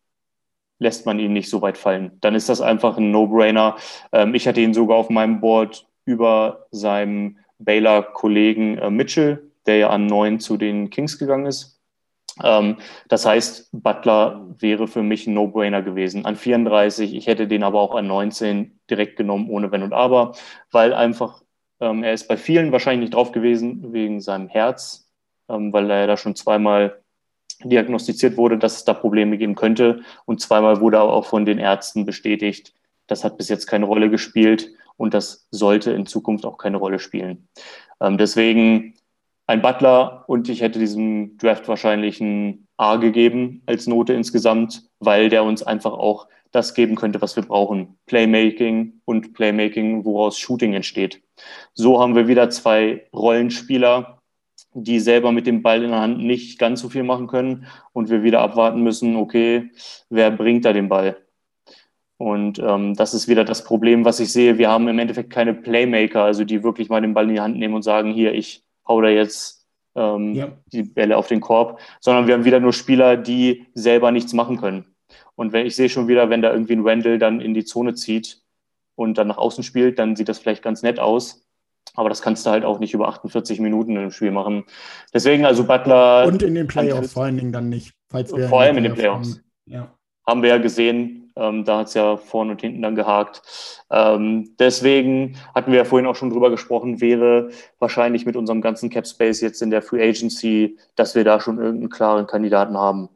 lässt 0.78 1.06
man 1.06 1.18
ihn 1.18 1.32
nicht 1.32 1.48
so 1.48 1.62
weit 1.62 1.78
fallen. 1.78 2.18
Dann 2.20 2.34
ist 2.34 2.48
das 2.48 2.60
einfach 2.60 2.96
ein 2.96 3.10
No-Brainer. 3.10 3.76
Ähm, 4.12 4.34
ich 4.34 4.48
hatte 4.48 4.60
ihn 4.60 4.74
sogar 4.74 4.96
auf 4.96 5.10
meinem 5.10 5.40
Board 5.40 5.86
über 6.06 6.66
seinem 6.70 7.38
Baylor-Kollegen 7.60 8.78
äh, 8.78 8.90
Mitchell, 8.90 9.50
der 9.66 9.76
ja 9.76 9.90
an 9.90 10.06
neun 10.06 10.40
zu 10.40 10.56
den 10.56 10.90
Kings 10.90 11.18
gegangen 11.18 11.46
ist. 11.46 11.80
Ähm, 12.42 12.76
das 13.08 13.26
heißt, 13.26 13.70
Butler 13.72 14.46
wäre 14.58 14.88
für 14.88 15.02
mich 15.02 15.26
ein 15.26 15.34
No-Brainer 15.34 15.82
gewesen. 15.82 16.24
An 16.24 16.36
34, 16.36 17.14
ich 17.14 17.26
hätte 17.26 17.46
den 17.46 17.62
aber 17.62 17.80
auch 17.80 17.94
an 17.94 18.06
19 18.06 18.80
direkt 18.88 19.16
genommen, 19.16 19.48
ohne 19.48 19.70
Wenn 19.70 19.82
und 19.82 19.92
Aber, 19.92 20.34
weil 20.70 20.92
einfach 20.92 21.42
ähm, 21.80 22.02
er 22.04 22.12
ist 22.12 22.28
bei 22.28 22.36
vielen 22.36 22.72
wahrscheinlich 22.72 23.08
nicht 23.08 23.14
drauf 23.14 23.32
gewesen 23.32 23.92
wegen 23.92 24.20
seinem 24.20 24.48
Herz, 24.48 25.08
ähm, 25.48 25.72
weil 25.72 25.90
er 25.90 26.06
da 26.06 26.16
schon 26.16 26.36
zweimal 26.36 27.02
diagnostiziert 27.64 28.36
wurde, 28.36 28.58
dass 28.58 28.76
es 28.76 28.84
da 28.84 28.94
Probleme 28.94 29.36
geben 29.36 29.54
könnte. 29.54 30.02
Und 30.24 30.40
zweimal 30.40 30.80
wurde 30.80 31.00
auch 31.00 31.26
von 31.26 31.44
den 31.44 31.58
Ärzten 31.58 32.06
bestätigt, 32.06 32.74
das 33.06 33.24
hat 33.24 33.38
bis 33.38 33.48
jetzt 33.48 33.66
keine 33.66 33.86
Rolle 33.86 34.08
gespielt 34.08 34.70
und 35.00 35.14
das 35.14 35.48
sollte 35.50 35.92
in 35.92 36.04
Zukunft 36.04 36.44
auch 36.44 36.58
keine 36.58 36.76
Rolle 36.76 36.98
spielen. 36.98 37.48
Ähm, 38.02 38.18
deswegen 38.18 38.94
ein 39.46 39.62
Butler 39.62 40.24
und 40.26 40.50
ich 40.50 40.60
hätte 40.60 40.78
diesem 40.78 41.38
Draft 41.38 41.68
wahrscheinlich 41.68 42.20
ein 42.20 42.68
A 42.76 42.96
gegeben 42.96 43.62
als 43.64 43.86
Note 43.86 44.12
insgesamt, 44.12 44.82
weil 44.98 45.30
der 45.30 45.42
uns 45.44 45.62
einfach 45.62 45.94
auch 45.94 46.28
das 46.52 46.74
geben 46.74 46.96
könnte, 46.96 47.22
was 47.22 47.34
wir 47.34 47.44
brauchen. 47.44 47.96
Playmaking 48.04 49.00
und 49.06 49.32
Playmaking, 49.32 50.04
woraus 50.04 50.38
Shooting 50.38 50.74
entsteht. 50.74 51.22
So 51.72 51.98
haben 51.98 52.14
wir 52.14 52.28
wieder 52.28 52.50
zwei 52.50 53.06
Rollenspieler, 53.14 54.20
die 54.74 55.00
selber 55.00 55.32
mit 55.32 55.46
dem 55.46 55.62
Ball 55.62 55.82
in 55.82 55.92
der 55.92 56.00
Hand 56.00 56.18
nicht 56.18 56.58
ganz 56.58 56.82
so 56.82 56.90
viel 56.90 57.04
machen 57.04 57.26
können 57.26 57.66
und 57.94 58.10
wir 58.10 58.22
wieder 58.22 58.40
abwarten 58.40 58.82
müssen, 58.82 59.16
okay, 59.16 59.70
wer 60.10 60.30
bringt 60.30 60.66
da 60.66 60.74
den 60.74 60.90
Ball? 60.90 61.19
Und 62.20 62.58
ähm, 62.58 62.94
das 62.96 63.14
ist 63.14 63.28
wieder 63.28 63.46
das 63.46 63.64
Problem, 63.64 64.04
was 64.04 64.20
ich 64.20 64.30
sehe. 64.30 64.58
Wir 64.58 64.68
haben 64.68 64.88
im 64.88 64.98
Endeffekt 64.98 65.30
keine 65.30 65.54
Playmaker, 65.54 66.22
also 66.22 66.44
die 66.44 66.62
wirklich 66.62 66.90
mal 66.90 67.00
den 67.00 67.14
Ball 67.14 67.24
in 67.24 67.34
die 67.34 67.40
Hand 67.40 67.56
nehmen 67.56 67.72
und 67.72 67.80
sagen, 67.80 68.12
hier, 68.12 68.34
ich 68.34 68.62
hau 68.86 69.00
da 69.00 69.08
jetzt 69.08 69.66
ähm, 69.94 70.34
ja. 70.34 70.48
die 70.70 70.82
Bälle 70.82 71.16
auf 71.16 71.28
den 71.28 71.40
Korb, 71.40 71.80
sondern 71.98 72.26
wir 72.26 72.34
haben 72.34 72.44
wieder 72.44 72.60
nur 72.60 72.74
Spieler, 72.74 73.16
die 73.16 73.64
selber 73.72 74.10
nichts 74.10 74.34
machen 74.34 74.58
können. 74.58 74.84
Und 75.34 75.54
wenn 75.54 75.64
ich 75.64 75.74
sehe 75.74 75.88
schon 75.88 76.08
wieder, 76.08 76.28
wenn 76.28 76.42
da 76.42 76.52
irgendwie 76.52 76.74
ein 76.74 76.86
Randall 76.86 77.18
dann 77.18 77.40
in 77.40 77.54
die 77.54 77.64
Zone 77.64 77.94
zieht 77.94 78.42
und 78.96 79.16
dann 79.16 79.28
nach 79.28 79.38
außen 79.38 79.64
spielt, 79.64 79.98
dann 79.98 80.14
sieht 80.14 80.28
das 80.28 80.38
vielleicht 80.38 80.62
ganz 80.62 80.82
nett 80.82 81.00
aus. 81.00 81.46
Aber 81.94 82.10
das 82.10 82.20
kannst 82.20 82.44
du 82.44 82.50
halt 82.50 82.66
auch 82.66 82.80
nicht 82.80 82.92
über 82.92 83.08
48 83.08 83.60
Minuten 83.60 83.96
im 83.96 84.10
Spiel 84.10 84.30
machen. 84.30 84.64
Deswegen 85.14 85.46
also 85.46 85.64
Butler. 85.64 86.26
Und 86.26 86.42
in 86.42 86.54
den 86.54 86.66
Playoffs 86.66 87.14
vor 87.14 87.24
allen 87.24 87.38
Dingen 87.38 87.52
dann 87.52 87.70
nicht. 87.70 87.94
Falls 88.10 88.30
wir 88.36 88.46
vor 88.46 88.60
allem 88.60 88.76
in 88.76 88.84
den 88.84 88.92
Playoffs. 88.92 89.40
Ja. 89.64 89.90
Haben 90.26 90.42
wir 90.42 90.50
ja 90.50 90.58
gesehen, 90.58 91.19
ähm, 91.36 91.64
da 91.64 91.78
hat 91.78 91.88
es 91.88 91.94
ja 91.94 92.16
vorne 92.16 92.52
und 92.52 92.60
hinten 92.60 92.82
dann 92.82 92.94
gehakt. 92.94 93.42
Ähm, 93.90 94.54
deswegen 94.58 95.36
hatten 95.54 95.72
wir 95.72 95.78
ja 95.78 95.84
vorhin 95.84 96.06
auch 96.06 96.16
schon 96.16 96.30
drüber 96.30 96.50
gesprochen, 96.50 97.00
wäre 97.00 97.50
wahrscheinlich 97.78 98.26
mit 98.26 98.36
unserem 98.36 98.60
ganzen 98.60 98.90
Cap 98.90 99.06
Space 99.06 99.40
jetzt 99.40 99.62
in 99.62 99.70
der 99.70 99.82
Free 99.82 100.02
Agency, 100.02 100.78
dass 100.96 101.14
wir 101.14 101.24
da 101.24 101.40
schon 101.40 101.58
irgendeinen 101.58 101.90
klaren 101.90 102.26
Kandidaten 102.26 102.76
haben, 102.76 103.08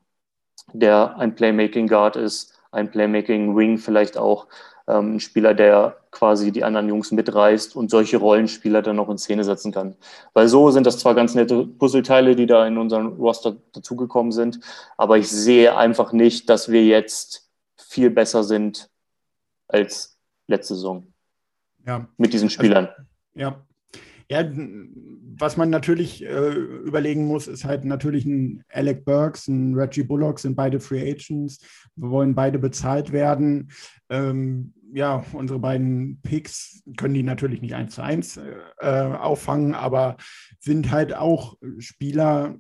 der 0.73 1.17
ein 1.19 1.35
Playmaking 1.35 1.89
Guard 1.89 2.17
ist, 2.17 2.55
ein 2.73 2.91
Playmaking 2.91 3.57
Wing 3.57 3.79
vielleicht 3.79 4.17
auch, 4.17 4.47
ähm, 4.87 5.17
ein 5.17 5.21
Spieler, 5.21 5.55
der 5.55 5.97
quasi 6.11 6.53
die 6.53 6.65
anderen 6.65 6.89
Jungs 6.89 7.11
mitreißt 7.11 7.75
und 7.77 7.91
solche 7.91 8.19
Rollenspieler 8.19 8.83
dann 8.83 8.97
noch 8.97 9.09
in 9.09 9.19
Szene 9.19 9.45
setzen 9.45 9.73
kann. 9.73 9.97
Weil 10.33 10.49
so 10.49 10.71
sind 10.71 10.87
das 10.87 10.99
zwar 10.99 11.15
ganz 11.15 11.35
nette 11.35 11.67
Puzzleteile, 11.67 12.37
die 12.37 12.47
da 12.47 12.67
in 12.67 12.79
unserem 12.79 13.15
Roster 13.15 13.57
dazugekommen 13.73 14.33
sind, 14.33 14.61
aber 14.97 15.19
ich 15.19 15.31
sehe 15.31 15.77
einfach 15.77 16.13
nicht, 16.13 16.49
dass 16.51 16.71
wir 16.71 16.85
jetzt 16.85 17.44
viel 17.95 18.11
besser 18.11 18.43
sind 18.43 18.91
als 19.69 20.19
letzte 20.49 20.75
Saison. 20.75 21.13
Ja. 21.87 22.09
Mit 22.17 22.33
diesen 22.33 22.51
Spielern. 22.51 22.87
Also, 22.87 23.03
ja. 23.35 23.67
Ja, 24.31 24.51
was 25.37 25.57
man 25.57 25.71
natürlich 25.71 26.25
äh, 26.25 26.55
überlegen 26.55 27.27
muss, 27.27 27.47
ist 27.47 27.65
halt 27.65 27.85
natürlich 27.85 28.25
ein 28.25 28.65
Alec 28.73 29.05
Burks, 29.05 29.47
ein 29.49 29.75
Reggie 29.75 30.03
Bullock 30.03 30.41
sind 30.41 30.57
beide 30.57 30.81
Free 30.81 31.03
Agents. 31.03 31.59
Wir 31.95 32.11
wollen 32.11 32.35
beide 32.35 32.59
bezahlt 32.59 33.13
werden. 33.13 33.71
Ähm, 34.09 34.73
ja, 34.95 35.25
unsere 35.33 35.59
beiden 35.59 36.21
Picks 36.23 36.83
können 36.97 37.15
die 37.15 37.25
natürlich 37.25 37.61
nicht 37.61 37.75
eins 37.75 37.97
zu 37.97 38.03
eins 38.03 38.39
äh, 38.79 38.89
auffangen, 38.89 39.75
aber 39.75 40.17
sind 40.61 40.93
halt 40.93 41.15
auch 41.15 41.57
Spieler 41.79 42.55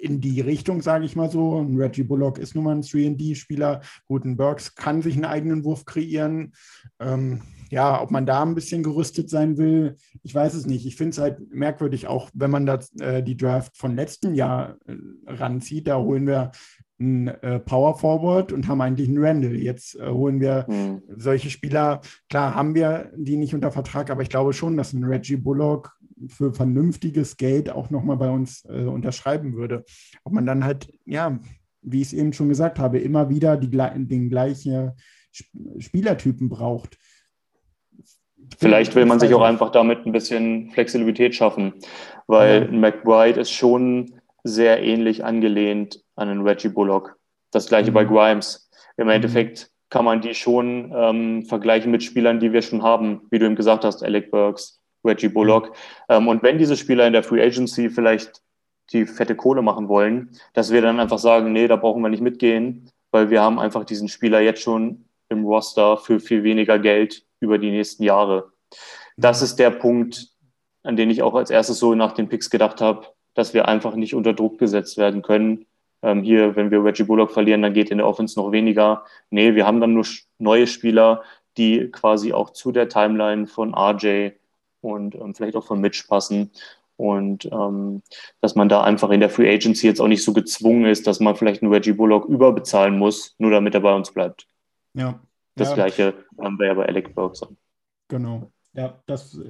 in 0.00 0.20
die 0.20 0.40
Richtung, 0.40 0.82
sage 0.82 1.04
ich 1.04 1.14
mal 1.14 1.30
so. 1.30 1.60
Ein 1.60 1.76
Reggie 1.76 2.02
Bullock 2.02 2.38
ist 2.38 2.56
nun 2.56 2.64
mal 2.64 2.74
ein 2.74 2.82
3D-Spieler. 2.82 3.80
Guten 4.06 4.36
Burks 4.36 4.74
kann 4.74 5.02
sich 5.02 5.14
einen 5.14 5.24
eigenen 5.24 5.62
Wurf 5.62 5.84
kreieren. 5.84 6.52
Ähm, 6.98 7.42
ja, 7.70 8.02
ob 8.02 8.10
man 8.10 8.26
da 8.26 8.42
ein 8.42 8.56
bisschen 8.56 8.82
gerüstet 8.82 9.30
sein 9.30 9.56
will, 9.56 9.98
ich 10.24 10.34
weiß 10.34 10.54
es 10.54 10.66
nicht. 10.66 10.84
Ich 10.84 10.96
finde 10.96 11.10
es 11.10 11.18
halt 11.18 11.54
merkwürdig, 11.54 12.08
auch 12.08 12.28
wenn 12.34 12.50
man 12.50 12.66
das, 12.66 12.92
äh, 12.96 13.22
die 13.22 13.36
Draft 13.36 13.76
von 13.76 13.94
letzten 13.94 14.34
Jahr 14.34 14.78
äh, 14.86 14.96
ranzieht. 15.26 15.86
Da 15.86 15.98
holen 15.98 16.26
wir 16.26 16.50
einen 17.00 17.28
äh, 17.28 17.60
Power 17.60 17.96
Forward 17.96 18.52
und 18.52 18.66
haben 18.66 18.80
eigentlich 18.80 19.08
einen 19.08 19.24
Randall. 19.24 19.56
Jetzt 19.56 19.94
äh, 19.96 20.08
holen 20.08 20.40
wir 20.40 20.66
mhm. 20.68 21.02
solche 21.16 21.50
Spieler. 21.50 22.00
Klar 22.28 22.54
haben 22.54 22.74
wir 22.74 23.12
die 23.16 23.36
nicht 23.36 23.54
unter 23.54 23.70
Vertrag, 23.70 24.10
aber 24.10 24.22
ich 24.22 24.30
glaube 24.30 24.52
schon, 24.52 24.76
dass 24.76 24.92
ein 24.92 25.04
Reggie 25.04 25.36
Bullock 25.36 25.96
für 26.26 26.52
vernünftiges 26.52 27.36
Geld 27.36 27.70
auch 27.70 27.90
nochmal 27.90 28.16
bei 28.16 28.30
uns 28.30 28.64
äh, 28.68 28.84
unterschreiben 28.84 29.54
würde. 29.54 29.84
Ob 30.24 30.32
man 30.32 30.46
dann 30.46 30.64
halt, 30.64 30.92
ja, 31.04 31.38
wie 31.82 32.00
ich 32.00 32.08
es 32.08 32.12
eben 32.12 32.32
schon 32.32 32.48
gesagt 32.48 32.78
habe, 32.78 32.98
immer 32.98 33.30
wieder 33.30 33.56
die, 33.56 33.70
den 33.70 34.28
gleichen 34.28 34.92
Spielertypen 35.78 36.48
braucht. 36.48 36.98
Vielleicht 38.56 38.94
will 38.94 39.06
man 39.06 39.20
sich 39.20 39.34
auch 39.34 39.42
einfach 39.42 39.70
damit 39.70 40.06
ein 40.06 40.12
bisschen 40.12 40.70
Flexibilität 40.70 41.34
schaffen, 41.34 41.74
weil 42.26 42.64
ja. 42.64 42.72
McBride 42.72 43.40
ist 43.40 43.52
schon 43.52 44.17
sehr 44.48 44.82
ähnlich 44.82 45.24
angelehnt 45.24 46.02
an 46.16 46.28
einen 46.28 46.46
Reggie 46.46 46.68
Bullock. 46.68 47.16
Das 47.50 47.68
gleiche 47.68 47.90
mhm. 47.90 47.94
bei 47.94 48.04
Grimes. 48.04 48.70
Im 48.96 49.06
mhm. 49.06 49.12
Endeffekt 49.12 49.70
kann 49.90 50.04
man 50.04 50.20
die 50.20 50.34
schon 50.34 50.92
ähm, 50.94 51.44
vergleichen 51.46 51.90
mit 51.90 52.02
Spielern, 52.02 52.40
die 52.40 52.52
wir 52.52 52.62
schon 52.62 52.82
haben, 52.82 53.22
wie 53.30 53.38
du 53.38 53.46
eben 53.46 53.56
gesagt 53.56 53.84
hast, 53.84 54.02
Alec 54.02 54.30
Burks, 54.30 54.80
Reggie 55.04 55.28
Bullock. 55.28 55.70
Mhm. 55.70 55.74
Ähm, 56.08 56.28
und 56.28 56.42
wenn 56.42 56.58
diese 56.58 56.76
Spieler 56.76 57.06
in 57.06 57.12
der 57.12 57.22
Free 57.22 57.42
Agency 57.42 57.88
vielleicht 57.90 58.42
die 58.92 59.06
fette 59.06 59.36
Kohle 59.36 59.62
machen 59.62 59.88
wollen, 59.88 60.30
dass 60.54 60.72
wir 60.72 60.82
dann 60.82 61.00
einfach 61.00 61.18
sagen, 61.18 61.52
nee, 61.52 61.68
da 61.68 61.76
brauchen 61.76 62.02
wir 62.02 62.08
nicht 62.08 62.22
mitgehen, 62.22 62.90
weil 63.10 63.30
wir 63.30 63.42
haben 63.42 63.58
einfach 63.58 63.84
diesen 63.84 64.08
Spieler 64.08 64.40
jetzt 64.40 64.62
schon 64.62 65.04
im 65.28 65.44
Roster 65.44 65.98
für 65.98 66.20
viel 66.20 66.42
weniger 66.42 66.78
Geld 66.78 67.24
über 67.40 67.58
die 67.58 67.70
nächsten 67.70 68.02
Jahre. 68.02 68.52
Das 69.16 69.42
ist 69.42 69.56
der 69.56 69.70
Punkt, 69.70 70.28
an 70.82 70.96
den 70.96 71.10
ich 71.10 71.22
auch 71.22 71.34
als 71.34 71.50
erstes 71.50 71.78
so 71.78 71.94
nach 71.94 72.12
den 72.12 72.28
Picks 72.28 72.50
gedacht 72.50 72.80
habe, 72.80 73.08
dass 73.38 73.54
wir 73.54 73.68
einfach 73.68 73.94
nicht 73.94 74.16
unter 74.16 74.32
Druck 74.32 74.58
gesetzt 74.58 74.98
werden 74.98 75.22
können. 75.22 75.64
Ähm, 76.02 76.24
hier, 76.24 76.56
wenn 76.56 76.72
wir 76.72 76.82
Reggie 76.82 77.04
Bullock 77.04 77.30
verlieren, 77.30 77.62
dann 77.62 77.72
geht 77.72 77.90
in 77.90 77.98
der 77.98 78.06
Offense 78.06 78.36
noch 78.36 78.50
weniger. 78.50 79.04
Nee, 79.30 79.54
wir 79.54 79.64
haben 79.64 79.80
dann 79.80 79.94
nur 79.94 80.04
neue 80.38 80.66
Spieler, 80.66 81.22
die 81.56 81.88
quasi 81.92 82.32
auch 82.32 82.50
zu 82.50 82.72
der 82.72 82.88
Timeline 82.88 83.46
von 83.46 83.74
RJ 83.74 84.30
und 84.80 85.14
ähm, 85.14 85.36
vielleicht 85.36 85.54
auch 85.54 85.64
von 85.64 85.80
Mitch 85.80 86.04
passen. 86.08 86.50
Und 86.96 87.48
ähm, 87.52 88.02
dass 88.40 88.56
man 88.56 88.68
da 88.68 88.82
einfach 88.82 89.10
in 89.10 89.20
der 89.20 89.30
Free 89.30 89.48
Agency 89.48 89.86
jetzt 89.86 90.00
auch 90.00 90.08
nicht 90.08 90.24
so 90.24 90.32
gezwungen 90.32 90.86
ist, 90.86 91.06
dass 91.06 91.20
man 91.20 91.36
vielleicht 91.36 91.62
einen 91.62 91.72
Reggie 91.72 91.92
Bullock 91.92 92.24
überbezahlen 92.24 92.98
muss, 92.98 93.36
nur 93.38 93.52
damit 93.52 93.72
er 93.72 93.80
bei 93.80 93.94
uns 93.94 94.10
bleibt. 94.10 94.48
Ja. 94.94 95.20
Das 95.54 95.68
ja. 95.68 95.74
gleiche 95.76 96.14
haben 96.40 96.58
wir 96.58 96.66
ja 96.66 96.74
bei 96.74 96.86
Alec 96.86 97.14
Burks. 97.14 97.40
Genau. 98.08 98.50
Ja, 98.72 99.00
das 99.06 99.40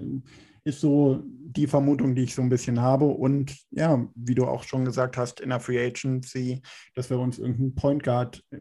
ist 0.68 0.80
so 0.80 1.22
die 1.24 1.66
Vermutung, 1.66 2.14
die 2.14 2.22
ich 2.22 2.34
so 2.34 2.42
ein 2.42 2.50
bisschen 2.50 2.80
habe. 2.80 3.06
Und 3.06 3.56
ja, 3.70 4.06
wie 4.14 4.34
du 4.34 4.44
auch 4.44 4.62
schon 4.62 4.84
gesagt 4.84 5.16
hast, 5.16 5.40
in 5.40 5.48
der 5.48 5.60
Free 5.60 5.84
Agency, 5.84 6.60
dass 6.94 7.10
wir 7.10 7.18
uns 7.18 7.38
irgendeinen 7.38 7.74
Point 7.74 8.02
Guard 8.02 8.44
äh, 8.50 8.58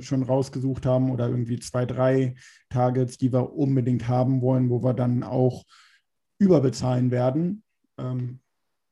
schon 0.00 0.24
rausgesucht 0.24 0.84
haben 0.84 1.10
oder 1.10 1.28
irgendwie 1.28 1.58
zwei, 1.60 1.86
drei 1.86 2.34
Targets, 2.70 3.18
die 3.18 3.32
wir 3.32 3.54
unbedingt 3.54 4.08
haben 4.08 4.42
wollen, 4.42 4.68
wo 4.68 4.82
wir 4.82 4.94
dann 4.94 5.22
auch 5.22 5.64
überbezahlen 6.38 7.10
werden. 7.10 7.62
Ähm, 7.98 8.40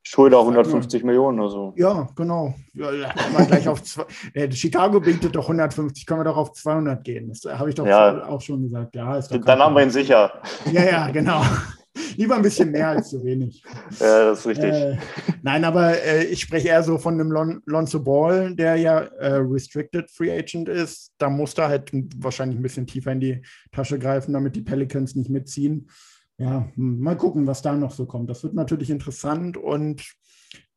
Schulter 0.03 0.39
150 0.41 1.05
Millionen 1.05 1.41
oder 1.41 1.51
so. 1.51 1.74
Ja, 1.76 2.09
genau. 2.16 2.55
Ja, 2.72 3.12
gleich 3.45 3.68
auf 3.68 3.83
zwei, 3.83 4.05
äh, 4.35 4.51
Chicago 4.51 4.99
bietet 5.01 5.37
doch 5.37 5.45
150, 5.45 6.07
können 6.07 6.20
wir 6.20 6.24
doch 6.24 6.37
auf 6.37 6.53
200 6.53 7.05
gehen. 7.05 7.28
Das 7.28 7.45
habe 7.59 7.68
ich 7.68 7.74
doch 7.74 7.87
ja. 7.87 8.24
auch 8.26 8.41
schon 8.41 8.62
gesagt. 8.62 8.95
Ja, 8.95 9.20
dann 9.20 9.59
haben 9.59 9.74
wir 9.74 9.83
ihn 9.83 9.91
sicher. 9.91 10.41
Ja, 10.72 10.85
ja, 10.85 11.11
genau. 11.11 11.43
Lieber 12.21 12.37
ein 12.37 12.43
bisschen 12.43 12.71
mehr 12.71 12.89
als 12.89 13.09
zu 13.09 13.25
wenig. 13.25 13.62
Ja, 13.99 14.27
das 14.27 14.41
ist 14.41 14.47
richtig. 14.47 14.73
Äh, 14.75 14.99
nein, 15.43 15.64
aber 15.64 16.03
äh, 16.03 16.25
ich 16.25 16.41
spreche 16.41 16.68
eher 16.68 16.83
so 16.83 16.99
von 16.99 17.16
dem 17.16 17.33
Lon 17.33 17.62
Lonzo 17.64 17.99
Ball, 17.99 18.55
der 18.55 18.77
ja 18.77 18.99
äh, 19.01 19.37
Restricted 19.37 20.11
Free 20.11 20.31
Agent 20.31 20.68
ist. 20.68 21.14
Da 21.16 21.31
muss 21.31 21.55
er 21.55 21.68
halt 21.68 21.91
wahrscheinlich 22.18 22.59
ein 22.59 22.62
bisschen 22.62 22.87
tiefer 22.87 23.12
in 23.12 23.21
die 23.21 23.43
Tasche 23.73 23.99
greifen, 23.99 24.35
damit 24.35 24.55
die 24.55 24.61
Pelicans 24.61 25.14
nicht 25.14 25.31
mitziehen. 25.31 25.89
Ja, 26.37 26.68
hm, 26.75 27.01
mal 27.01 27.16
gucken, 27.16 27.47
was 27.47 27.62
da 27.62 27.75
noch 27.75 27.93
so 27.93 28.05
kommt. 28.05 28.29
Das 28.29 28.43
wird 28.43 28.53
natürlich 28.53 28.91
interessant 28.91 29.57
und 29.57 30.03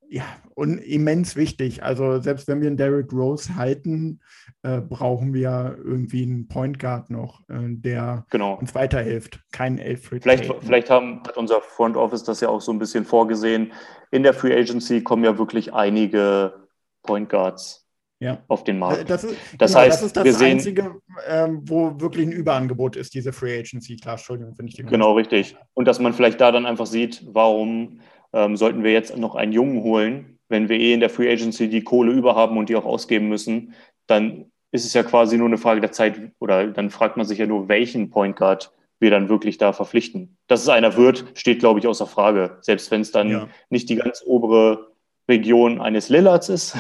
ja, 0.10 0.26
und 0.56 0.78
immens 0.78 1.36
wichtig. 1.36 1.84
Also 1.84 2.20
selbst 2.20 2.48
wenn 2.48 2.62
wir 2.62 2.68
einen 2.68 2.78
Derrick 2.78 3.12
Rose 3.12 3.56
halten, 3.56 4.20
äh, 4.62 4.80
brauchen 4.80 5.34
wir 5.34 5.78
irgendwie 5.84 6.24
einen 6.24 6.48
Point 6.48 6.80
Guard 6.80 7.10
noch, 7.10 7.42
äh, 7.50 7.56
der 7.70 8.26
genau. 8.30 8.56
uns 8.56 8.76
weiterhilft. 8.76 9.40
Kein 9.52 9.80
Alfred. 9.80 10.24
Vielleicht, 10.24 10.54
vielleicht 10.62 10.90
haben, 10.90 11.24
hat 11.26 11.38
unser 11.38 11.62
Front 11.62 11.98
Office 11.98 12.24
das 12.24 12.42
ja 12.42 12.50
auch 12.50 12.62
so 12.62 12.72
ein 12.72 12.80
bisschen 12.80 13.06
vorgesehen. 13.06 13.74
In 14.12 14.24
der 14.24 14.34
Free 14.34 14.54
Agency 14.56 15.02
kommen 15.02 15.24
ja 15.24 15.38
wirklich 15.38 15.74
einige 15.74 16.54
Point 17.02 17.30
Guards 17.30 17.84
ja. 18.24 18.44
auf 18.48 18.64
den 18.64 18.80
Markt. 18.80 19.10
Das 19.10 19.24
ist 19.24 19.36
das, 19.58 19.72
genau, 19.72 19.84
heißt, 19.84 19.98
das, 19.98 20.08
ist 20.08 20.18
das 20.18 20.40
wir 20.40 20.48
Einzige, 20.48 20.96
ähm, 21.28 21.62
wo 21.66 22.00
wirklich 22.00 22.26
ein 22.26 22.32
Überangebot 22.32 22.96
ist, 22.96 23.14
diese 23.14 23.34
Free 23.34 23.60
Agency. 23.60 23.98
Klar, 23.98 24.16
Entschuldigung, 24.16 24.56
finde 24.56 24.70
ich 24.70 24.76
die 24.76 24.84
Genau, 24.84 25.14
richtig. 25.14 25.56
Und 25.74 25.88
dass 25.88 26.00
man 26.00 26.14
vielleicht 26.14 26.40
da 26.40 26.52
dann 26.52 26.66
einfach 26.66 26.86
sieht, 26.86 27.24
warum 27.28 28.00
ähm, 28.34 28.58
sollten 28.58 28.84
wir 28.84 28.92
jetzt 28.92 29.16
noch 29.18 29.36
einen 29.36 29.54
Jungen 29.54 29.84
holen, 29.84 30.40
wenn 30.50 30.70
wir 30.70 30.80
eh 30.80 30.94
in 30.94 31.00
der 31.00 31.10
Free 31.10 31.32
Agency 31.32 31.70
die 31.70 31.84
Kohle 31.84 32.12
über 32.12 32.36
haben 32.36 32.58
und 32.58 32.70
die 32.70 32.76
auch 32.76 32.86
ausgeben 32.86 33.30
müssen, 33.30 33.74
dann 34.08 34.52
ist 34.72 34.86
es 34.86 34.94
ja 34.94 35.04
quasi 35.04 35.38
nur 35.38 35.48
eine 35.48 35.58
Frage 35.58 35.82
der 35.82 35.92
Zeit 35.92 36.20
oder 36.40 36.68
dann 36.68 36.90
fragt 36.90 37.16
man 37.16 37.26
sich 37.26 37.38
ja 37.38 37.46
nur, 37.46 37.70
welchen 37.70 38.10
Point 38.10 38.36
Guard 38.36 38.72
wir 39.00 39.12
dann 39.12 39.30
wirklich 39.30 39.58
da 39.58 39.74
verpflichten. 39.74 40.38
Dass 40.48 40.62
es 40.62 40.70
einer 40.70 40.98
wird, 40.98 41.26
steht, 41.36 41.60
glaube 41.60 41.80
ich, 41.80 41.88
außer 41.88 42.08
Frage. 42.08 42.58
Selbst 42.62 42.90
wenn 42.90 43.02
es 43.02 43.12
dann 43.12 43.30
ja. 43.30 43.48
nicht 43.70 43.90
die 43.90 43.98
ganz 43.98 44.24
obere 44.26 44.94
Region 45.30 45.80
eines 45.80 46.10
Lillards 46.10 46.50
ist, 46.50 46.76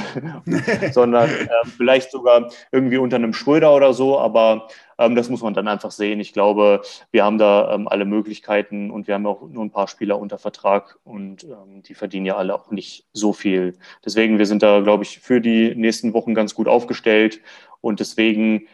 sondern 0.91 1.30
äh, 1.30 1.47
vielleicht 1.78 2.12
sogar 2.12 2.49
irgendwie 2.72 2.97
unter 2.97 3.18
einem 3.18 3.34
Schröder 3.34 3.76
oder 3.76 3.93
so. 3.93 4.20
Aber 4.20 4.68
das 5.10 5.30
muss 5.30 5.41
man 5.41 5.54
dann 5.54 5.68
einfach 5.68 5.91
sehen. 5.91 6.20
Ich 6.20 6.34
glaube, 6.34 6.82
wir 7.12 7.24
haben 7.24 7.38
da 7.38 7.74
ähm, 7.74 7.88
alle 7.88 8.06
Möglichkeiten 8.06 8.91
und 8.91 9.08
wir 9.08 9.16
haben 9.16 9.26
auch 9.26 9.47
nur 9.47 9.64
ein 9.64 9.72
paar 9.72 9.88
Spieler 9.88 10.20
unter 10.20 10.38
Vertrag 10.38 10.97
und 11.04 11.43
ähm, 11.43 11.84
die 11.84 11.93
verdienen 11.93 12.26
ja 12.26 12.36
alle 12.36 12.56
auch 12.56 12.72
nicht 12.72 13.08
so 13.14 13.34
viel. 13.34 13.78
Deswegen, 14.06 14.38
wir 14.38 14.45
sind 14.45 14.64
da, 14.64 14.82
glaube 14.82 15.04
ich, 15.04 15.20
für 15.20 15.41
die 15.41 15.76
nächsten 15.76 16.14
Wochen 16.14 16.34
ganz 16.34 16.56
gut 16.56 16.68
aufgestellt 16.68 17.41
und 17.82 17.99
deswegen 17.99 18.68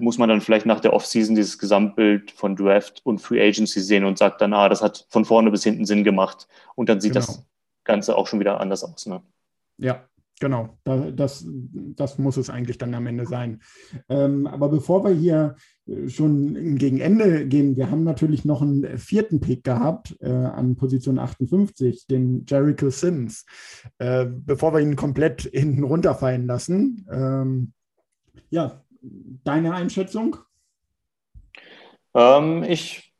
muss 0.00 0.18
man 0.18 0.28
dann 0.28 0.40
vielleicht 0.40 0.66
nach 0.66 0.80
der 0.80 0.92
Offseason 0.92 1.36
dieses 1.36 1.58
Gesamtbild 1.58 2.30
von 2.30 2.56
Draft 2.56 3.00
und 3.04 3.20
Free 3.20 3.40
Agency 3.40 3.80
sehen 3.80 4.04
und 4.04 4.18
sagt 4.18 4.40
dann, 4.40 4.52
ah, 4.52 4.68
das 4.68 4.82
hat 4.82 5.06
von 5.08 5.24
vorne 5.24 5.50
bis 5.50 5.64
hinten 5.64 5.86
Sinn 5.86 6.04
gemacht. 6.04 6.48
Und 6.74 6.88
dann 6.88 7.00
sieht 7.00 7.12
genau. 7.12 7.26
das 7.26 7.46
Ganze 7.84 8.16
auch 8.16 8.26
schon 8.26 8.40
wieder 8.40 8.60
anders 8.60 8.82
aus. 8.82 9.06
Ne? 9.06 9.22
Ja, 9.78 10.04
genau. 10.40 10.78
Das, 10.84 11.44
das 11.46 12.18
muss 12.18 12.36
es 12.36 12.50
eigentlich 12.50 12.78
dann 12.78 12.94
am 12.94 13.06
Ende 13.06 13.26
sein. 13.26 13.60
Ähm, 14.08 14.46
aber 14.46 14.68
bevor 14.68 15.04
wir 15.04 15.12
hier 15.12 15.56
äh, 15.86 16.08
schon 16.08 16.76
gegen 16.76 17.00
Ende 17.00 17.46
gehen, 17.46 17.76
wir 17.76 17.90
haben 17.90 18.04
natürlich 18.04 18.44
noch 18.44 18.62
einen 18.62 18.98
vierten 18.98 19.40
Pick 19.40 19.64
gehabt 19.64 20.16
äh, 20.20 20.30
an 20.30 20.76
Position 20.76 21.18
58, 21.18 22.06
den 22.06 22.44
Jericho 22.46 22.90
Sims. 22.90 23.46
Äh, 23.98 24.26
bevor 24.28 24.72
wir 24.74 24.80
ihn 24.80 24.96
komplett 24.96 25.42
hinten 25.42 25.84
runterfallen 25.84 26.46
lassen, 26.46 27.06
ähm, 27.10 27.72
ja, 28.50 28.82
deine 29.44 29.74
Einschätzung? 29.74 30.36
Ähm, 32.14 32.62
ich 32.62 33.14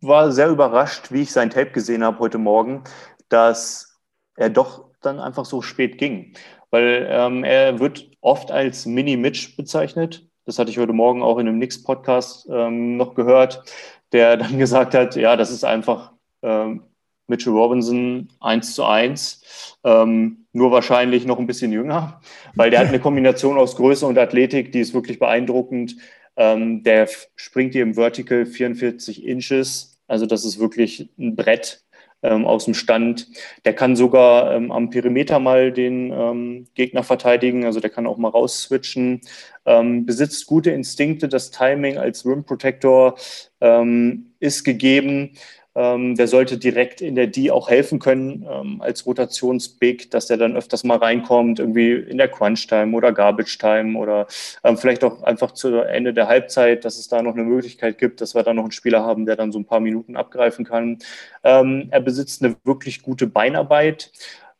war 0.00 0.32
sehr 0.32 0.50
überrascht, 0.50 1.12
wie 1.12 1.22
ich 1.22 1.32
sein 1.32 1.50
Tape 1.50 1.70
gesehen 1.70 2.04
habe 2.04 2.18
heute 2.18 2.38
Morgen, 2.38 2.84
dass 3.28 3.98
er 4.36 4.50
doch 4.50 4.86
dann 5.02 5.20
einfach 5.20 5.44
so 5.44 5.62
spät 5.62 5.98
ging. 5.98 6.34
Weil 6.70 7.06
ähm, 7.10 7.44
er 7.44 7.78
wird 7.78 8.10
oft 8.20 8.50
als 8.50 8.86
Mini-Mitch 8.86 9.56
bezeichnet. 9.56 10.26
Das 10.44 10.58
hatte 10.58 10.70
ich 10.70 10.78
heute 10.78 10.92
Morgen 10.92 11.22
auch 11.22 11.38
in 11.38 11.48
einem 11.48 11.58
Nix-Podcast 11.58 12.48
ähm, 12.50 12.96
noch 12.96 13.14
gehört, 13.14 13.64
der 14.12 14.36
dann 14.36 14.58
gesagt 14.58 14.94
hat, 14.94 15.16
ja, 15.16 15.36
das 15.36 15.50
ist 15.50 15.64
einfach 15.64 16.12
ähm, 16.42 16.82
Mitchell 17.28 17.52
Robinson 17.52 18.28
1 18.40 18.74
zu 18.74 18.84
1, 18.84 19.78
ähm, 19.84 20.46
nur 20.52 20.70
wahrscheinlich 20.70 21.26
noch 21.26 21.38
ein 21.38 21.46
bisschen 21.46 21.72
jünger, 21.72 22.20
weil 22.54 22.70
der 22.70 22.80
hat 22.80 22.88
eine 22.88 23.00
Kombination 23.00 23.58
aus 23.58 23.76
Größe 23.76 24.06
und 24.06 24.18
Athletik, 24.18 24.72
die 24.72 24.80
ist 24.80 24.94
wirklich 24.94 25.18
beeindruckend. 25.18 25.96
Ähm, 26.36 26.82
der 26.82 27.08
springt 27.34 27.72
hier 27.72 27.82
im 27.82 27.94
Vertical 27.94 28.46
44 28.46 29.24
Inches, 29.26 29.98
also 30.06 30.26
das 30.26 30.44
ist 30.44 30.60
wirklich 30.60 31.10
ein 31.18 31.34
Brett, 31.34 31.82
ähm, 32.26 32.44
aus 32.44 32.64
dem 32.64 32.74
Stand. 32.74 33.28
Der 33.64 33.72
kann 33.72 33.96
sogar 33.96 34.52
ähm, 34.52 34.72
am 34.72 34.90
Perimeter 34.90 35.38
mal 35.38 35.72
den 35.72 36.12
ähm, 36.12 36.66
Gegner 36.74 37.02
verteidigen, 37.02 37.64
also 37.64 37.80
der 37.80 37.90
kann 37.90 38.06
auch 38.06 38.18
mal 38.18 38.28
rausswitchen, 38.28 39.20
ähm, 39.64 40.04
besitzt 40.06 40.46
gute 40.46 40.70
Instinkte, 40.70 41.28
das 41.28 41.50
Timing 41.50 41.98
als 41.98 42.26
Rim 42.26 42.44
Protector 42.44 43.16
ähm, 43.60 44.32
ist 44.40 44.64
gegeben. 44.64 45.32
Ähm, 45.78 46.14
der 46.14 46.26
sollte 46.26 46.56
direkt 46.56 47.02
in 47.02 47.16
der 47.16 47.26
D 47.26 47.50
auch 47.50 47.68
helfen 47.68 47.98
können 47.98 48.46
ähm, 48.50 48.80
als 48.80 49.04
Rotationsbig, 49.04 50.08
dass 50.08 50.26
der 50.26 50.38
dann 50.38 50.56
öfters 50.56 50.84
mal 50.84 50.96
reinkommt, 50.96 51.58
irgendwie 51.58 51.92
in 51.92 52.16
der 52.16 52.28
Crunch-Time 52.28 52.96
oder 52.96 53.12
Garbage-Time 53.12 53.98
oder 53.98 54.26
ähm, 54.64 54.78
vielleicht 54.78 55.04
auch 55.04 55.22
einfach 55.22 55.52
zu 55.52 55.76
Ende 55.80 56.14
der 56.14 56.28
Halbzeit, 56.28 56.86
dass 56.86 56.96
es 56.98 57.08
da 57.08 57.20
noch 57.20 57.34
eine 57.34 57.44
Möglichkeit 57.44 57.98
gibt, 57.98 58.22
dass 58.22 58.34
wir 58.34 58.42
da 58.42 58.54
noch 58.54 58.62
einen 58.62 58.72
Spieler 58.72 59.04
haben, 59.04 59.26
der 59.26 59.36
dann 59.36 59.52
so 59.52 59.58
ein 59.58 59.66
paar 59.66 59.80
Minuten 59.80 60.16
abgreifen 60.16 60.64
kann. 60.64 60.98
Er 61.42 62.00
besitzt 62.00 62.42
eine 62.42 62.56
wirklich 62.64 63.02
gute 63.02 63.26
Beinarbeit 63.26 64.10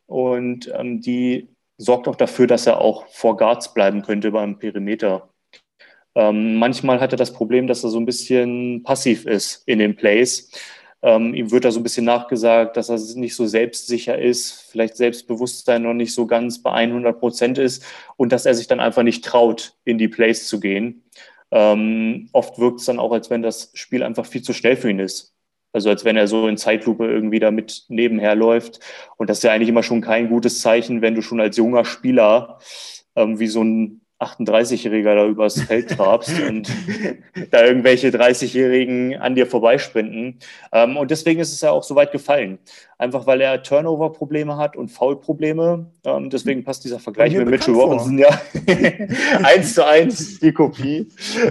und 0.05 0.71
die 0.81 1.49
sorgt 1.77 2.07
auch 2.07 2.15
dafür, 2.15 2.47
dass 2.47 2.67
er 2.67 2.79
auch 2.79 3.07
vor 3.07 3.37
Guards 3.37 3.73
bleiben 3.73 4.03
könnte 4.03 4.31
beim 4.31 4.59
Perimeter. 4.59 5.29
Manchmal 6.15 6.99
hat 6.99 7.11
er 7.13 7.17
das 7.17 7.33
Problem, 7.33 7.67
dass 7.67 7.83
er 7.83 7.89
so 7.89 7.99
ein 7.99 8.05
bisschen 8.05 8.83
passiv 8.83 9.25
ist 9.25 9.63
in 9.67 9.79
den 9.79 9.95
Plays. 9.95 10.51
Ähm, 11.03 11.33
ihm 11.35 11.51
wird 11.51 11.65
da 11.65 11.71
so 11.71 11.79
ein 11.79 11.83
bisschen 11.83 12.05
nachgesagt, 12.05 12.75
dass 12.75 12.89
er 12.89 12.99
nicht 13.19 13.35
so 13.35 13.45
selbstsicher 13.45 14.17
ist, 14.17 14.69
vielleicht 14.71 14.97
Selbstbewusstsein 14.97 15.83
noch 15.83 15.93
nicht 15.93 16.13
so 16.13 16.25
ganz 16.25 16.61
bei 16.61 16.71
100 16.71 17.19
Prozent 17.19 17.57
ist 17.59 17.85
und 18.15 18.31
dass 18.31 18.45
er 18.47 18.55
sich 18.55 18.67
dann 18.67 18.79
einfach 18.79 19.03
nicht 19.03 19.23
traut, 19.23 19.75
in 19.85 19.99
die 19.99 20.07
Plays 20.07 20.47
zu 20.47 20.59
gehen. 20.59 21.03
Ähm, 21.51 22.29
oft 22.33 22.57
wirkt 22.59 22.79
es 22.79 22.87
dann 22.87 22.99
auch, 22.99 23.11
als 23.11 23.29
wenn 23.29 23.41
das 23.41 23.71
Spiel 23.73 24.03
einfach 24.03 24.25
viel 24.25 24.41
zu 24.41 24.53
schnell 24.53 24.75
für 24.75 24.89
ihn 24.89 24.99
ist. 24.99 25.35
Also 25.71 25.89
als 25.89 26.03
wenn 26.05 26.17
er 26.17 26.27
so 26.27 26.47
in 26.47 26.57
Zeitlupe 26.57 27.05
irgendwie 27.05 27.39
damit 27.39 27.85
nebenher 27.89 28.35
läuft. 28.35 28.79
Und 29.17 29.29
das 29.29 29.37
ist 29.37 29.43
ja 29.43 29.51
eigentlich 29.51 29.69
immer 29.69 29.83
schon 29.83 30.01
kein 30.01 30.29
gutes 30.29 30.61
Zeichen, 30.61 31.01
wenn 31.01 31.13
du 31.13 31.21
schon 31.21 31.39
als 31.39 31.57
junger 31.57 31.85
Spieler 31.85 32.59
ähm, 33.15 33.39
wie 33.39 33.47
so 33.47 33.63
ein 33.63 34.01
38-Jähriger 34.19 35.15
da 35.15 35.25
übers 35.27 35.61
Feld 35.61 35.89
trabst 35.97 36.33
und 36.41 36.69
da 37.51 37.63
irgendwelche 37.63 38.09
30-Jährigen 38.09 39.15
an 39.17 39.35
dir 39.35 39.45
vorbeisprinten. 39.45 40.39
Ähm, 40.71 40.97
und 40.97 41.11
deswegen 41.11 41.39
ist 41.39 41.53
es 41.53 41.61
ja 41.61 41.71
auch 41.71 41.83
so 41.83 41.95
weit 41.95 42.11
gefallen. 42.11 42.57
Einfach 42.97 43.27
weil 43.27 43.41
er 43.41 43.61
Turnover-Probleme 43.61 44.57
hat 44.57 44.75
und 44.75 44.89
Foul-Probleme. 44.89 45.91
Ähm, 46.03 46.31
deswegen 46.31 46.63
passt 46.63 46.83
dieser 46.83 46.99
Vergleich 46.99 47.33
mit 47.33 47.47
Mitchell 47.47 47.75
Robinson 47.75 48.17
ja 48.17 48.29
eins 49.43 49.75
zu 49.75 49.85
eins 49.85 50.39
die 50.39 50.51
Kopie. 50.51 51.07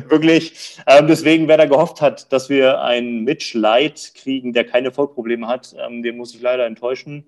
Wirklich. 0.08 0.78
Ähm, 0.88 1.06
deswegen, 1.06 1.46
wer 1.46 1.58
da 1.58 1.66
gehofft 1.66 2.00
hat, 2.00 2.32
dass 2.32 2.48
wir 2.48 2.80
einen 2.80 3.22
Mitch 3.22 3.56
Light 3.56 4.12
kriegen, 4.16 4.52
der 4.52 4.64
keine 4.64 4.90
Foul-Probleme 4.90 5.46
hat, 5.46 5.76
ähm, 5.86 6.02
den 6.02 6.16
muss 6.16 6.34
ich 6.34 6.42
leider 6.42 6.66
enttäuschen. 6.66 7.26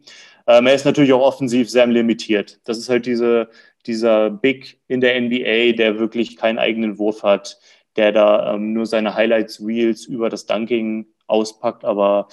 Ähm, 0.48 0.66
er 0.66 0.74
ist 0.74 0.84
natürlich 0.84 1.12
auch 1.12 1.20
offensiv 1.20 1.70
sehr 1.70 1.86
limitiert. 1.86 2.58
Das 2.64 2.78
ist 2.78 2.88
halt 2.88 3.06
diese 3.06 3.50
dieser 3.88 4.30
Big 4.30 4.80
in 4.86 5.00
der 5.00 5.20
NBA, 5.20 5.72
der 5.72 5.98
wirklich 5.98 6.36
keinen 6.36 6.58
eigenen 6.58 6.98
Wurf 6.98 7.22
hat, 7.22 7.58
der 7.96 8.12
da 8.12 8.54
ähm, 8.54 8.72
nur 8.72 8.86
seine 8.86 9.14
Highlights, 9.14 9.60
Reels 9.64 10.06
über 10.06 10.28
das 10.28 10.46
Dunking 10.46 11.06
auspackt. 11.26 11.84
Aber 11.84 12.28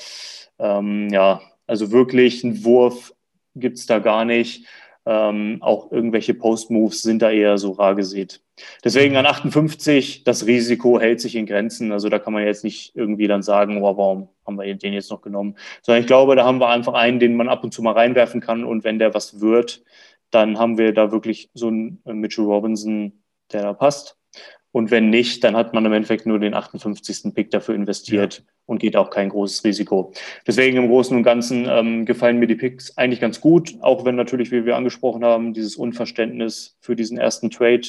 ähm, 0.59 1.09
ja, 1.09 1.41
Also 1.67 1.91
wirklich 1.91 2.43
ein 2.43 2.63
Wurf 2.63 3.13
gibt 3.55 3.77
es 3.77 3.85
da 3.85 3.99
gar 3.99 4.25
nicht. 4.25 4.65
Ähm, 5.07 5.57
auch 5.61 5.91
irgendwelche 5.91 6.33
Post-Moves 6.33 7.03
sind 7.03 7.21
da 7.21 7.29
eher 7.29 7.59
so 7.59 7.73
rar 7.73 7.93
gesät. 7.93 8.41
Deswegen 8.83 9.17
an 9.17 9.27
58, 9.27 10.23
das 10.23 10.47
Risiko 10.47 10.99
hält 10.99 11.21
sich 11.21 11.35
in 11.35 11.45
Grenzen. 11.45 11.91
Also 11.91 12.09
da 12.09 12.17
kann 12.17 12.33
man 12.33 12.43
jetzt 12.43 12.63
nicht 12.63 12.95
irgendwie 12.95 13.27
dann 13.27 13.43
sagen, 13.43 13.83
oh, 13.83 13.97
warum 13.97 14.29
haben 14.47 14.57
wir 14.57 14.73
den 14.73 14.93
jetzt 14.93 15.11
noch 15.11 15.21
genommen? 15.21 15.57
Sondern 15.83 16.01
ich 16.01 16.07
glaube, 16.07 16.35
da 16.35 16.45
haben 16.45 16.59
wir 16.59 16.69
einfach 16.69 16.93
einen, 16.93 17.19
den 17.19 17.35
man 17.35 17.49
ab 17.49 17.63
und 17.63 17.71
zu 17.71 17.83
mal 17.83 17.93
reinwerfen 17.93 18.41
kann. 18.41 18.63
Und 18.63 18.83
wenn 18.83 18.97
der 18.97 19.13
was 19.13 19.41
wird, 19.41 19.83
dann 20.35 20.59
haben 20.59 20.77
wir 20.77 20.93
da 20.93 21.11
wirklich 21.11 21.49
so 21.53 21.67
einen 21.67 22.01
Mitchell 22.03 22.45
Robinson, 22.45 23.23
der 23.51 23.63
da 23.63 23.73
passt. 23.73 24.17
Und 24.71 24.91
wenn 24.91 25.09
nicht, 25.09 25.41
dann 25.45 25.55
hat 25.55 25.73
man 25.73 25.85
im 25.85 25.93
Endeffekt 25.93 26.25
nur 26.25 26.37
den 26.37 26.53
58. 26.53 27.33
Pick 27.33 27.49
dafür 27.51 27.75
investiert 27.75 28.39
ja. 28.39 28.43
und 28.65 28.79
geht 28.79 28.97
auch 28.97 29.09
kein 29.09 29.29
großes 29.29 29.63
Risiko. 29.63 30.11
Deswegen 30.45 30.75
im 30.75 30.89
Großen 30.89 31.15
und 31.15 31.23
Ganzen 31.23 31.65
ähm, 31.69 32.05
gefallen 32.05 32.39
mir 32.39 32.47
die 32.47 32.55
Picks 32.55 32.97
eigentlich 32.97 33.21
ganz 33.21 33.39
gut, 33.39 33.77
auch 33.79 34.03
wenn 34.03 34.15
natürlich, 34.15 34.51
wie 34.51 34.65
wir 34.65 34.75
angesprochen 34.75 35.23
haben, 35.23 35.53
dieses 35.53 35.77
Unverständnis 35.77 36.75
für 36.81 36.97
diesen 36.97 37.17
ersten 37.17 37.49
Trade 37.49 37.87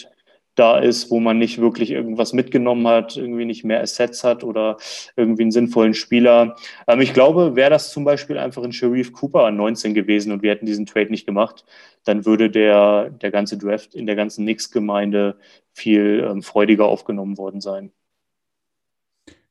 da 0.57 0.79
ist, 0.79 1.11
wo 1.11 1.21
man 1.21 1.39
nicht 1.39 1.61
wirklich 1.61 1.91
irgendwas 1.91 2.33
mitgenommen 2.33 2.87
hat, 2.89 3.17
irgendwie 3.17 3.45
nicht 3.45 3.65
mehr 3.65 3.81
Assets 3.81 4.25
hat 4.25 4.43
oder 4.43 4.79
irgendwie 5.15 5.43
einen 5.43 5.53
sinnvollen 5.53 5.95
Spieler. 5.95 6.57
Ähm, 6.89 7.01
ich 7.01 7.15
glaube, 7.15 7.55
wäre 7.55 7.71
das 7.71 7.93
zum 7.93 8.05
Beispiel 8.05 8.39
einfach 8.39 8.65
ein 8.65 8.73
Sharif 8.73 9.13
Cooper 9.13 9.45
an 9.45 9.57
19 9.57 9.95
gewesen 9.95 10.33
und 10.33 10.43
wir 10.43 10.51
hätten 10.51 10.67
diesen 10.67 10.87
Trade 10.87 11.11
nicht 11.11 11.27
gemacht, 11.27 11.65
dann 12.05 12.25
würde 12.25 12.51
der, 12.51 13.11
der 13.11 13.31
ganze 13.31 13.59
Draft 13.59 13.95
in 13.95 14.07
der 14.07 14.17
ganzen 14.17 14.45
Knicks-Gemeinde 14.45 15.39
viel 15.73 16.27
ähm, 16.29 16.43
freudiger 16.43 16.87
aufgenommen 16.87 17.39
worden 17.39 17.61
sein. 17.61 17.93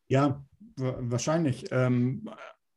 Ja, 0.07 0.43
wahrscheinlich. 0.75 1.65
Ähm, 1.71 2.29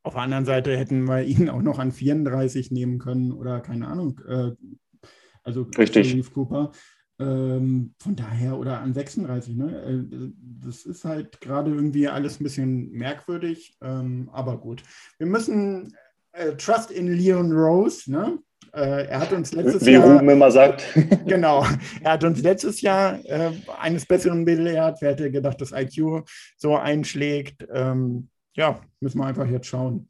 auf 0.03 0.15
der 0.15 0.23
anderen 0.23 0.45
Seite 0.45 0.77
hätten 0.77 1.05
wir 1.05 1.23
ihn 1.23 1.49
auch 1.49 1.63
noch 1.63 1.79
an 1.79 1.93
34 1.93 2.71
nehmen 2.71 2.99
können 2.99 3.33
oder 3.33 3.61
keine 3.61 3.89
Ahnung. 3.89 4.21
Äh, 4.27 4.51
also 5.43 5.63
Richtig. 5.79 6.11
Sharif 6.11 6.33
Cooper. 6.33 6.73
Ähm, 7.21 7.95
von 7.99 8.15
daher, 8.15 8.59
oder 8.59 8.81
an 8.81 8.95
36, 8.95 9.57
ne? 9.57 9.83
Äh, 9.83 10.31
das 10.63 10.87
ist 10.87 11.05
halt 11.05 11.41
gerade 11.41 11.73
irgendwie 11.73 12.09
alles 12.09 12.41
ein 12.41 12.45
bisschen 12.45 12.93
merkwürdig, 12.93 13.77
ähm, 13.83 14.29
aber 14.33 14.59
gut. 14.59 14.83
Wir 15.19 15.27
müssen 15.27 15.97
äh, 16.33 16.53
Trust 16.53 16.91
in 16.91 17.13
Leon 17.13 17.53
Rose, 17.53 18.11
ne? 18.11 18.39
Äh, 18.73 19.07
er 19.07 19.21
hat 19.21 19.33
uns 19.33 19.53
letztes 19.53 19.85
Wie 19.85 19.93
Jahr. 19.93 20.05
Wie 20.05 20.13
Ruben 20.13 20.29
immer 20.29 20.51
sagt. 20.51 20.85
genau. 21.27 21.67
Er 22.03 22.13
hat 22.13 22.25
uns 22.25 22.43
letztes 22.43 22.81
Jahr 22.81 23.19
äh, 23.25 23.51
eines 23.81 24.07
Besseren 24.07 24.45
belehrt. 24.45 24.99
Wer 25.01 25.11
hätte 25.11 25.31
gedacht, 25.31 25.61
dass 25.61 25.73
IQ 25.73 26.25
so 26.57 26.77
einschlägt? 26.77 27.67
Ähm, 27.73 28.29
ja, 28.55 28.81
müssen 29.01 29.19
wir 29.19 29.27
einfach 29.27 29.49
jetzt 29.49 29.67
schauen. 29.67 30.09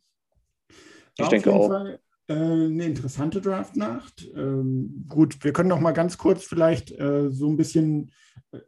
Ich 1.19 1.29
denke 1.29 1.53
auch. 1.53 1.69
Fall, 1.69 2.01
eine 2.33 2.85
interessante 2.85 3.41
Draftnacht. 3.41 4.29
Ähm, 4.37 5.07
gut, 5.09 5.43
wir 5.43 5.53
können 5.53 5.68
noch 5.68 5.81
mal 5.81 5.93
ganz 5.93 6.18
kurz 6.18 6.45
vielleicht 6.45 6.93
äh, 6.93 7.31
so 7.31 7.49
ein 7.49 7.57
bisschen 7.57 8.11
äh, 8.53 8.59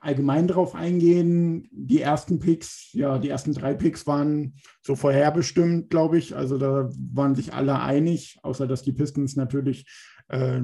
allgemein 0.00 0.46
drauf 0.46 0.74
eingehen. 0.74 1.68
Die 1.72 2.00
ersten 2.00 2.38
Picks, 2.38 2.92
ja, 2.92 3.18
die 3.18 3.28
ersten 3.28 3.54
drei 3.54 3.74
Picks 3.74 4.06
waren 4.06 4.54
so 4.82 4.94
vorherbestimmt, 4.94 5.90
glaube 5.90 6.18
ich. 6.18 6.36
Also 6.36 6.58
da 6.58 6.90
waren 7.12 7.34
sich 7.34 7.52
alle 7.52 7.80
einig, 7.80 8.38
außer 8.42 8.66
dass 8.66 8.82
die 8.82 8.92
Pistons 8.92 9.36
natürlich 9.36 9.86
äh, 10.28 10.60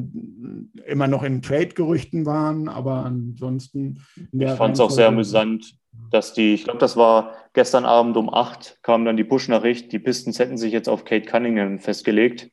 immer 0.87 1.09
noch 1.09 1.23
in 1.23 1.43
Trade-Gerüchten 1.43 2.27
waren, 2.27 2.69
aber 2.69 3.05
ansonsten. 3.05 4.01
ich 4.33 4.51
fand 4.51 4.75
es 4.75 4.81
auch 4.81 4.91
sehr 4.91 5.09
amüsant, 5.09 5.75
dass 6.11 6.33
die, 6.33 6.55
ich 6.55 6.65
glaube, 6.65 6.79
das 6.79 6.97
war 6.97 7.33
gestern 7.53 7.85
Abend 7.85 8.17
um 8.17 8.33
acht, 8.33 8.79
kam 8.83 9.05
dann 9.05 9.17
die 9.17 9.25
Push-Nachricht, 9.25 9.93
die 9.93 9.99
Pistons 9.99 10.39
hätten 10.39 10.57
sich 10.57 10.73
jetzt 10.73 10.89
auf 10.89 11.05
Kate 11.05 11.27
Cunningham 11.27 11.79
festgelegt, 11.79 12.51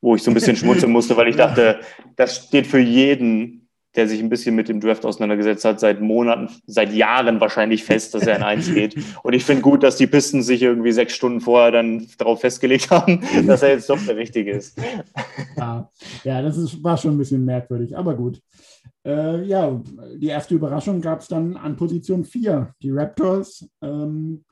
wo 0.00 0.14
ich 0.14 0.22
so 0.22 0.30
ein 0.30 0.34
bisschen 0.34 0.56
schmunzeln 0.56 0.92
musste, 0.92 1.16
weil 1.16 1.28
ich 1.28 1.36
dachte, 1.36 1.80
das 2.16 2.46
steht 2.46 2.66
für 2.66 2.78
jeden 2.78 3.66
der 3.96 4.06
sich 4.06 4.20
ein 4.20 4.28
bisschen 4.28 4.54
mit 4.54 4.68
dem 4.68 4.80
Draft 4.80 5.04
auseinandergesetzt 5.04 5.64
hat, 5.64 5.80
seit 5.80 6.00
Monaten, 6.00 6.50
seit 6.66 6.92
Jahren 6.92 7.40
wahrscheinlich 7.40 7.82
fest, 7.82 8.14
dass 8.14 8.26
er 8.26 8.36
in 8.36 8.42
eins 8.42 8.72
geht. 8.72 8.94
Und 9.22 9.32
ich 9.32 9.44
finde 9.44 9.62
gut, 9.62 9.82
dass 9.82 9.96
die 9.96 10.06
Pisten 10.06 10.42
sich 10.42 10.62
irgendwie 10.62 10.92
sechs 10.92 11.14
Stunden 11.14 11.40
vorher 11.40 11.72
dann 11.72 12.06
darauf 12.18 12.40
festgelegt 12.40 12.90
haben, 12.90 13.22
dass 13.46 13.62
er 13.62 13.70
jetzt 13.70 13.88
doch 13.88 13.98
der 14.04 14.16
Richtige 14.16 14.52
ist. 14.52 14.78
Ja, 15.56 15.90
ja 16.24 16.42
das 16.42 16.58
ist, 16.58 16.82
war 16.84 16.96
schon 16.96 17.14
ein 17.14 17.18
bisschen 17.18 17.44
merkwürdig, 17.44 17.96
aber 17.96 18.14
gut. 18.14 18.40
Äh, 19.06 19.44
ja, 19.44 19.80
die 20.16 20.28
erste 20.28 20.54
Überraschung 20.54 21.00
gab 21.00 21.20
es 21.20 21.28
dann 21.28 21.56
an 21.56 21.76
Position 21.76 22.24
4. 22.24 22.74
Die 22.82 22.90
Raptors 22.90 23.68
ähm, 23.82 24.44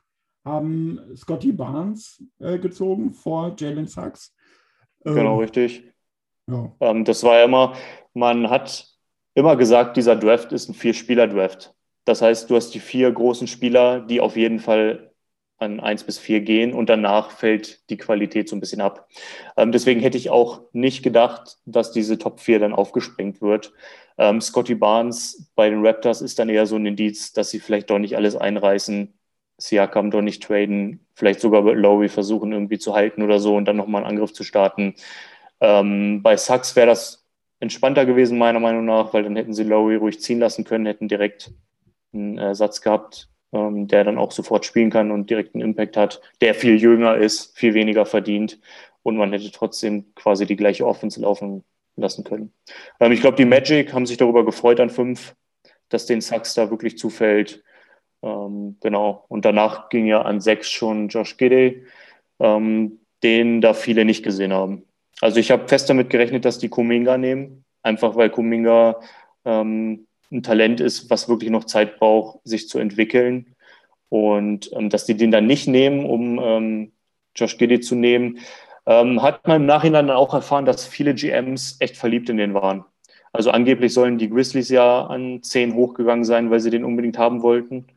haben 0.45 0.99
Scotty 1.15 1.51
Barnes 1.51 2.23
äh, 2.39 2.57
gezogen 2.59 3.13
vor 3.13 3.55
Jalen 3.57 3.87
Sachs. 3.87 4.33
Ähm, 5.05 5.15
genau, 5.15 5.39
richtig. 5.39 5.91
Ja. 6.47 6.71
Ähm, 6.79 7.03
das 7.03 7.23
war 7.23 7.39
ja 7.39 7.45
immer, 7.45 7.73
man 8.13 8.49
hat 8.49 8.87
immer 9.33 9.55
gesagt, 9.55 9.97
dieser 9.97 10.15
Draft 10.15 10.51
ist 10.51 10.69
ein 10.69 10.75
Vier-Spieler-Draft. 10.75 11.73
Das 12.05 12.21
heißt, 12.21 12.49
du 12.49 12.55
hast 12.55 12.69
die 12.71 12.79
vier 12.79 13.11
großen 13.11 13.47
Spieler, 13.47 13.99
die 13.99 14.21
auf 14.21 14.37
jeden 14.37 14.59
Fall 14.59 15.11
an 15.57 15.79
eins 15.79 16.03
bis 16.03 16.17
vier 16.17 16.41
gehen 16.41 16.73
und 16.73 16.89
danach 16.89 17.31
fällt 17.31 17.89
die 17.89 17.97
Qualität 17.97 18.49
so 18.49 18.55
ein 18.55 18.59
bisschen 18.59 18.81
ab. 18.81 19.07
Ähm, 19.55 19.71
deswegen 19.71 20.01
hätte 20.01 20.17
ich 20.17 20.29
auch 20.29 20.61
nicht 20.73 21.03
gedacht, 21.03 21.57
dass 21.65 21.91
diese 21.91 22.17
Top 22.17 22.39
4 22.39 22.59
dann 22.59 22.73
aufgesprengt 22.73 23.41
wird. 23.41 23.73
Ähm, 24.17 24.41
Scotty 24.41 24.75
Barnes 24.75 25.51
bei 25.55 25.69
den 25.69 25.85
Raptors 25.85 26.21
ist 26.21 26.39
dann 26.39 26.49
eher 26.49 26.65
so 26.65 26.75
ein 26.75 26.85
Indiz, 26.85 27.33
dass 27.33 27.49
sie 27.49 27.59
vielleicht 27.59 27.89
doch 27.89 27.99
nicht 27.99 28.17
alles 28.17 28.35
einreißen, 28.35 29.13
Siakam 29.57 30.11
doch 30.11 30.21
nicht 30.21 30.43
traden, 30.43 31.05
vielleicht 31.13 31.39
sogar 31.39 31.61
Lowry 31.61 32.09
versuchen 32.09 32.51
irgendwie 32.51 32.77
zu 32.77 32.93
halten 32.93 33.21
oder 33.21 33.39
so 33.39 33.55
und 33.55 33.65
dann 33.65 33.77
nochmal 33.77 34.03
einen 34.03 34.11
Angriff 34.11 34.33
zu 34.33 34.43
starten. 34.43 34.95
Ähm, 35.61 36.21
bei 36.21 36.35
Sachs 36.35 36.75
wäre 36.75 36.87
das 36.87 37.25
entspannter 37.61 38.05
gewesen, 38.05 38.37
meiner 38.37 38.59
Meinung 38.59 38.85
nach, 38.85 39.13
weil 39.13 39.23
dann 39.23 39.37
hätten 39.37 39.53
sie 39.53 39.63
Lowry 39.63 39.95
ruhig 39.95 40.19
ziehen 40.19 40.39
lassen 40.39 40.65
können, 40.65 40.85
hätten 40.85 41.07
direkt 41.07 41.53
einen 42.13 42.37
Ersatz 42.37 42.81
gehabt, 42.81 43.29
ähm, 43.55 43.87
der 43.87 44.03
dann 44.03 44.17
auch 44.17 44.31
sofort 44.31 44.65
spielen 44.65 44.89
kann 44.89 45.11
und 45.11 45.29
direkt 45.29 45.55
einen 45.55 45.63
Impact 45.63 45.95
hat, 45.95 46.21
der 46.41 46.53
viel 46.53 46.75
jünger 46.75 47.15
ist, 47.15 47.57
viel 47.57 47.73
weniger 47.73 48.05
verdient 48.05 48.59
und 49.01 49.15
man 49.15 49.31
hätte 49.31 49.49
trotzdem 49.51 50.13
quasi 50.15 50.45
die 50.45 50.57
gleiche 50.57 50.85
Offense 50.85 51.21
laufen 51.21 51.63
lassen 51.95 52.25
können. 52.25 52.51
Ähm, 52.99 53.13
ich 53.13 53.21
glaube, 53.21 53.37
die 53.37 53.45
Magic 53.45 53.93
haben 53.93 54.05
sich 54.05 54.17
darüber 54.17 54.45
gefreut 54.45 54.79
an 54.79 54.89
fünf, 54.89 55.35
dass 55.89 56.05
den 56.05 56.19
Sachs 56.19 56.53
da 56.53 56.69
wirklich 56.69 56.97
zufällt. 56.97 57.63
Ähm, 58.21 58.77
genau. 58.81 59.23
Und 59.29 59.45
danach 59.45 59.89
ging 59.89 60.05
ja 60.05 60.21
an 60.23 60.41
sechs 60.41 60.69
schon 60.69 61.07
Josh 61.07 61.37
Gidey, 61.37 61.85
ähm, 62.39 62.99
den 63.23 63.61
da 63.61 63.73
viele 63.73 64.03
nicht 64.03 64.23
gesehen 64.23 64.51
haben. 64.51 64.83
Also 65.21 65.39
ich 65.39 65.51
habe 65.51 65.67
fest 65.69 65.89
damit 65.89 66.09
gerechnet, 66.09 66.43
dass 66.43 66.59
die 66.59 66.69
Kuminga 66.69 67.17
nehmen, 67.17 67.63
einfach 67.83 68.17
weil 68.17 68.29
Kuminga 68.29 68.99
ähm, 69.45 70.07
ein 70.35 70.43
Talent 70.43 70.79
ist, 70.79 71.09
was 71.09 71.29
wirklich 71.29 71.49
noch 71.49 71.65
Zeit 71.65 71.99
braucht, 71.99 72.39
sich 72.43 72.69
zu 72.69 72.79
entwickeln. 72.79 73.55
Und 74.09 74.71
ähm, 74.73 74.89
dass 74.89 75.05
die 75.05 75.15
den 75.17 75.31
dann 75.31 75.47
nicht 75.47 75.67
nehmen, 75.67 76.05
um 76.05 76.39
ähm, 76.41 76.91
Josh 77.35 77.57
Giddy 77.57 77.79
zu 77.79 77.95
nehmen, 77.95 78.39
ähm, 78.85 79.21
hat 79.21 79.47
man 79.47 79.61
im 79.61 79.65
Nachhinein 79.65 80.07
dann 80.07 80.17
auch 80.17 80.33
erfahren, 80.33 80.65
dass 80.65 80.85
viele 80.85 81.15
GMs 81.15 81.77
echt 81.79 81.97
verliebt 81.97 82.29
in 82.29 82.37
den 82.37 82.53
waren. 82.53 82.85
Also 83.33 83.51
angeblich 83.51 83.93
sollen 83.93 84.17
die 84.17 84.29
Grizzlies 84.29 84.69
ja 84.69 85.07
an 85.07 85.43
10 85.43 85.73
hochgegangen 85.73 86.23
sein, 86.23 86.51
weil 86.51 86.59
sie 86.59 86.69
den 86.69 86.85
unbedingt 86.85 87.17
haben 87.17 87.41
wollten. 87.41 87.87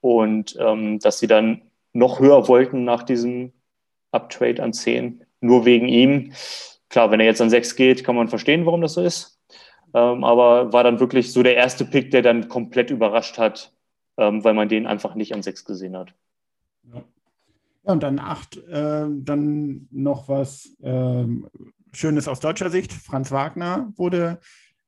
Und 0.00 0.56
ähm, 0.58 0.98
dass 0.98 1.18
sie 1.18 1.26
dann 1.26 1.62
noch 1.92 2.20
höher 2.20 2.48
wollten 2.48 2.84
nach 2.84 3.02
diesem 3.02 3.52
Uptrade 4.12 4.62
an 4.62 4.72
10 4.72 5.24
nur 5.40 5.64
wegen 5.64 5.88
ihm. 5.88 6.32
Klar, 6.88 7.10
wenn 7.10 7.20
er 7.20 7.26
jetzt 7.26 7.40
an 7.40 7.50
sechs 7.50 7.76
geht, 7.76 8.04
kann 8.04 8.16
man 8.16 8.28
verstehen, 8.28 8.66
warum 8.66 8.80
das 8.80 8.94
so 8.94 9.02
ist. 9.02 9.39
Ähm, 9.94 10.24
aber 10.24 10.72
war 10.72 10.84
dann 10.84 11.00
wirklich 11.00 11.32
so 11.32 11.42
der 11.42 11.56
erste 11.56 11.84
Pick, 11.84 12.10
der 12.10 12.22
dann 12.22 12.48
komplett 12.48 12.90
überrascht 12.90 13.38
hat, 13.38 13.72
ähm, 14.16 14.44
weil 14.44 14.54
man 14.54 14.68
den 14.68 14.86
einfach 14.86 15.14
nicht 15.14 15.34
an 15.34 15.42
sechs 15.42 15.64
gesehen 15.64 15.96
hat. 15.96 16.14
Ja, 16.84 17.02
ja 17.84 17.92
und 17.92 18.02
dann 18.02 18.18
acht, 18.18 18.56
äh, 18.56 19.06
dann 19.08 19.88
noch 19.90 20.28
was 20.28 20.76
äh, 20.82 21.26
Schönes 21.92 22.28
aus 22.28 22.40
deutscher 22.40 22.70
Sicht. 22.70 22.92
Franz 22.92 23.32
Wagner 23.32 23.92
wurde 23.96 24.38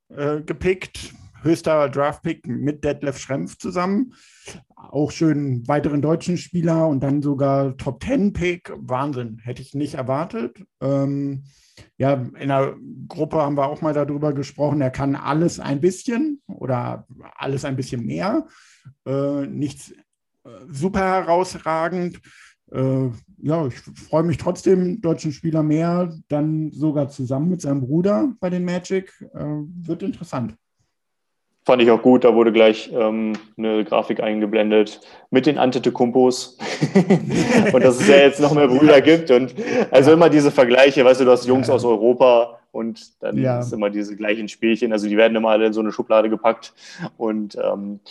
äh, 0.09 0.41
gepickt, 0.41 1.13
höchster 1.41 1.89
Draft-Pick 1.89 2.47
mit 2.47 2.83
Detlef 2.83 3.17
Schrempf 3.17 3.57
zusammen. 3.57 4.13
Auch 4.75 5.11
schön 5.11 5.67
weiteren 5.67 6.01
deutschen 6.01 6.37
Spieler 6.37 6.87
und 6.87 7.01
dann 7.01 7.21
sogar 7.21 7.75
Top-10-Pick. 7.75 8.71
Wahnsinn, 8.77 9.39
hätte 9.43 9.61
ich 9.61 9.73
nicht 9.73 9.95
erwartet. 9.95 10.63
Ähm, 10.81 11.43
ja, 11.97 12.13
in 12.13 12.49
der 12.49 12.75
Gruppe 13.07 13.37
haben 13.37 13.57
wir 13.57 13.67
auch 13.67 13.81
mal 13.81 13.93
darüber 13.93 14.33
gesprochen. 14.33 14.81
Er 14.81 14.91
kann 14.91 15.15
alles 15.15 15.59
ein 15.59 15.81
bisschen 15.81 16.41
oder 16.47 17.07
alles 17.35 17.65
ein 17.65 17.75
bisschen 17.75 18.05
mehr. 18.05 18.47
Äh, 19.05 19.47
nichts 19.47 19.91
äh, 20.43 20.49
super 20.69 20.99
herausragend. 20.99 22.19
Äh, 22.71 23.09
ja, 23.37 23.67
ich 23.67 23.75
freue 23.75 24.23
mich 24.23 24.37
trotzdem, 24.37 25.01
deutschen 25.01 25.31
Spieler 25.31 25.63
mehr, 25.63 26.13
dann 26.27 26.71
sogar 26.71 27.09
zusammen 27.09 27.49
mit 27.49 27.61
seinem 27.61 27.81
Bruder 27.81 28.33
bei 28.39 28.49
den 28.49 28.65
Magic. 28.65 29.11
Äh, 29.33 29.43
wird 29.43 30.03
interessant. 30.03 30.55
Fand 31.65 31.81
ich 31.81 31.89
auch 31.91 32.01
gut, 32.01 32.25
da 32.25 32.35
wurde 32.35 32.51
gleich 32.51 32.91
ähm, 32.93 33.33
eine 33.57 33.85
Grafik 33.85 34.21
eingeblendet 34.21 34.99
mit 35.29 35.45
den 35.45 35.57
Antetokounmpos. 35.57 36.57
Und 37.73 37.83
dass 37.83 38.01
es 38.01 38.07
ja 38.07 38.17
jetzt 38.17 38.41
noch 38.41 38.53
mehr 38.53 38.67
Brüder 38.67 38.99
gibt 38.99 39.31
und 39.31 39.55
also 39.89 40.11
immer 40.11 40.29
diese 40.29 40.51
Vergleiche, 40.51 41.05
weißt 41.05 41.21
du, 41.21 41.25
du 41.25 41.31
hast 41.31 41.45
Jungs 41.45 41.69
aus 41.69 41.85
Europa 41.85 42.59
und 42.71 43.21
dann 43.21 43.37
ja. 43.37 43.59
ist 43.59 43.71
immer 43.71 43.89
diese 43.89 44.15
gleichen 44.15 44.49
Spielchen, 44.49 44.91
also 44.91 45.07
die 45.07 45.15
werden 45.15 45.35
immer 45.35 45.49
alle 45.49 45.67
in 45.67 45.73
so 45.73 45.79
eine 45.79 45.91
Schublade 45.91 46.29
gepackt. 46.29 46.73
Und 47.17 47.55
ähm, 47.55 48.01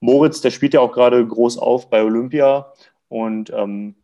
Moritz, 0.00 0.40
der 0.40 0.50
spielt 0.50 0.74
ja 0.74 0.80
auch 0.80 0.92
gerade 0.92 1.24
groß 1.26 1.58
auf 1.58 1.90
bei 1.90 2.02
Olympia. 2.02 2.72
Und 3.08 3.50
ähm, 3.50 3.94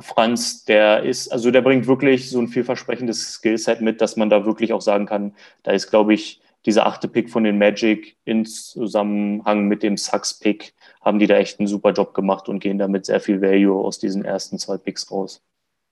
Franz, 0.00 0.64
der 0.64 1.02
ist, 1.04 1.32
also 1.32 1.50
der 1.50 1.62
bringt 1.62 1.86
wirklich 1.86 2.30
so 2.30 2.40
ein 2.40 2.48
vielversprechendes 2.48 3.34
Skillset 3.34 3.80
mit, 3.80 4.00
dass 4.00 4.16
man 4.16 4.30
da 4.30 4.44
wirklich 4.44 4.72
auch 4.72 4.80
sagen 4.80 5.06
kann, 5.06 5.34
da 5.62 5.72
ist, 5.72 5.90
glaube 5.90 6.14
ich, 6.14 6.40
dieser 6.66 6.86
achte 6.86 7.08
Pick 7.08 7.30
von 7.30 7.44
den 7.44 7.58
Magic 7.58 8.18
in 8.24 8.44
Zusammenhang 8.44 9.68
mit 9.68 9.82
dem 9.82 9.96
Sucks-Pick 9.96 10.74
haben 11.00 11.18
die 11.18 11.26
da 11.26 11.36
echt 11.36 11.60
einen 11.60 11.68
super 11.68 11.92
Job 11.92 12.12
gemacht 12.12 12.48
und 12.48 12.58
gehen 12.58 12.78
damit 12.78 13.06
sehr 13.06 13.20
viel 13.20 13.40
Value 13.40 13.82
aus 13.82 13.98
diesen 13.98 14.24
ersten 14.24 14.58
zwei 14.58 14.76
Picks 14.76 15.10
raus. 15.10 15.42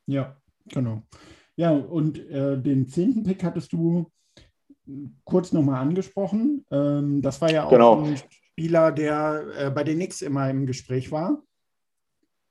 Ja, 0.07 0.37
genau. 0.67 1.03
Ja, 1.57 1.71
und 1.71 2.19
äh, 2.29 2.61
den 2.61 2.89
zehnten 2.89 3.23
Pick 3.23 3.45
hattest 3.45 3.73
du 3.73 4.11
kurz 5.25 5.53
nochmal 5.53 5.81
angesprochen. 5.81 6.67
Ähm, 6.71 7.23
das 7.23 7.41
war 7.41 7.51
ja 7.51 7.65
auch 7.65 7.71
genau. 7.71 8.03
ein 8.03 8.17
Spieler, 8.17 8.93
der 8.93 9.45
äh, 9.57 9.71
bei 9.71 9.85
den 9.85 9.97
Knicks 9.97 10.23
immer 10.23 10.51
im 10.51 10.67
Gespräch 10.67 11.11
war. 11.13 11.43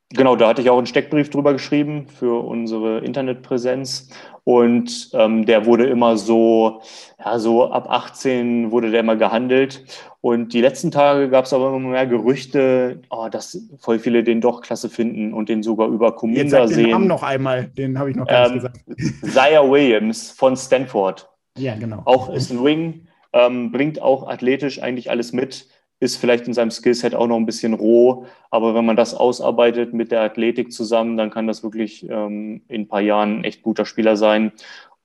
Genau, 0.09 0.35
da 0.35 0.49
hatte 0.49 0.61
ich 0.61 0.69
auch 0.69 0.77
einen 0.77 0.85
Steckbrief 0.85 1.29
drüber 1.29 1.53
geschrieben 1.53 2.07
für 2.07 2.45
unsere 2.45 2.99
Internetpräsenz. 2.99 4.09
Und 4.43 5.09
ähm, 5.13 5.45
der 5.45 5.65
wurde 5.65 5.85
immer 5.87 6.17
so, 6.17 6.81
ja, 7.17 7.39
so 7.39 7.71
ab 7.71 7.87
18 7.89 8.71
wurde 8.71 8.91
der 8.91 8.99
immer 8.99 9.15
gehandelt. 9.15 9.85
Und 10.21 10.53
die 10.53 10.61
letzten 10.61 10.91
Tage 10.91 11.29
gab 11.29 11.45
es 11.45 11.53
aber 11.53 11.69
immer 11.69 11.79
mehr 11.79 12.05
Gerüchte, 12.05 13.01
oh, 13.09 13.27
dass 13.29 13.57
voll 13.79 13.99
viele 13.99 14.23
den 14.23 14.41
doch 14.41 14.61
klasse 14.61 14.89
finden 14.89 15.33
und 15.33 15.49
den 15.49 15.63
sogar 15.63 15.87
über 15.87 16.13
Kuminga 16.15 16.67
sehen. 16.67 16.83
Den 16.83 16.91
Namen 16.91 17.07
noch 17.07 17.23
einmal, 17.23 17.65
den 17.69 17.97
habe 17.97 18.11
ich 18.11 18.15
noch 18.15 18.27
gar 18.27 18.47
ähm, 18.47 18.53
nicht 18.53 18.73
gesagt. 18.73 19.33
Zaya 19.33 19.69
Williams 19.69 20.31
von 20.31 20.55
Stanford. 20.57 21.29
Ja, 21.57 21.75
genau. 21.75 22.01
Auch 22.05 22.29
ist 22.29 22.51
ein 22.51 22.63
Wing, 22.63 23.07
ähm, 23.31 23.71
bringt 23.71 24.01
auch 24.01 24.27
athletisch 24.27 24.81
eigentlich 24.81 25.09
alles 25.09 25.33
mit 25.33 25.67
ist 26.03 26.17
vielleicht 26.17 26.47
in 26.47 26.53
seinem 26.53 26.69
Skillset 26.69 27.15
auch 27.15 27.27
noch 27.27 27.37
ein 27.37 27.45
bisschen 27.45 27.73
roh, 27.73 28.25
aber 28.51 28.75
wenn 28.75 28.85
man 28.85 28.95
das 28.95 29.15
ausarbeitet 29.15 29.93
mit 29.93 30.11
der 30.11 30.21
Athletik 30.21 30.71
zusammen, 30.71 31.17
dann 31.17 31.31
kann 31.31 31.47
das 31.47 31.63
wirklich 31.63 32.07
ähm, 32.09 32.61
in 32.67 32.81
ein 32.81 32.87
paar 32.87 33.01
Jahren 33.01 33.39
ein 33.39 33.43
echt 33.45 33.63
guter 33.63 33.85
Spieler 33.85 34.17
sein. 34.17 34.51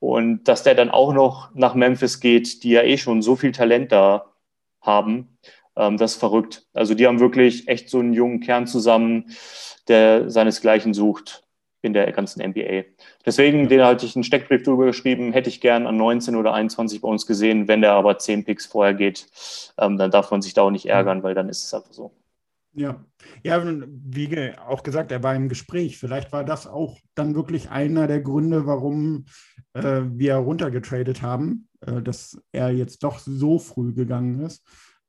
Und 0.01 0.45
dass 0.45 0.63
der 0.63 0.75
dann 0.75 0.91
auch 0.91 1.13
noch 1.13 1.55
nach 1.55 1.75
Memphis 1.75 2.21
geht, 2.21 2.63
die 2.63 2.71
ja 2.71 2.83
eh 2.83 2.99
schon 2.99 3.23
so 3.23 3.37
viel 3.37 3.53
Talent 3.53 3.93
da 3.93 4.27
haben, 4.81 5.39
ähm, 5.77 5.97
das 5.97 6.13
ist 6.13 6.21
verrückt. 6.21 6.67
Also 6.75 6.95
die 6.95 7.07
haben 7.07 7.21
wirklich 7.21 7.69
echt 7.69 7.89
so 7.89 8.01
einen 8.01 8.13
jungen 8.13 8.41
Kern 8.41 8.67
zusammen, 8.67 9.27
der 9.89 10.31
seinesgleichen 10.31 10.95
sucht 10.95 11.48
in 11.83 11.93
der 11.93 12.11
ganzen 12.13 12.43
NBA. 12.43 12.85
Deswegen, 13.25 13.69
den 13.69 13.83
hatte 13.83 14.07
ich 14.07 14.17
einen 14.17 14.25
Steckbrief 14.25 14.63
drüber 14.63 14.87
geschrieben, 14.87 15.33
hätte 15.33 15.49
ich 15.49 15.61
gern 15.61 15.87
an 15.87 15.97
19 15.97 16.37
oder 16.37 16.53
21 16.53 17.01
bei 17.01 17.09
uns 17.09 17.27
gesehen. 17.27 17.69
Wenn 17.69 17.83
der 17.83 17.93
aber 17.93 18.19
10 18.19 18.45
Picks 18.45 18.67
vorher 18.67 18.95
geht, 18.95 19.27
ähm, 19.79 19.97
dann 19.97 20.11
darf 20.11 20.31
man 20.31 20.43
sich 20.43 20.55
da 20.55 20.63
auch 20.63 20.71
nicht 20.71 20.87
ärgern, 20.87 21.23
weil 21.23 21.35
dann 21.35 21.49
ist 21.49 21.65
es 21.65 21.75
einfach 21.75 21.93
so. 21.93 22.13
Ja, 22.75 23.05
ja, 23.43 23.63
wie 23.65 24.53
auch 24.67 24.83
gesagt, 24.83 25.11
er 25.11 25.23
war 25.23 25.35
im 25.35 25.49
Gespräch. 25.49 25.99
Vielleicht 25.99 26.33
war 26.33 26.45
das 26.45 26.67
auch 26.67 26.99
dann 27.15 27.35
wirklich 27.35 27.71
einer 27.71 28.07
der 28.07 28.21
Gründe, 28.21 28.67
warum 28.67 29.25
äh, 29.73 30.03
wir 30.05 30.37
runtergetradet 30.37 31.23
haben, 31.23 31.69
äh, 31.81 32.03
dass 32.03 32.41
er 32.53 32.71
jetzt 32.71 33.03
doch 33.03 33.19
so 33.19 33.59
früh 33.59 33.95
gegangen 33.95 34.41
ist, 34.43 34.65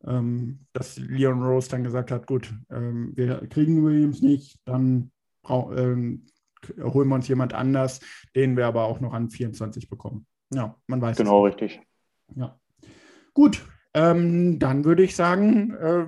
ähm, 0.05 0.65
dass 0.73 0.97
Leon 0.97 1.43
Rose 1.43 1.69
dann 1.69 1.83
gesagt 1.83 2.11
hat, 2.11 2.27
gut, 2.27 2.53
ähm, 2.71 3.11
wir 3.15 3.47
kriegen 3.47 3.83
Williams 3.85 4.21
nicht, 4.21 4.57
dann 4.65 5.11
ähm, 5.47 6.25
holen 6.81 7.07
wir 7.07 7.15
uns 7.15 7.27
jemand 7.27 7.53
anders, 7.53 7.99
den 8.35 8.57
wir 8.57 8.67
aber 8.67 8.83
auch 8.83 8.99
noch 8.99 9.13
an 9.13 9.29
24 9.29 9.89
bekommen. 9.89 10.25
Ja, 10.53 10.75
man 10.87 11.01
weiß. 11.01 11.17
Genau, 11.17 11.45
richtig. 11.45 11.79
Ja. 12.35 12.59
Gut, 13.33 13.63
ähm, 13.93 14.59
dann 14.59 14.85
würde 14.85 15.03
ich 15.03 15.15
sagen, 15.15 15.73
äh, 15.73 16.05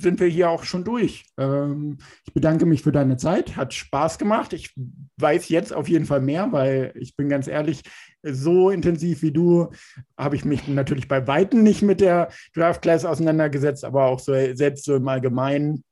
sind 0.00 0.18
wir 0.18 0.28
hier 0.28 0.48
auch 0.48 0.64
schon 0.64 0.84
durch. 0.84 1.26
Ähm, 1.36 1.98
ich 2.26 2.32
bedanke 2.32 2.64
mich 2.64 2.82
für 2.82 2.92
deine 2.92 3.18
Zeit, 3.18 3.56
hat 3.56 3.74
Spaß 3.74 4.18
gemacht. 4.18 4.54
Ich 4.54 4.74
weiß 5.18 5.48
jetzt 5.50 5.74
auf 5.74 5.88
jeden 5.88 6.06
Fall 6.06 6.20
mehr, 6.20 6.52
weil 6.52 6.92
ich 6.94 7.16
bin 7.16 7.28
ganz 7.28 7.46
ehrlich, 7.46 7.82
so 8.22 8.70
intensiv 8.70 9.22
wie 9.22 9.32
du 9.32 9.68
habe 10.16 10.36
ich 10.36 10.44
mich 10.44 10.66
natürlich 10.68 11.06
bei 11.06 11.26
Weitem 11.26 11.62
nicht 11.62 11.82
mit 11.82 12.00
der 12.00 12.30
Draft 12.54 12.82
Class 12.82 13.04
auseinandergesetzt, 13.04 13.84
aber 13.84 14.06
auch 14.06 14.20
so 14.20 14.32
selbst 14.54 14.84
so 14.84 14.96
im 14.96 15.06
Allgemeinen 15.06 15.84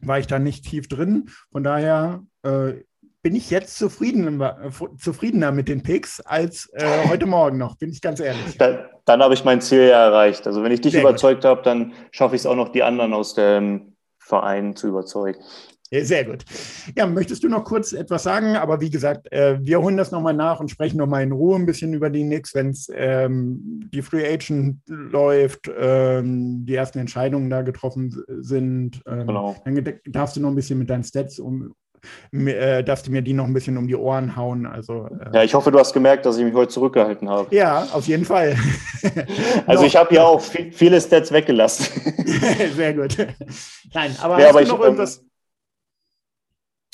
war 0.00 0.18
ich 0.18 0.26
da 0.26 0.38
nicht 0.38 0.64
tief 0.64 0.88
drin. 0.88 1.30
Von 1.52 1.62
daher 1.62 2.24
äh, 2.42 2.74
bin 3.22 3.34
ich 3.34 3.50
jetzt 3.50 3.76
zufrieden, 3.76 4.40
äh, 4.40 4.70
zufriedener 4.98 5.52
mit 5.52 5.68
den 5.68 5.82
Picks 5.82 6.20
als 6.20 6.70
äh, 6.72 7.08
heute 7.08 7.26
Morgen 7.26 7.58
noch, 7.58 7.76
bin 7.76 7.90
ich 7.90 8.00
ganz 8.00 8.20
ehrlich. 8.20 8.56
Da, 8.58 8.88
dann 9.04 9.22
habe 9.22 9.34
ich 9.34 9.44
mein 9.44 9.60
Ziel 9.60 9.88
ja 9.88 10.06
erreicht. 10.06 10.46
Also 10.46 10.62
wenn 10.62 10.72
ich 10.72 10.80
dich 10.80 10.92
Sehr 10.92 11.02
überzeugt 11.02 11.44
habe, 11.44 11.62
dann 11.62 11.92
schaffe 12.10 12.34
ich 12.34 12.42
es 12.42 12.46
auch 12.46 12.56
noch, 12.56 12.70
die 12.70 12.82
anderen 12.82 13.12
aus 13.12 13.34
dem 13.34 13.96
Verein 14.18 14.76
zu 14.76 14.88
überzeugen. 14.88 15.40
Sehr 15.92 16.24
gut. 16.24 16.44
Ja, 16.96 17.04
möchtest 17.04 17.42
du 17.42 17.48
noch 17.48 17.64
kurz 17.64 17.92
etwas 17.92 18.22
sagen? 18.22 18.54
Aber 18.54 18.80
wie 18.80 18.90
gesagt, 18.90 19.30
äh, 19.32 19.58
wir 19.60 19.82
holen 19.82 19.96
das 19.96 20.12
nochmal 20.12 20.34
nach 20.34 20.60
und 20.60 20.70
sprechen 20.70 20.98
nochmal 20.98 21.24
in 21.24 21.32
Ruhe 21.32 21.56
ein 21.56 21.66
bisschen 21.66 21.92
über 21.94 22.10
die 22.10 22.22
Knicks, 22.22 22.54
wenn 22.54 22.70
es 22.70 22.88
ähm, 22.94 23.90
die 23.92 24.02
Free 24.02 24.24
Agent 24.24 24.78
läuft, 24.86 25.68
ähm, 25.76 26.64
die 26.64 26.76
ersten 26.76 27.00
Entscheidungen 27.00 27.50
da 27.50 27.62
getroffen 27.62 28.22
sind. 28.28 29.02
Ähm, 29.04 29.26
genau. 29.26 29.56
Dann 29.64 29.98
darfst 30.06 30.36
du 30.36 30.40
noch 30.40 30.50
ein 30.50 30.54
bisschen 30.54 30.78
mit 30.78 30.88
deinen 30.90 31.02
Stats 31.02 31.40
um, 31.40 31.74
äh, 32.32 32.82
darfst 32.82 33.06
du 33.06 33.10
mir 33.10 33.22
die 33.22 33.32
noch 33.32 33.44
ein 33.44 33.52
bisschen 33.52 33.76
um 33.76 33.86
die 33.86 33.96
Ohren 33.96 34.36
hauen. 34.36 34.66
Also, 34.66 35.06
äh, 35.06 35.36
ja, 35.36 35.42
ich 35.42 35.54
hoffe, 35.54 35.70
du 35.70 35.78
hast 35.78 35.92
gemerkt, 35.92 36.26
dass 36.26 36.36
ich 36.38 36.44
mich 36.44 36.54
heute 36.54 36.68
zurückgehalten 36.68 37.28
habe. 37.28 37.54
Ja, 37.54 37.88
auf 37.92 38.06
jeden 38.06 38.24
Fall. 38.24 38.56
also 39.66 39.84
ich 39.84 39.96
habe 39.96 40.14
ja 40.14 40.24
auch 40.24 40.40
viel, 40.40 40.72
viele 40.72 41.00
Stats 41.00 41.32
weggelassen. 41.32 41.86
Sehr 42.74 42.94
gut. 42.94 43.16
Nein, 43.92 44.14
aber 44.20 44.38
ja, 44.38 44.46
hast 44.46 44.50
aber 44.50 44.64
du 44.64 44.68
noch 44.68 44.78
ich, 44.78 44.84
irgendwas? 44.84 45.18
Ähm, 45.18 45.30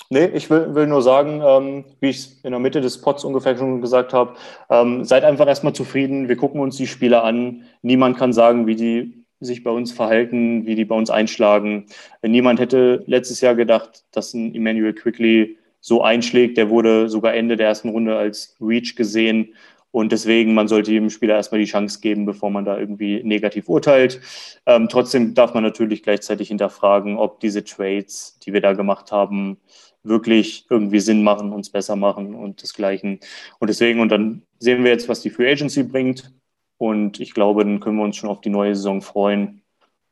Nee, 0.08 0.26
ich 0.26 0.48
will, 0.50 0.72
will 0.74 0.86
nur 0.86 1.02
sagen, 1.02 1.42
ähm, 1.44 1.84
wie 1.98 2.10
ich 2.10 2.18
es 2.18 2.40
in 2.44 2.52
der 2.52 2.60
Mitte 2.60 2.80
des 2.80 3.00
Pots 3.00 3.24
ungefähr 3.24 3.56
schon 3.56 3.80
gesagt 3.80 4.12
habe, 4.12 4.34
ähm, 4.70 5.04
seid 5.04 5.24
einfach 5.24 5.48
erstmal 5.48 5.72
zufrieden. 5.72 6.28
Wir 6.28 6.36
gucken 6.36 6.60
uns 6.60 6.76
die 6.76 6.86
Spiele 6.86 7.22
an. 7.22 7.64
Niemand 7.82 8.16
kann 8.16 8.32
sagen, 8.32 8.68
wie 8.68 8.76
die 8.76 9.25
sich 9.40 9.62
bei 9.62 9.70
uns 9.70 9.92
verhalten, 9.92 10.66
wie 10.66 10.74
die 10.74 10.84
bei 10.84 10.94
uns 10.94 11.10
einschlagen. 11.10 11.86
Niemand 12.22 12.60
hätte 12.60 13.04
letztes 13.06 13.40
Jahr 13.40 13.54
gedacht, 13.54 14.04
dass 14.12 14.34
ein 14.34 14.54
Emmanuel 14.54 14.94
Quickly 14.94 15.58
so 15.80 16.02
einschlägt. 16.02 16.56
Der 16.56 16.70
wurde 16.70 17.08
sogar 17.08 17.34
Ende 17.34 17.56
der 17.56 17.68
ersten 17.68 17.90
Runde 17.90 18.16
als 18.16 18.56
Reach 18.60 18.96
gesehen. 18.96 19.54
Und 19.90 20.12
deswegen, 20.12 20.52
man 20.52 20.68
sollte 20.68 20.92
jedem 20.92 21.08
Spieler 21.10 21.36
erstmal 21.36 21.60
die 21.60 21.66
Chance 21.66 22.00
geben, 22.00 22.26
bevor 22.26 22.50
man 22.50 22.64
da 22.64 22.78
irgendwie 22.78 23.22
negativ 23.22 23.68
urteilt. 23.68 24.20
Ähm, 24.66 24.88
trotzdem 24.90 25.34
darf 25.34 25.54
man 25.54 25.62
natürlich 25.62 26.02
gleichzeitig 26.02 26.48
hinterfragen, 26.48 27.16
ob 27.16 27.40
diese 27.40 27.64
Trades, 27.64 28.38
die 28.44 28.52
wir 28.52 28.60
da 28.60 28.74
gemacht 28.74 29.10
haben, 29.10 29.58
wirklich 30.02 30.66
irgendwie 30.70 31.00
Sinn 31.00 31.22
machen, 31.22 31.52
uns 31.52 31.70
besser 31.70 31.96
machen 31.96 32.34
und 32.34 32.62
desgleichen. 32.62 33.20
Und 33.58 33.68
deswegen, 33.68 34.00
und 34.00 34.10
dann 34.10 34.42
sehen 34.58 34.84
wir 34.84 34.90
jetzt, 34.90 35.08
was 35.08 35.22
die 35.22 35.30
Free 35.30 35.50
Agency 35.50 35.82
bringt. 35.82 36.32
Und 36.78 37.20
ich 37.20 37.32
glaube, 37.34 37.64
dann 37.64 37.80
können 37.80 37.96
wir 37.96 38.04
uns 38.04 38.16
schon 38.16 38.30
auf 38.30 38.40
die 38.40 38.50
neue 38.50 38.74
Saison 38.74 39.02
freuen. 39.02 39.62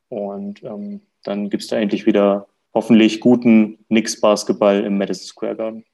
Und 0.08 0.62
ähm, 0.62 1.02
dann 1.22 1.50
gibt 1.50 1.62
es 1.62 1.68
da 1.68 1.76
endlich 1.76 2.06
wieder 2.06 2.46
hoffentlich 2.72 3.20
guten 3.20 3.84
Nix-Basketball 3.88 4.84
im 4.84 4.98
Madison 4.98 5.26
Square 5.26 5.56
Garden. 5.56 5.84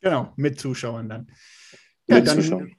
Genau, 0.00 0.32
mit 0.36 0.58
Zuschauern 0.58 1.08
dann. 1.08 1.30
Ja, 2.06 2.16
mit 2.16 2.26
dann, 2.26 2.36
Zuschauern. 2.36 2.72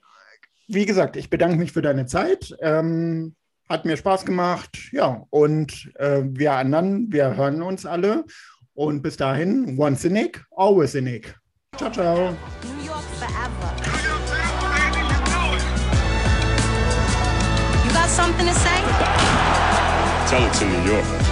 Wie 0.68 0.86
gesagt, 0.86 1.16
ich 1.16 1.30
bedanke 1.30 1.56
mich 1.56 1.72
für 1.72 1.82
deine 1.82 2.06
Zeit. 2.06 2.54
Ähm, 2.60 3.34
hat 3.68 3.84
mir 3.84 3.96
Spaß 3.96 4.24
gemacht. 4.24 4.90
Ja, 4.92 5.26
und 5.30 5.92
äh, 5.96 6.22
wir 6.24 6.52
anderen, 6.52 7.12
wir 7.12 7.36
hören 7.36 7.62
uns 7.62 7.86
alle. 7.86 8.24
Und 8.74 9.02
bis 9.02 9.16
dahin, 9.16 9.78
once 9.78 10.04
a 10.04 10.08
Nick, 10.08 10.44
always 10.56 10.96
a 10.96 11.00
Nick. 11.00 11.34
Ciao, 11.76 11.90
ciao. 11.90 12.30
New 12.62 12.86
York 12.86 13.02
forever. 13.18 13.73
Something 18.14 18.46
to 18.46 18.54
say? 18.54 18.78
Tell 20.28 20.46
it 20.46 20.52
to 20.54 20.64
New 20.64 20.92
York. 20.92 21.23